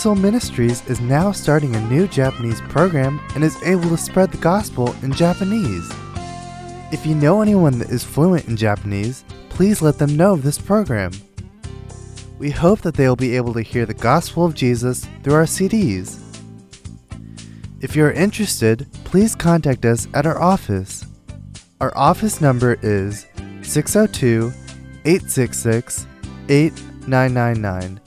Soul 0.00 0.14
Ministries 0.14 0.82
is 0.88 0.98
now 0.98 1.30
starting 1.30 1.76
a 1.76 1.90
new 1.90 2.08
Japanese 2.08 2.62
program 2.62 3.20
and 3.34 3.44
is 3.44 3.62
able 3.62 3.90
to 3.90 3.98
spread 3.98 4.32
the 4.32 4.38
gospel 4.38 4.96
in 5.02 5.12
Japanese. 5.12 5.92
If 6.90 7.04
you 7.04 7.14
know 7.14 7.42
anyone 7.42 7.78
that 7.80 7.90
is 7.90 8.02
fluent 8.02 8.48
in 8.48 8.56
Japanese, 8.56 9.26
please 9.50 9.82
let 9.82 9.98
them 9.98 10.16
know 10.16 10.32
of 10.32 10.42
this 10.42 10.56
program. 10.56 11.12
We 12.38 12.50
hope 12.50 12.80
that 12.80 12.94
they 12.94 13.06
will 13.08 13.14
be 13.14 13.36
able 13.36 13.52
to 13.52 13.60
hear 13.60 13.84
the 13.84 13.92
gospel 13.92 14.46
of 14.46 14.54
Jesus 14.54 15.06
through 15.22 15.34
our 15.34 15.44
CDs. 15.44 16.18
If 17.82 17.94
you 17.94 18.06
are 18.06 18.12
interested, 18.12 18.86
please 19.04 19.34
contact 19.34 19.84
us 19.84 20.08
at 20.14 20.24
our 20.24 20.40
office. 20.40 21.04
Our 21.78 21.94
office 21.94 22.40
number 22.40 22.78
is 22.80 23.26
602 23.60 24.50
866 25.04 26.06
8999, 26.48 28.00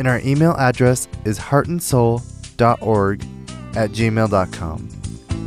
and 0.00 0.08
our 0.08 0.18
email 0.24 0.52
address 0.52 1.06
is 1.26 1.38
heartandsoul.org 1.38 3.22
at 3.76 3.90
gmail.com. 3.90 4.88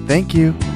Thank 0.07 0.33
you. 0.35 0.72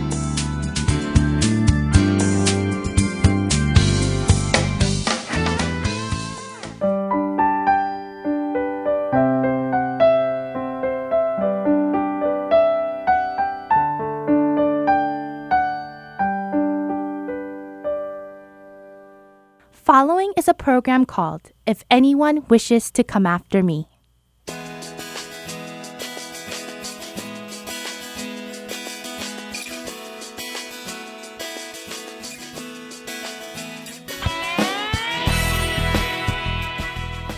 Called 21.08 21.52
If 21.66 21.84
Anyone 21.90 22.46
Wishes 22.50 22.92
to 22.92 23.04
Come 23.04 23.26
After 23.26 23.64
Me. 23.64 23.88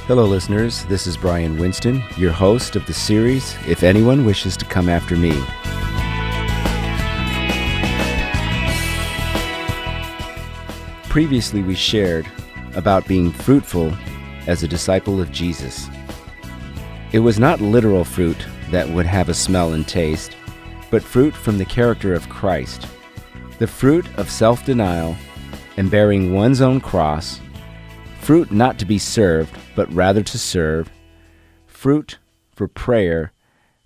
Hello, 0.09 0.26
listeners. 0.26 0.86
This 0.86 1.05
is 1.05 1.15
Brian 1.15 1.59
Winston, 1.59 2.01
your 2.17 2.32
host 2.32 2.76
of 2.76 2.84
the 2.88 2.93
series 2.93 3.55
If 3.67 3.84
Anyone 3.84 4.26
Wishes 4.26 4.57
to 4.57 4.65
Come 4.65 4.89
After 4.89 5.15
Me. 5.15 5.39
Previously, 11.09 11.61
we 11.61 11.76
shared 11.76 12.26
about 12.80 13.07
being 13.07 13.32
fruitful 13.32 13.93
as 14.47 14.63
a 14.63 14.67
disciple 14.67 15.21
of 15.21 15.32
Jesus. 15.32 15.88
It 17.11 17.19
was 17.19 17.38
not 17.38 17.61
literal 17.61 18.03
fruit 18.03 18.38
that 18.71 18.89
would 18.89 19.05
have 19.05 19.30
a 19.30 19.34
smell 19.34 19.73
and 19.73 19.88
taste, 19.88 20.36
but 20.89 21.03
fruit 21.03 21.36
from 21.36 21.57
the 21.59 21.65
character 21.65 22.15
of 22.15 22.30
Christ, 22.30 22.88
the 23.59 23.67
fruit 23.67 24.07
of 24.17 24.32
self 24.32 24.65
denial 24.65 25.15
and 25.77 25.91
bearing 25.91 26.34
one's 26.34 26.61
own 26.61 26.80
cross, 26.80 27.39
fruit 28.21 28.51
not 28.51 28.80
to 28.80 28.86
be 28.86 28.97
served, 28.97 29.55
but 29.75 29.93
rather 29.93 30.23
to 30.23 30.39
serve, 30.39 30.89
fruit 31.67 32.17
for 32.55 32.67
prayer 32.67 33.34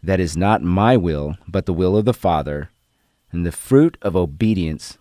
that 0.02 0.20
is 0.20 0.38
not 0.38 0.62
my 0.62 0.98
will, 0.98 1.36
but 1.48 1.66
the 1.66 1.74
will 1.74 1.98
of 1.98 2.06
the 2.06 2.14
Father, 2.14 2.70
and 3.32 3.46
the 3.46 3.52
fruit 3.52 3.98
of 4.02 4.16
obedience 4.16 4.98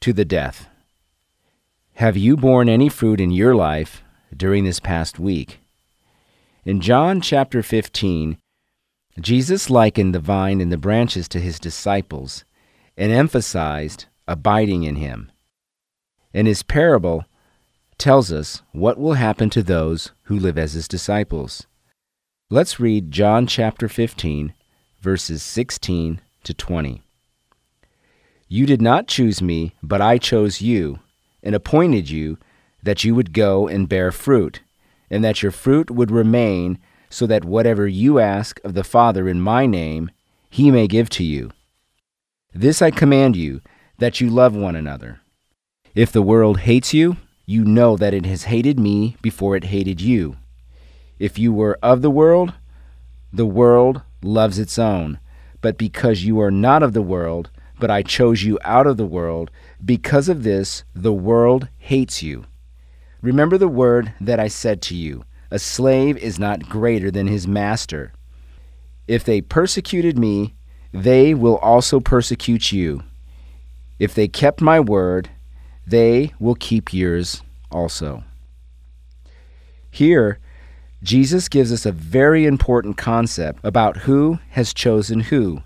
to 0.00 0.12
the 0.12 0.24
death. 0.24 0.68
Have 1.98 2.16
you 2.16 2.36
borne 2.36 2.68
any 2.68 2.88
fruit 2.88 3.20
in 3.20 3.30
your 3.30 3.54
life 3.54 4.02
during 4.36 4.64
this 4.64 4.80
past 4.80 5.20
week? 5.20 5.60
In 6.64 6.80
John 6.80 7.20
chapter 7.20 7.62
15, 7.62 8.36
Jesus 9.20 9.70
likened 9.70 10.12
the 10.12 10.18
vine 10.18 10.60
and 10.60 10.72
the 10.72 10.76
branches 10.76 11.28
to 11.28 11.38
his 11.38 11.60
disciples 11.60 12.44
and 12.96 13.12
emphasized 13.12 14.06
abiding 14.26 14.82
in 14.82 14.96
him. 14.96 15.30
And 16.32 16.48
his 16.48 16.64
parable 16.64 17.26
tells 17.96 18.32
us 18.32 18.62
what 18.72 18.98
will 18.98 19.14
happen 19.14 19.48
to 19.50 19.62
those 19.62 20.10
who 20.24 20.36
live 20.36 20.58
as 20.58 20.72
his 20.72 20.88
disciples. 20.88 21.68
Let's 22.50 22.80
read 22.80 23.12
John 23.12 23.46
chapter 23.46 23.88
15, 23.88 24.52
verses 25.00 25.44
16 25.44 26.20
to 26.42 26.54
20. 26.54 27.02
You 28.48 28.66
did 28.66 28.82
not 28.82 29.06
choose 29.06 29.40
me, 29.40 29.76
but 29.80 30.00
I 30.00 30.18
chose 30.18 30.60
you 30.60 30.98
and 31.44 31.54
appointed 31.54 32.10
you 32.10 32.38
that 32.82 33.04
you 33.04 33.14
would 33.14 33.32
go 33.32 33.68
and 33.68 33.88
bear 33.88 34.10
fruit, 34.10 34.62
and 35.08 35.22
that 35.22 35.42
your 35.42 35.52
fruit 35.52 35.90
would 35.90 36.10
remain, 36.10 36.78
so 37.08 37.26
that 37.28 37.44
whatever 37.44 37.86
you 37.86 38.18
ask 38.18 38.58
of 38.64 38.74
the 38.74 38.82
Father 38.82 39.28
in 39.28 39.40
my 39.40 39.66
name, 39.66 40.10
he 40.50 40.72
may 40.72 40.88
give 40.88 41.08
to 41.10 41.22
you. 41.22 41.52
This 42.52 42.82
I 42.82 42.90
command 42.90 43.36
you, 43.36 43.60
that 43.98 44.20
you 44.20 44.28
love 44.28 44.56
one 44.56 44.74
another. 44.74 45.20
If 45.94 46.10
the 46.10 46.22
world 46.22 46.60
hates 46.60 46.92
you, 46.92 47.16
you 47.46 47.64
know 47.64 47.96
that 47.96 48.14
it 48.14 48.26
has 48.26 48.44
hated 48.44 48.80
me 48.80 49.16
before 49.22 49.54
it 49.54 49.64
hated 49.64 50.00
you. 50.00 50.36
If 51.18 51.38
you 51.38 51.52
were 51.52 51.78
of 51.82 52.02
the 52.02 52.10
world, 52.10 52.54
the 53.32 53.46
world 53.46 54.02
loves 54.22 54.58
its 54.58 54.78
own. 54.78 55.20
But 55.60 55.78
because 55.78 56.24
you 56.24 56.40
are 56.40 56.50
not 56.50 56.82
of 56.82 56.92
the 56.92 57.02
world, 57.02 57.50
but 57.78 57.90
I 57.90 58.02
chose 58.02 58.42
you 58.42 58.58
out 58.62 58.86
of 58.86 58.96
the 58.96 59.06
world, 59.06 59.50
because 59.84 60.28
of 60.28 60.42
this, 60.42 60.84
the 60.94 61.12
world 61.12 61.68
hates 61.78 62.22
you. 62.22 62.44
Remember 63.20 63.58
the 63.58 63.68
word 63.68 64.12
that 64.20 64.38
I 64.38 64.48
said 64.48 64.82
to 64.82 64.94
you 64.94 65.24
A 65.50 65.58
slave 65.58 66.16
is 66.18 66.38
not 66.38 66.68
greater 66.68 67.10
than 67.10 67.26
his 67.26 67.46
master. 67.46 68.12
If 69.06 69.24
they 69.24 69.40
persecuted 69.40 70.18
me, 70.18 70.54
they 70.92 71.34
will 71.34 71.56
also 71.56 72.00
persecute 72.00 72.72
you. 72.72 73.02
If 73.98 74.14
they 74.14 74.28
kept 74.28 74.60
my 74.60 74.80
word, 74.80 75.30
they 75.86 76.32
will 76.38 76.54
keep 76.54 76.92
yours 76.92 77.42
also. 77.70 78.24
Here, 79.90 80.38
Jesus 81.02 81.48
gives 81.48 81.70
us 81.70 81.84
a 81.84 81.92
very 81.92 82.46
important 82.46 82.96
concept 82.96 83.60
about 83.62 83.98
who 83.98 84.38
has 84.50 84.72
chosen 84.72 85.20
who. 85.20 85.62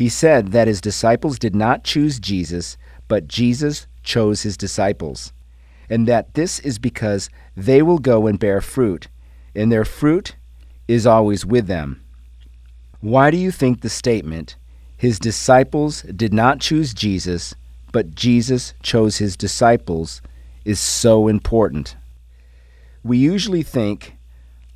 He 0.00 0.08
said 0.08 0.52
that 0.52 0.66
his 0.66 0.80
disciples 0.80 1.38
did 1.38 1.54
not 1.54 1.84
choose 1.84 2.18
Jesus, 2.18 2.78
but 3.06 3.28
Jesus 3.28 3.86
chose 4.02 4.40
his 4.40 4.56
disciples, 4.56 5.34
and 5.90 6.08
that 6.08 6.32
this 6.32 6.58
is 6.60 6.78
because 6.78 7.28
they 7.54 7.82
will 7.82 7.98
go 7.98 8.26
and 8.26 8.38
bear 8.38 8.62
fruit, 8.62 9.08
and 9.54 9.70
their 9.70 9.84
fruit 9.84 10.36
is 10.88 11.06
always 11.06 11.44
with 11.44 11.66
them. 11.66 12.02
Why 13.02 13.30
do 13.30 13.36
you 13.36 13.50
think 13.50 13.82
the 13.82 13.90
statement, 13.90 14.56
his 14.96 15.18
disciples 15.18 16.00
did 16.00 16.32
not 16.32 16.60
choose 16.60 16.94
Jesus, 16.94 17.54
but 17.92 18.14
Jesus 18.14 18.72
chose 18.82 19.18
his 19.18 19.36
disciples, 19.36 20.22
is 20.64 20.80
so 20.80 21.28
important? 21.28 21.94
We 23.04 23.18
usually 23.18 23.62
think, 23.62 24.16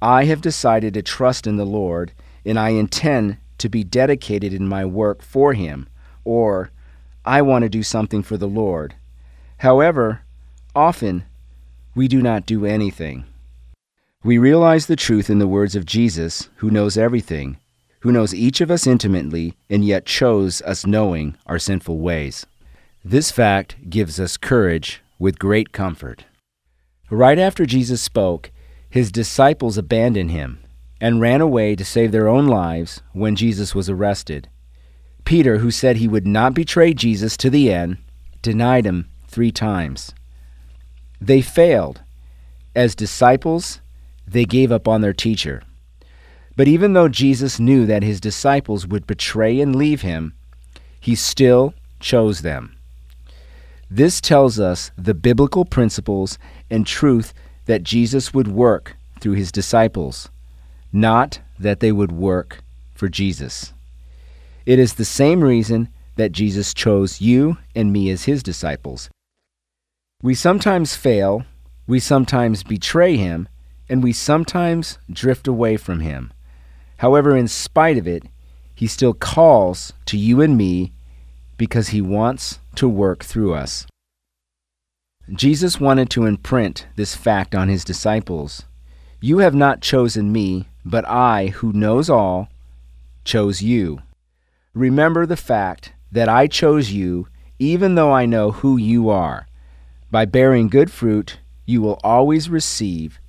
I 0.03 0.27
have 0.27 0.43
decided 0.43 0.93
to 0.93 1.03
trust 1.03 1.47
in 1.47 1.57
the 1.57 1.65
Lord, 1.65 2.13
and 2.45 2.59
I 2.59 2.69
intend 2.69 3.39
to 3.59 3.69
be 3.69 3.85
dedicated 3.85 4.53
in 4.53 4.69
my 4.69 4.85
work 4.85 5.23
for 5.23 5.53
him, 5.53 5.89
or 6.25 6.71
I 7.25 7.43
want 7.43 7.63
to 7.63 7.69
do 7.69 7.83
something 7.83 8.23
for 8.23 8.37
the 8.37 8.49
Lord. 8.49 8.95
However, 9.59 10.23
often 10.75 11.25
we 11.95 12.09
do 12.09 12.21
not 12.21 12.47
do 12.47 12.67
anything. 12.67 13.25
We 14.23 14.39
realize 14.39 14.87
the 14.87 14.97
truth 14.97 15.29
in 15.29 15.39
the 15.39 15.47
words 15.47 15.77
of 15.77 15.87
Jesus, 15.87 16.49
who 16.57 16.71
knows 16.71 16.97
everything, 16.97 17.59
who 18.01 18.13
knows 18.13 18.35
each 18.35 18.61
of 18.61 18.71
us 18.71 18.87
intimately, 18.87 19.55
and 19.71 19.85
yet 19.85 20.07
chose 20.07 20.63
us 20.63 20.87
knowing 20.87 21.37
our 21.47 21.59
sinful 21.59 21.99
ways. 21.99 22.47
This 23.05 23.31
fact 23.31 23.91
gives 23.91 24.19
us 24.19 24.37
courage 24.37 25.03
with 25.19 25.39
great 25.39 25.73
comfort. 25.73 26.25
Right 27.11 27.39
after 27.39 27.67
Jesus 27.67 28.01
spoke, 28.01 28.51
his 28.89 29.13
disciples 29.13 29.77
abandoned 29.77 30.31
him 30.31 30.64
and 31.05 31.21
ran 31.21 31.43
away 31.43 31.77
to 31.77 31.85
save 31.85 32.13
their 32.13 32.27
own 32.27 32.47
lives 32.47 33.03
when 33.13 33.37
Jesus 33.37 33.75
was 33.75 33.91
arrested. 33.91 34.49
Peter, 35.27 35.59
who 35.59 35.71
said 35.71 35.99
he 35.99 36.09
would 36.09 36.27
not 36.27 36.55
betray 36.55 36.95
Jesus 36.95 37.37
to 37.37 37.51
the 37.51 37.71
end, 37.71 37.99
denied 38.41 38.87
him 38.87 39.07
three 39.29 39.53
times. 39.53 40.15
They 41.21 41.43
failed. 41.43 42.01
As 42.75 42.95
disciples, 42.95 43.83
they 44.27 44.47
gave 44.47 44.73
up 44.73 44.89
on 44.89 45.03
their 45.03 45.13
teacher. 45.13 45.63
But 46.57 46.69
even 46.69 46.95
though 46.95 47.11
Jesus 47.11 47.61
knew 47.61 47.85
that 47.85 48.03
his 48.03 48.19
disciples 48.19 48.87
would 48.87 49.07
betray 49.07 49.61
and 49.61 49.77
leave 49.77 50.01
him, 50.01 50.33
he 50.99 51.15
still 51.15 51.75
chose 52.01 52.41
them. 52.41 52.79
This 53.91 54.23
tells 54.23 54.59
us 54.59 54.91
the 54.97 55.13
biblical 55.13 55.67
principles 55.67 56.39
and 56.71 56.87
truth 56.87 57.35
that 57.67 57.83
Jesus 57.83 58.33
would 58.33 58.49
work 58.49 58.97
through 59.21 59.35
his 59.35 59.53
disciples, 59.53 60.31
not 60.95 61.41
that 61.59 61.81
they 61.81 61.93
would 61.93 62.13
work 62.13 62.63
for 62.95 63.09
Jesus. 63.09 63.73
It 64.65 64.79
is 64.79 64.95
the 64.95 65.05
same 65.05 65.43
reason 65.43 65.89
that 66.17 66.33
Jesus 66.33 66.73
chose 66.73 67.21
you 67.21 67.59
and 67.75 67.93
me 67.93 68.09
as 68.11 68.25
his 68.25 68.43
disciples. 68.43 69.11
We 70.23 70.35
sometimes 70.35 70.95
fail, 70.95 71.45
we 71.87 71.99
sometimes 72.01 72.63
betray 72.63 73.17
him, 73.17 73.49
and 73.89 74.03
we 74.03 74.13
sometimes 74.13 74.99
drift 75.11 75.47
away 75.49 75.77
from 75.77 76.01
him. 76.01 76.33
However, 76.99 77.37
in 77.37 77.49
spite 77.49 77.99
of 77.99 78.07
it, 78.07 78.23
he 78.75 78.87
still 78.87 79.13
calls 79.13 79.93
to 80.07 80.17
you 80.17 80.41
and 80.41 80.57
me 80.57 80.93
because 81.59 81.89
he 81.89 82.01
wants 82.01 82.61
to 82.77 82.89
work 82.89 83.25
through 83.25 83.55
us. 83.55 83.87
Jesus 85.33 85.81
wanted 85.81 86.11
to 86.11 86.27
imprint 86.27 86.87
this 86.97 87.15
fact 87.15 87.55
on 87.55 87.69
his 87.69 87.85
disciples. 87.85 88.65
You 89.21 89.39
have 89.39 89.55
not 89.55 89.81
chosen 89.81 90.33
me, 90.33 90.69
but 90.85 91.07
I, 91.09 91.49
who 91.49 91.73
knows 91.73 92.11
all, 92.11 92.49
chose 93.25 93.63
you. 93.63 94.03
Remember 94.75 95.25
the 95.25 95.37
fact 95.37 95.93
that 96.13 96.29
I 96.29 96.47
chose 96.47 96.91
you 96.93 97.29
even 97.59 97.95
though 97.95 98.13
I 98.13 98.27
know 98.27 98.51
who 98.51 98.77
you 98.77 99.09
are. 99.09 99.47
By 100.11 100.25
bearing 100.25 100.69
good 100.69 100.91
fruit, 100.91 101.39
you 101.65 101.81
will 101.81 101.99
always 102.05 102.51
receive. 102.51 103.21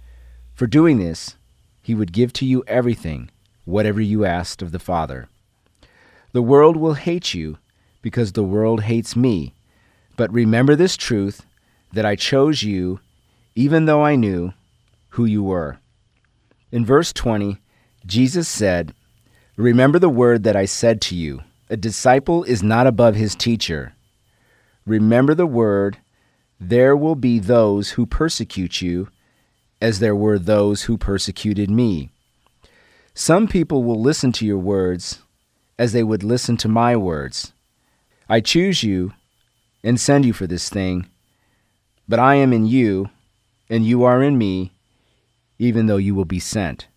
For 0.54 0.68
doing 0.68 0.98
this, 0.98 1.36
he 1.82 1.96
would 1.96 2.12
give 2.12 2.34
to 2.34 2.46
you 2.46 2.64
everything, 2.68 3.30
whatever 3.66 4.02
you 4.02 4.26
asked 4.26 4.62
of 4.62 4.72
the 4.72 4.80
Father. 4.80 5.28
The 6.32 6.42
world 6.42 6.76
will 6.76 6.96
hate 6.96 7.34
you 7.34 7.58
because 8.02 8.32
the 8.34 8.44
world 8.44 8.84
hates 8.84 9.16
me. 9.16 9.54
But 10.18 10.32
remember 10.34 10.76
this 10.76 10.98
truth 10.98 11.46
that 11.94 12.06
I 12.06 12.16
chose 12.16 12.64
you 12.64 13.00
even 13.56 13.86
though 13.86 14.04
I 14.04 14.16
knew 14.16 14.54
who 15.10 15.26
you 15.26 15.44
were. 15.44 15.80
In 16.72 16.86
verse 16.86 17.14
20, 17.14 17.58
Jesus 18.06 18.48
said, 18.48 18.94
Remember 19.56 20.00
the 20.00 20.10
word 20.10 20.44
that 20.44 20.56
I 20.56 20.66
said 20.66 21.02
to 21.04 21.16
you 21.16 21.42
a 21.70 21.78
disciple 21.78 22.44
is 22.44 22.62
not 22.62 22.86
above 22.86 23.16
his 23.16 23.36
teacher. 23.36 23.94
Remember 24.86 25.34
the 25.34 25.48
word, 25.48 25.98
there 26.60 26.96
will 26.96 27.16
be 27.16 27.40
those 27.40 27.92
who 27.92 28.06
persecute 28.06 28.82
you, 28.82 29.10
as 29.82 30.00
there 30.00 30.16
were 30.16 30.38
those 30.38 30.84
who 30.84 30.98
persecuted 30.98 31.70
me. 31.70 32.12
Some 33.16 33.48
people 33.48 33.84
will 33.84 34.00
listen 34.00 34.32
to 34.34 34.46
your 34.46 34.60
words 34.60 35.22
as 35.80 35.92
they 35.92 36.04
would 36.04 36.24
listen 36.24 36.56
to 36.58 36.68
my 36.68 36.96
words. 36.96 37.52
I 38.30 38.42
choose 38.42 38.84
you 38.84 39.14
and 39.84 40.00
send 40.00 40.26
you 40.26 40.34
for 40.34 40.46
this 40.46 40.70
thing, 40.70 41.08
but 42.08 42.20
I 42.20 42.36
am 42.36 42.54
in 42.54 42.66
you, 42.66 43.10
and 43.70 43.86
you 43.86 44.04
are 44.04 44.22
in 44.22 44.38
me, 44.38 44.75
even 45.58 45.88
though 45.88 45.98
you 45.98 46.16
will 46.16 46.26
be 46.26 46.40
sent. 46.40 46.88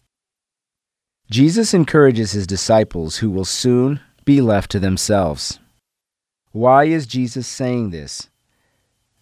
Jesus 1.30 1.74
encourages 1.74 2.32
his 2.32 2.46
disciples 2.46 3.18
who 3.18 3.30
will 3.30 3.44
soon 3.44 4.00
be 4.24 4.40
left 4.40 4.70
to 4.70 4.80
themselves. 4.80 5.58
Why 6.52 6.84
is 6.84 7.06
Jesus 7.06 7.46
saying 7.46 7.90
this? 7.90 8.28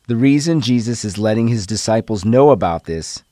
The 0.07 0.16
reason 0.16 0.61
Jesus 0.61 1.05
is 1.05 1.18
letting 1.18 1.49
his 1.49 1.66
disciples 1.66 2.24
know 2.24 2.51
about 2.51 2.84
this 2.84 3.24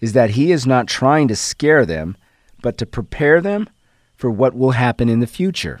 is 0.00 0.12
that 0.12 0.30
he 0.30 0.50
is 0.50 0.66
not 0.66 0.88
trying 0.88 1.28
to 1.28 1.36
scare 1.36 1.86
them, 1.86 2.16
but 2.62 2.76
to 2.78 2.86
prepare 2.86 3.40
them 3.40 3.68
for 4.16 4.30
what 4.30 4.54
will 4.54 4.72
happen 4.72 5.08
in 5.08 5.20
the 5.20 5.26
future, 5.26 5.80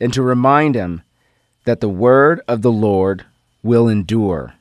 and 0.00 0.12
to 0.12 0.22
remind 0.22 0.76
them 0.76 1.02
that 1.64 1.80
the 1.80 1.88
word 1.88 2.40
of 2.46 2.62
the 2.62 2.70
Lord 2.70 3.24
will 3.62 3.88
endure. 3.88 4.54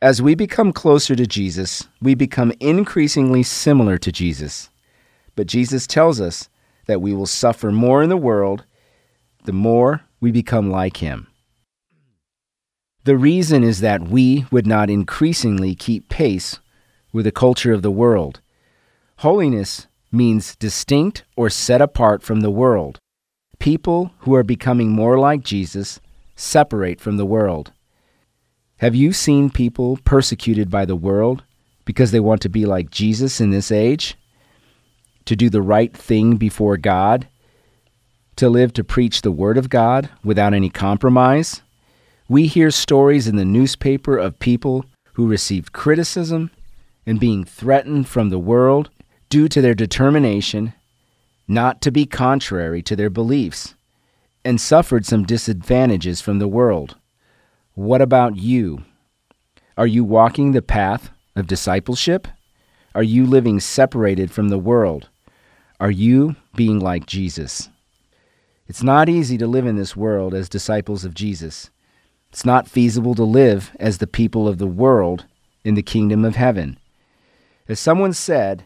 As 0.00 0.22
we 0.22 0.36
become 0.36 0.72
closer 0.72 1.16
to 1.16 1.26
Jesus, 1.26 1.88
we 2.00 2.14
become 2.14 2.52
increasingly 2.60 3.42
similar 3.42 3.98
to 3.98 4.12
Jesus. 4.12 4.70
But 5.34 5.48
Jesus 5.48 5.88
tells 5.88 6.20
us 6.20 6.48
that 6.86 7.02
we 7.02 7.12
will 7.12 7.26
suffer 7.26 7.72
more 7.72 8.04
in 8.04 8.08
the 8.08 8.16
world 8.16 8.64
the 9.42 9.52
more 9.52 10.02
we 10.20 10.30
become 10.30 10.70
like 10.70 10.98
him. 10.98 11.26
The 13.04 13.16
reason 13.16 13.64
is 13.64 13.80
that 13.80 14.08
we 14.08 14.46
would 14.52 14.68
not 14.68 14.88
increasingly 14.88 15.74
keep 15.74 16.08
pace 16.08 16.60
with 17.12 17.24
the 17.24 17.32
culture 17.32 17.72
of 17.72 17.82
the 17.82 17.90
world. 17.90 18.40
Holiness 19.18 19.88
means 20.12 20.54
distinct 20.56 21.24
or 21.34 21.50
set 21.50 21.82
apart 21.82 22.22
from 22.22 22.40
the 22.40 22.50
world. 22.50 23.00
People 23.58 24.12
who 24.18 24.34
are 24.36 24.44
becoming 24.44 24.92
more 24.92 25.18
like 25.18 25.42
Jesus 25.42 25.98
separate 26.36 27.00
from 27.00 27.16
the 27.16 27.26
world. 27.26 27.72
Have 28.78 28.94
you 28.94 29.12
seen 29.12 29.50
people 29.50 29.98
persecuted 30.04 30.70
by 30.70 30.84
the 30.84 30.96
world 30.96 31.44
because 31.84 32.10
they 32.10 32.20
want 32.20 32.42
to 32.42 32.48
be 32.48 32.64
like 32.66 32.90
Jesus 32.90 33.40
in 33.40 33.50
this 33.50 33.70
age? 33.70 34.16
to 35.28 35.36
do 35.36 35.50
the 35.50 35.60
right 35.60 35.94
thing 35.94 36.36
before 36.36 36.78
God, 36.78 37.28
to 38.36 38.48
live 38.48 38.72
to 38.72 38.82
preach 38.82 39.20
the 39.20 39.30
Word 39.30 39.58
of 39.58 39.68
God 39.68 40.08
without 40.24 40.54
any 40.54 40.70
compromise. 40.70 41.60
We 42.30 42.46
hear 42.46 42.70
stories 42.70 43.28
in 43.28 43.36
the 43.36 43.44
newspaper 43.44 44.16
of 44.16 44.38
people 44.38 44.86
who 45.12 45.28
received 45.28 45.74
criticism 45.74 46.50
and 47.04 47.20
being 47.20 47.44
threatened 47.44 48.08
from 48.08 48.30
the 48.30 48.38
world 48.38 48.88
due 49.28 49.48
to 49.48 49.60
their 49.60 49.74
determination 49.74 50.72
not 51.46 51.82
to 51.82 51.90
be 51.90 52.06
contrary 52.06 52.80
to 52.80 52.96
their 52.96 53.10
beliefs 53.10 53.74
and 54.46 54.58
suffered 54.58 55.04
some 55.04 55.24
disadvantages 55.24 56.22
from 56.22 56.38
the 56.38 56.48
world. 56.48 56.96
What 57.78 58.02
about 58.02 58.34
you? 58.34 58.82
Are 59.76 59.86
you 59.86 60.02
walking 60.02 60.50
the 60.50 60.60
path 60.60 61.10
of 61.36 61.46
discipleship? 61.46 62.26
Are 62.92 63.04
you 63.04 63.24
living 63.24 63.60
separated 63.60 64.32
from 64.32 64.48
the 64.48 64.58
world? 64.58 65.08
Are 65.78 65.92
you 65.92 66.34
being 66.56 66.80
like 66.80 67.06
Jesus? 67.06 67.68
It's 68.66 68.82
not 68.82 69.08
easy 69.08 69.38
to 69.38 69.46
live 69.46 69.64
in 69.64 69.76
this 69.76 69.94
world 69.94 70.34
as 70.34 70.48
disciples 70.48 71.04
of 71.04 71.14
Jesus. 71.14 71.70
It's 72.32 72.44
not 72.44 72.66
feasible 72.66 73.14
to 73.14 73.22
live 73.22 73.70
as 73.78 73.98
the 73.98 74.08
people 74.08 74.48
of 74.48 74.58
the 74.58 74.66
world 74.66 75.26
in 75.62 75.74
the 75.74 75.80
kingdom 75.80 76.24
of 76.24 76.34
heaven. 76.34 76.80
As 77.68 77.78
someone 77.78 78.12
said, 78.12 78.64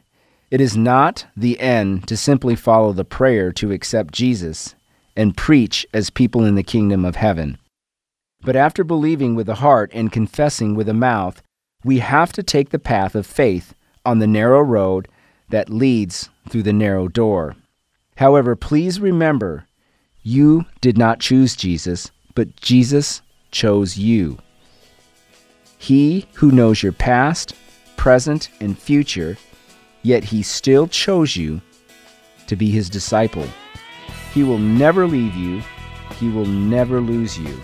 it 0.51 0.59
is 0.63 0.75
not 0.75 1.27
the 1.37 1.61
end 1.61 2.09
to 2.09 2.17
simply 2.17 2.57
follow 2.57 2.95
the 2.95 3.05
prayer 3.05 3.53
to 3.53 3.73
accept 3.73 4.15
Jesus 4.15 4.75
and 5.15 5.37
preach 5.37 5.87
as 5.93 6.09
people 6.09 6.47
in 6.47 6.55
the 6.55 6.63
kingdom 6.63 7.05
of 7.05 7.17
heaven. 7.17 7.59
But 8.45 8.57
after 8.57 8.83
believing 8.83 9.35
with 9.35 9.47
the 9.47 9.57
heart 9.57 9.91
and 9.95 10.11
confessing 10.11 10.75
with 10.75 10.87
the 10.87 10.95
mouth, 10.95 11.43
we 11.85 11.99
have 11.99 12.33
to 12.33 12.43
take 12.43 12.71
the 12.71 12.79
path 12.79 13.15
of 13.15 13.27
faith 13.27 13.75
on 14.05 14.19
the 14.19 14.27
narrow 14.27 14.61
road 14.61 15.09
that 15.51 15.71
leads 15.71 16.29
through 16.49 16.65
the 16.65 16.73
narrow 16.73 17.09
door. 17.09 17.55
However, 18.17 18.57
please 18.57 19.01
remember 19.01 19.67
you 20.23 20.67
did 20.81 20.99
not 20.99 21.21
choose 21.21 21.57
Jesus, 21.57 22.11
but 22.35 22.57
Jesus 22.57 23.23
chose 23.51 23.97
you. 23.99 24.39
He 25.79 26.27
who 26.35 26.51
knows 26.53 26.83
your 26.83 26.93
past, 26.93 27.55
present, 27.97 28.51
and 28.61 28.79
future, 28.79 29.37
yet 30.03 30.25
he 30.25 30.43
still 30.43 30.87
chose 30.87 31.37
you 31.37 31.61
to 32.47 32.57
be 32.57 32.71
his 32.71 32.89
disciple. 32.89 33.47
He 34.33 34.43
will 34.43 34.59
never 34.59 35.07
leave 35.07 35.35
you, 35.35 35.63
he 36.19 36.29
will 36.29 36.47
never 36.47 37.01
lose 37.01 37.39
you. 37.39 37.61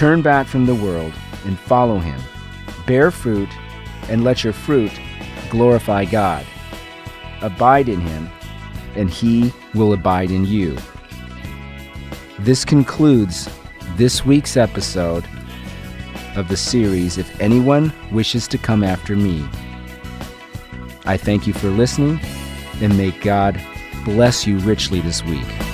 Turn 0.00 0.22
back 0.22 0.46
from 0.46 0.64
the 0.64 0.74
world 0.74 1.12
and 1.44 1.58
follow 1.58 1.98
him. 1.98 2.18
Bear 2.86 3.10
fruit, 3.10 3.50
and 4.08 4.24
let 4.24 4.42
your 4.42 4.54
fruit 4.54 4.90
glorify 5.50 6.06
God 6.06 6.46
abide 7.42 7.86
in 7.86 8.00
him, 8.00 8.30
and 8.94 9.10
he 9.10 9.52
will 9.74 9.92
abide 9.92 10.30
in 10.30 10.46
you. 10.46 10.74
This 12.38 12.64
concludes 12.64 13.50
this 13.96 14.24
week's 14.24 14.56
episode 14.56 15.28
of 16.34 16.48
the 16.48 16.56
series 16.56 17.18
If 17.18 17.38
Anyone 17.38 17.92
Wishes 18.10 18.48
to 18.48 18.56
Come 18.56 18.82
After 18.82 19.14
Me. 19.14 19.46
I 21.04 21.18
thank 21.18 21.46
you 21.46 21.52
for 21.52 21.68
listening, 21.68 22.18
and 22.80 22.96
may 22.96 23.10
God 23.10 23.60
bless 24.06 24.46
you 24.46 24.60
richly 24.60 25.00
this 25.00 25.22
week. 25.24 25.69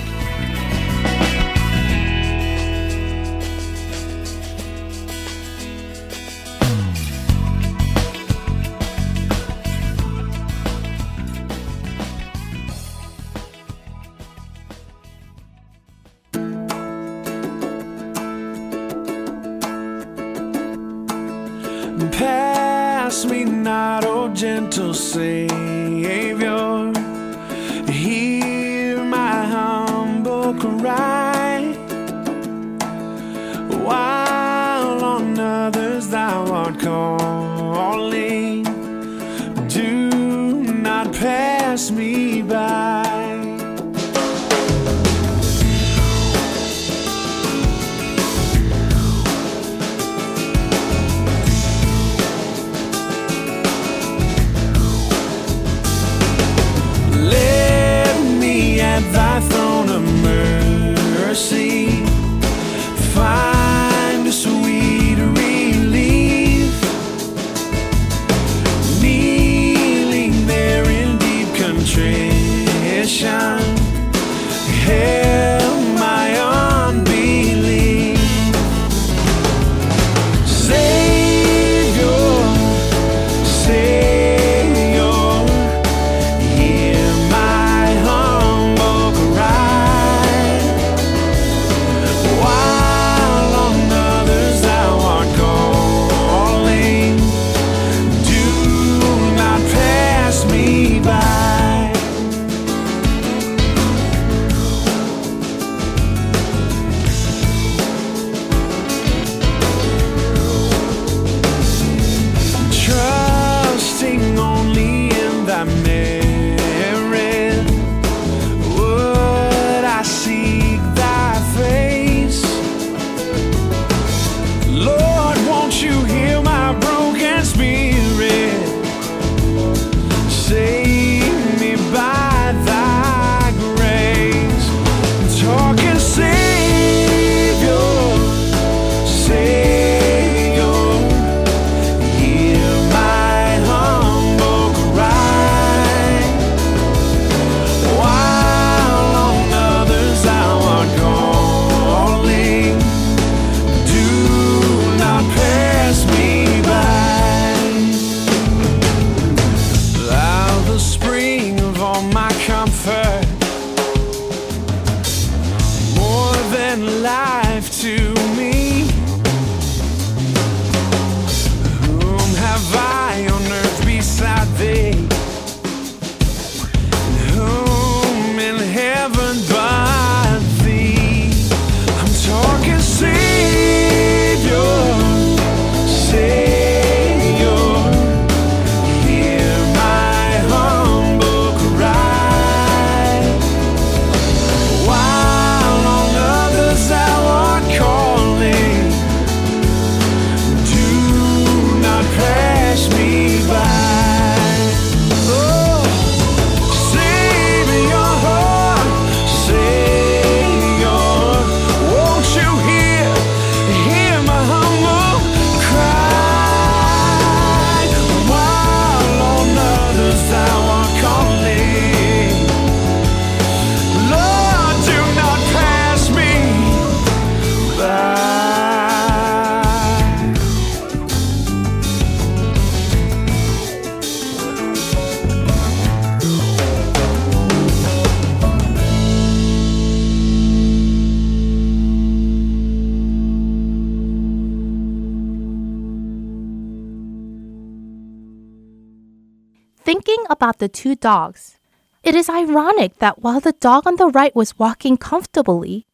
The 250.57 250.69
two 250.69 250.95
dogs. 250.95 251.57
It 252.03 252.15
is 252.15 252.29
ironic 252.29 252.99
that 252.99 253.21
while 253.21 253.39
the 253.39 253.53
dog 253.53 253.87
on 253.87 253.95
the 253.95 254.07
right 254.07 254.35
was 254.35 254.57
walking 254.57 254.97
comfortably, 254.97 255.85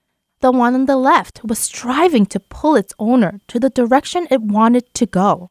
the 0.41 0.51
one 0.51 0.75
on 0.75 0.85
the 0.85 0.97
left 0.97 1.43
was 1.43 1.59
striving 1.59 2.25
to 2.27 2.39
pull 2.39 2.75
its 2.75 2.93
owner 2.99 3.39
to 3.47 3.59
the 3.59 3.69
direction 3.69 4.27
it 4.29 4.41
wanted 4.41 4.93
to 4.93 5.05
go. 5.05 5.49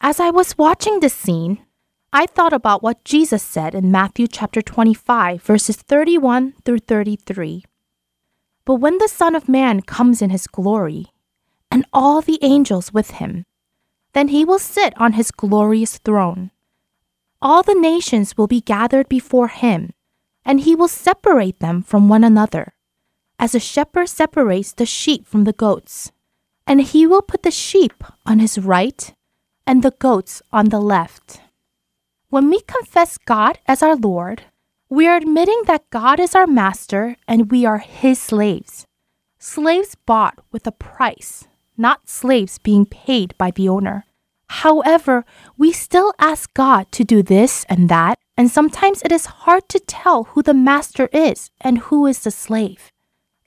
As 0.00 0.20
I 0.20 0.30
was 0.30 0.58
watching 0.58 1.00
this 1.00 1.14
scene, 1.14 1.64
I 2.12 2.26
thought 2.26 2.52
about 2.52 2.82
what 2.82 3.04
Jesus 3.04 3.42
said 3.42 3.74
in 3.74 3.90
Matthew 3.90 4.26
chapter 4.26 4.60
25, 4.60 5.42
verses 5.42 5.76
31 5.76 6.54
through 6.64 6.78
33. 6.78 7.64
But 8.64 8.76
when 8.76 8.98
the 8.98 9.08
Son 9.08 9.34
of 9.34 9.48
Man 9.48 9.82
comes 9.82 10.20
in 10.22 10.30
his 10.30 10.46
glory, 10.46 11.06
and 11.70 11.84
all 11.92 12.20
the 12.20 12.38
angels 12.40 12.92
with 12.92 13.12
him, 13.12 13.44
then 14.12 14.28
he 14.28 14.44
will 14.44 14.60
sit 14.60 14.94
on 14.96 15.14
his 15.14 15.32
glorious 15.32 15.98
throne. 15.98 16.52
All 17.44 17.62
the 17.62 17.74
nations 17.74 18.38
will 18.38 18.46
be 18.46 18.62
gathered 18.62 19.06
before 19.06 19.48
him, 19.48 19.90
and 20.46 20.60
he 20.60 20.74
will 20.74 20.88
separate 20.88 21.60
them 21.60 21.82
from 21.82 22.08
one 22.08 22.24
another, 22.24 22.72
as 23.38 23.54
a 23.54 23.60
shepherd 23.60 24.08
separates 24.08 24.72
the 24.72 24.86
sheep 24.86 25.26
from 25.26 25.44
the 25.44 25.52
goats. 25.52 26.10
And 26.66 26.80
he 26.80 27.06
will 27.06 27.20
put 27.20 27.42
the 27.42 27.50
sheep 27.50 28.02
on 28.24 28.38
his 28.38 28.58
right 28.58 29.12
and 29.66 29.82
the 29.82 29.90
goats 29.90 30.40
on 30.54 30.70
the 30.70 30.80
left. 30.80 31.42
When 32.30 32.48
we 32.48 32.62
confess 32.62 33.18
God 33.18 33.58
as 33.68 33.82
our 33.82 33.94
Lord, 33.94 34.44
we 34.88 35.06
are 35.06 35.16
admitting 35.16 35.64
that 35.66 35.90
God 35.90 36.18
is 36.18 36.34
our 36.34 36.46
master 36.46 37.16
and 37.28 37.50
we 37.50 37.66
are 37.66 37.78
his 37.78 38.18
slaves. 38.18 38.86
Slaves 39.38 39.96
bought 40.06 40.38
with 40.50 40.66
a 40.66 40.72
price, 40.72 41.46
not 41.76 42.08
slaves 42.08 42.58
being 42.58 42.86
paid 42.86 43.36
by 43.36 43.50
the 43.50 43.68
owner. 43.68 44.06
However, 44.62 45.24
we 45.58 45.72
still 45.72 46.14
ask 46.20 46.54
God 46.54 46.90
to 46.92 47.02
do 47.02 47.24
this 47.24 47.66
and 47.68 47.88
that, 47.88 48.18
and 48.36 48.48
sometimes 48.48 49.02
it 49.02 49.10
is 49.10 49.42
hard 49.42 49.68
to 49.70 49.80
tell 49.80 50.24
who 50.24 50.44
the 50.44 50.54
master 50.54 51.08
is 51.12 51.50
and 51.60 51.78
who 51.78 52.06
is 52.06 52.20
the 52.20 52.30
slave. 52.30 52.92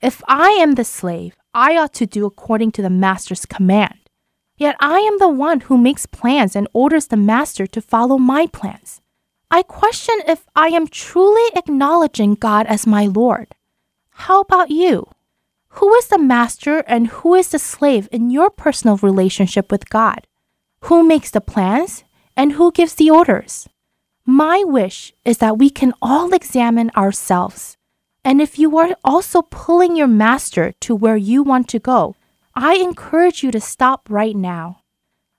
If 0.02 0.22
I 0.28 0.50
am 0.50 0.74
the 0.74 0.84
slave, 0.84 1.34
I 1.54 1.78
ought 1.78 1.94
to 1.94 2.06
do 2.06 2.26
according 2.26 2.72
to 2.72 2.82
the 2.82 2.90
master's 2.90 3.46
command. 3.46 4.10
Yet 4.58 4.76
I 4.80 4.98
am 5.00 5.18
the 5.18 5.30
one 5.30 5.60
who 5.60 5.78
makes 5.78 6.04
plans 6.04 6.54
and 6.54 6.68
orders 6.74 7.06
the 7.06 7.16
master 7.16 7.66
to 7.66 7.80
follow 7.80 8.18
my 8.18 8.46
plans. 8.46 9.00
I 9.50 9.62
question 9.62 10.20
if 10.26 10.44
I 10.54 10.68
am 10.68 10.86
truly 10.86 11.48
acknowledging 11.56 12.34
God 12.34 12.66
as 12.66 12.86
my 12.86 13.06
Lord. 13.06 13.54
How 14.28 14.40
about 14.40 14.70
you? 14.70 15.08
Who 15.80 15.94
is 15.94 16.08
the 16.08 16.18
master 16.18 16.80
and 16.86 17.06
who 17.06 17.34
is 17.34 17.48
the 17.48 17.58
slave 17.58 18.10
in 18.12 18.28
your 18.28 18.50
personal 18.50 18.98
relationship 18.98 19.72
with 19.72 19.88
God? 19.88 20.27
Who 20.82 21.02
makes 21.02 21.30
the 21.30 21.40
plans 21.40 22.04
and 22.36 22.52
who 22.52 22.72
gives 22.72 22.94
the 22.94 23.10
orders? 23.10 23.68
My 24.24 24.62
wish 24.64 25.12
is 25.24 25.38
that 25.38 25.58
we 25.58 25.70
can 25.70 25.94
all 26.00 26.32
examine 26.32 26.90
ourselves. 26.96 27.76
And 28.24 28.40
if 28.40 28.58
you 28.58 28.76
are 28.78 28.96
also 29.02 29.42
pulling 29.42 29.96
your 29.96 30.06
master 30.06 30.72
to 30.80 30.94
where 30.94 31.16
you 31.16 31.42
want 31.42 31.68
to 31.68 31.78
go, 31.78 32.14
I 32.54 32.74
encourage 32.74 33.42
you 33.42 33.50
to 33.52 33.60
stop 33.60 34.06
right 34.10 34.36
now. 34.36 34.82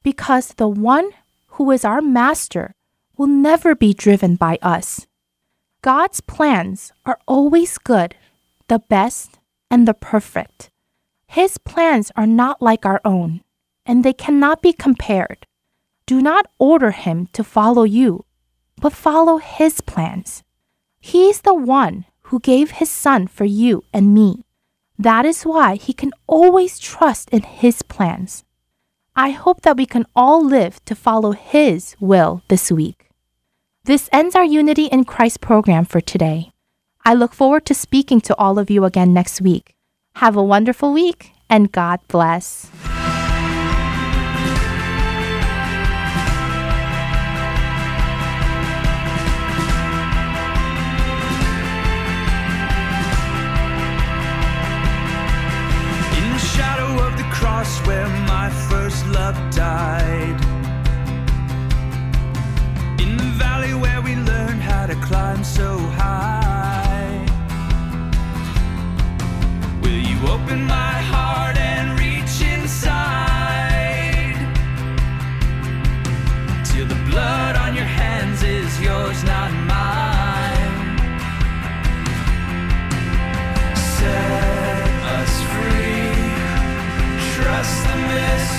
Because 0.03 0.53
the 0.53 0.67
one 0.67 1.11
who 1.59 1.71
is 1.71 1.85
our 1.85 2.01
master 2.01 2.73
will 3.17 3.27
never 3.27 3.75
be 3.75 3.93
driven 3.93 4.35
by 4.35 4.57
us. 4.61 5.05
God's 5.81 6.21
plans 6.21 6.91
are 7.05 7.19
always 7.27 7.77
good, 7.77 8.15
the 8.67 8.79
best, 8.79 9.39
and 9.69 9.87
the 9.87 9.93
perfect. 9.93 10.71
His 11.27 11.57
plans 11.57 12.11
are 12.15 12.27
not 12.27 12.61
like 12.61 12.85
our 12.85 13.01
own, 13.05 13.41
and 13.89 14.03
they 14.03 14.13
cannot 14.13 14.61
be 14.61 14.71
compared. 14.71 15.47
Do 16.05 16.21
not 16.21 16.45
order 16.59 16.91
him 16.91 17.27
to 17.33 17.43
follow 17.43 17.83
you, 17.83 18.23
but 18.79 18.93
follow 18.93 19.37
his 19.37 19.81
plans. 19.81 20.43
He 20.99 21.27
is 21.27 21.41
the 21.41 21.55
one 21.55 22.05
who 22.29 22.39
gave 22.39 22.77
his 22.77 22.91
son 22.91 23.25
for 23.25 23.45
you 23.45 23.83
and 23.91 24.13
me. 24.13 24.45
That 24.99 25.25
is 25.25 25.41
why 25.41 25.73
he 25.73 25.91
can 25.91 26.11
always 26.27 26.77
trust 26.77 27.31
in 27.31 27.41
his 27.41 27.81
plans. 27.81 28.43
I 29.15 29.31
hope 29.31 29.61
that 29.61 29.77
we 29.77 29.87
can 29.87 30.05
all 30.15 30.45
live 30.45 30.85
to 30.85 30.93
follow 30.93 31.31
his 31.31 31.95
will 31.99 32.43
this 32.47 32.71
week. 32.71 33.09
This 33.85 34.07
ends 34.11 34.35
our 34.35 34.45
Unity 34.45 34.85
in 34.85 35.03
Christ 35.03 35.41
program 35.41 35.85
for 35.85 35.99
today. 35.99 36.51
I 37.03 37.15
look 37.15 37.33
forward 37.33 37.65
to 37.65 37.73
speaking 37.73 38.21
to 38.21 38.37
all 38.37 38.59
of 38.59 38.69
you 38.69 38.85
again 38.85 39.13
next 39.15 39.41
week. 39.41 39.73
Have 40.17 40.35
a 40.37 40.43
wonderful 40.43 40.93
week 40.93 41.31
and 41.49 41.71
God 41.71 42.01
bless. 42.07 42.69
Cross 57.69 57.87
where 57.87 58.07
my 58.27 58.49
first 58.69 59.05
love 59.07 59.35
died. 59.53 60.39
In 62.99 63.17
the 63.17 63.31
valley 63.37 63.73
where 63.73 64.01
we 64.01 64.15
learned 64.15 64.61
how 64.61 64.85
to 64.85 64.95
climb 64.95 65.43
so 65.43 65.77
high. 65.77 67.25
Will 69.81 70.01
you 70.11 70.17
open 70.27 70.63
my 70.63 70.93
heart 71.11 71.57
and 71.57 71.99
reach 71.99 72.41
inside? 72.41 74.37
Till 76.65 76.87
the 76.87 77.01
blood 77.09 77.55
on 77.55 77.75
your 77.75 77.89
hands 78.01 78.43
is 78.43 78.79
yours, 78.81 79.23
not 79.23 79.51
mine. 79.67 80.08
Trust 88.09 88.58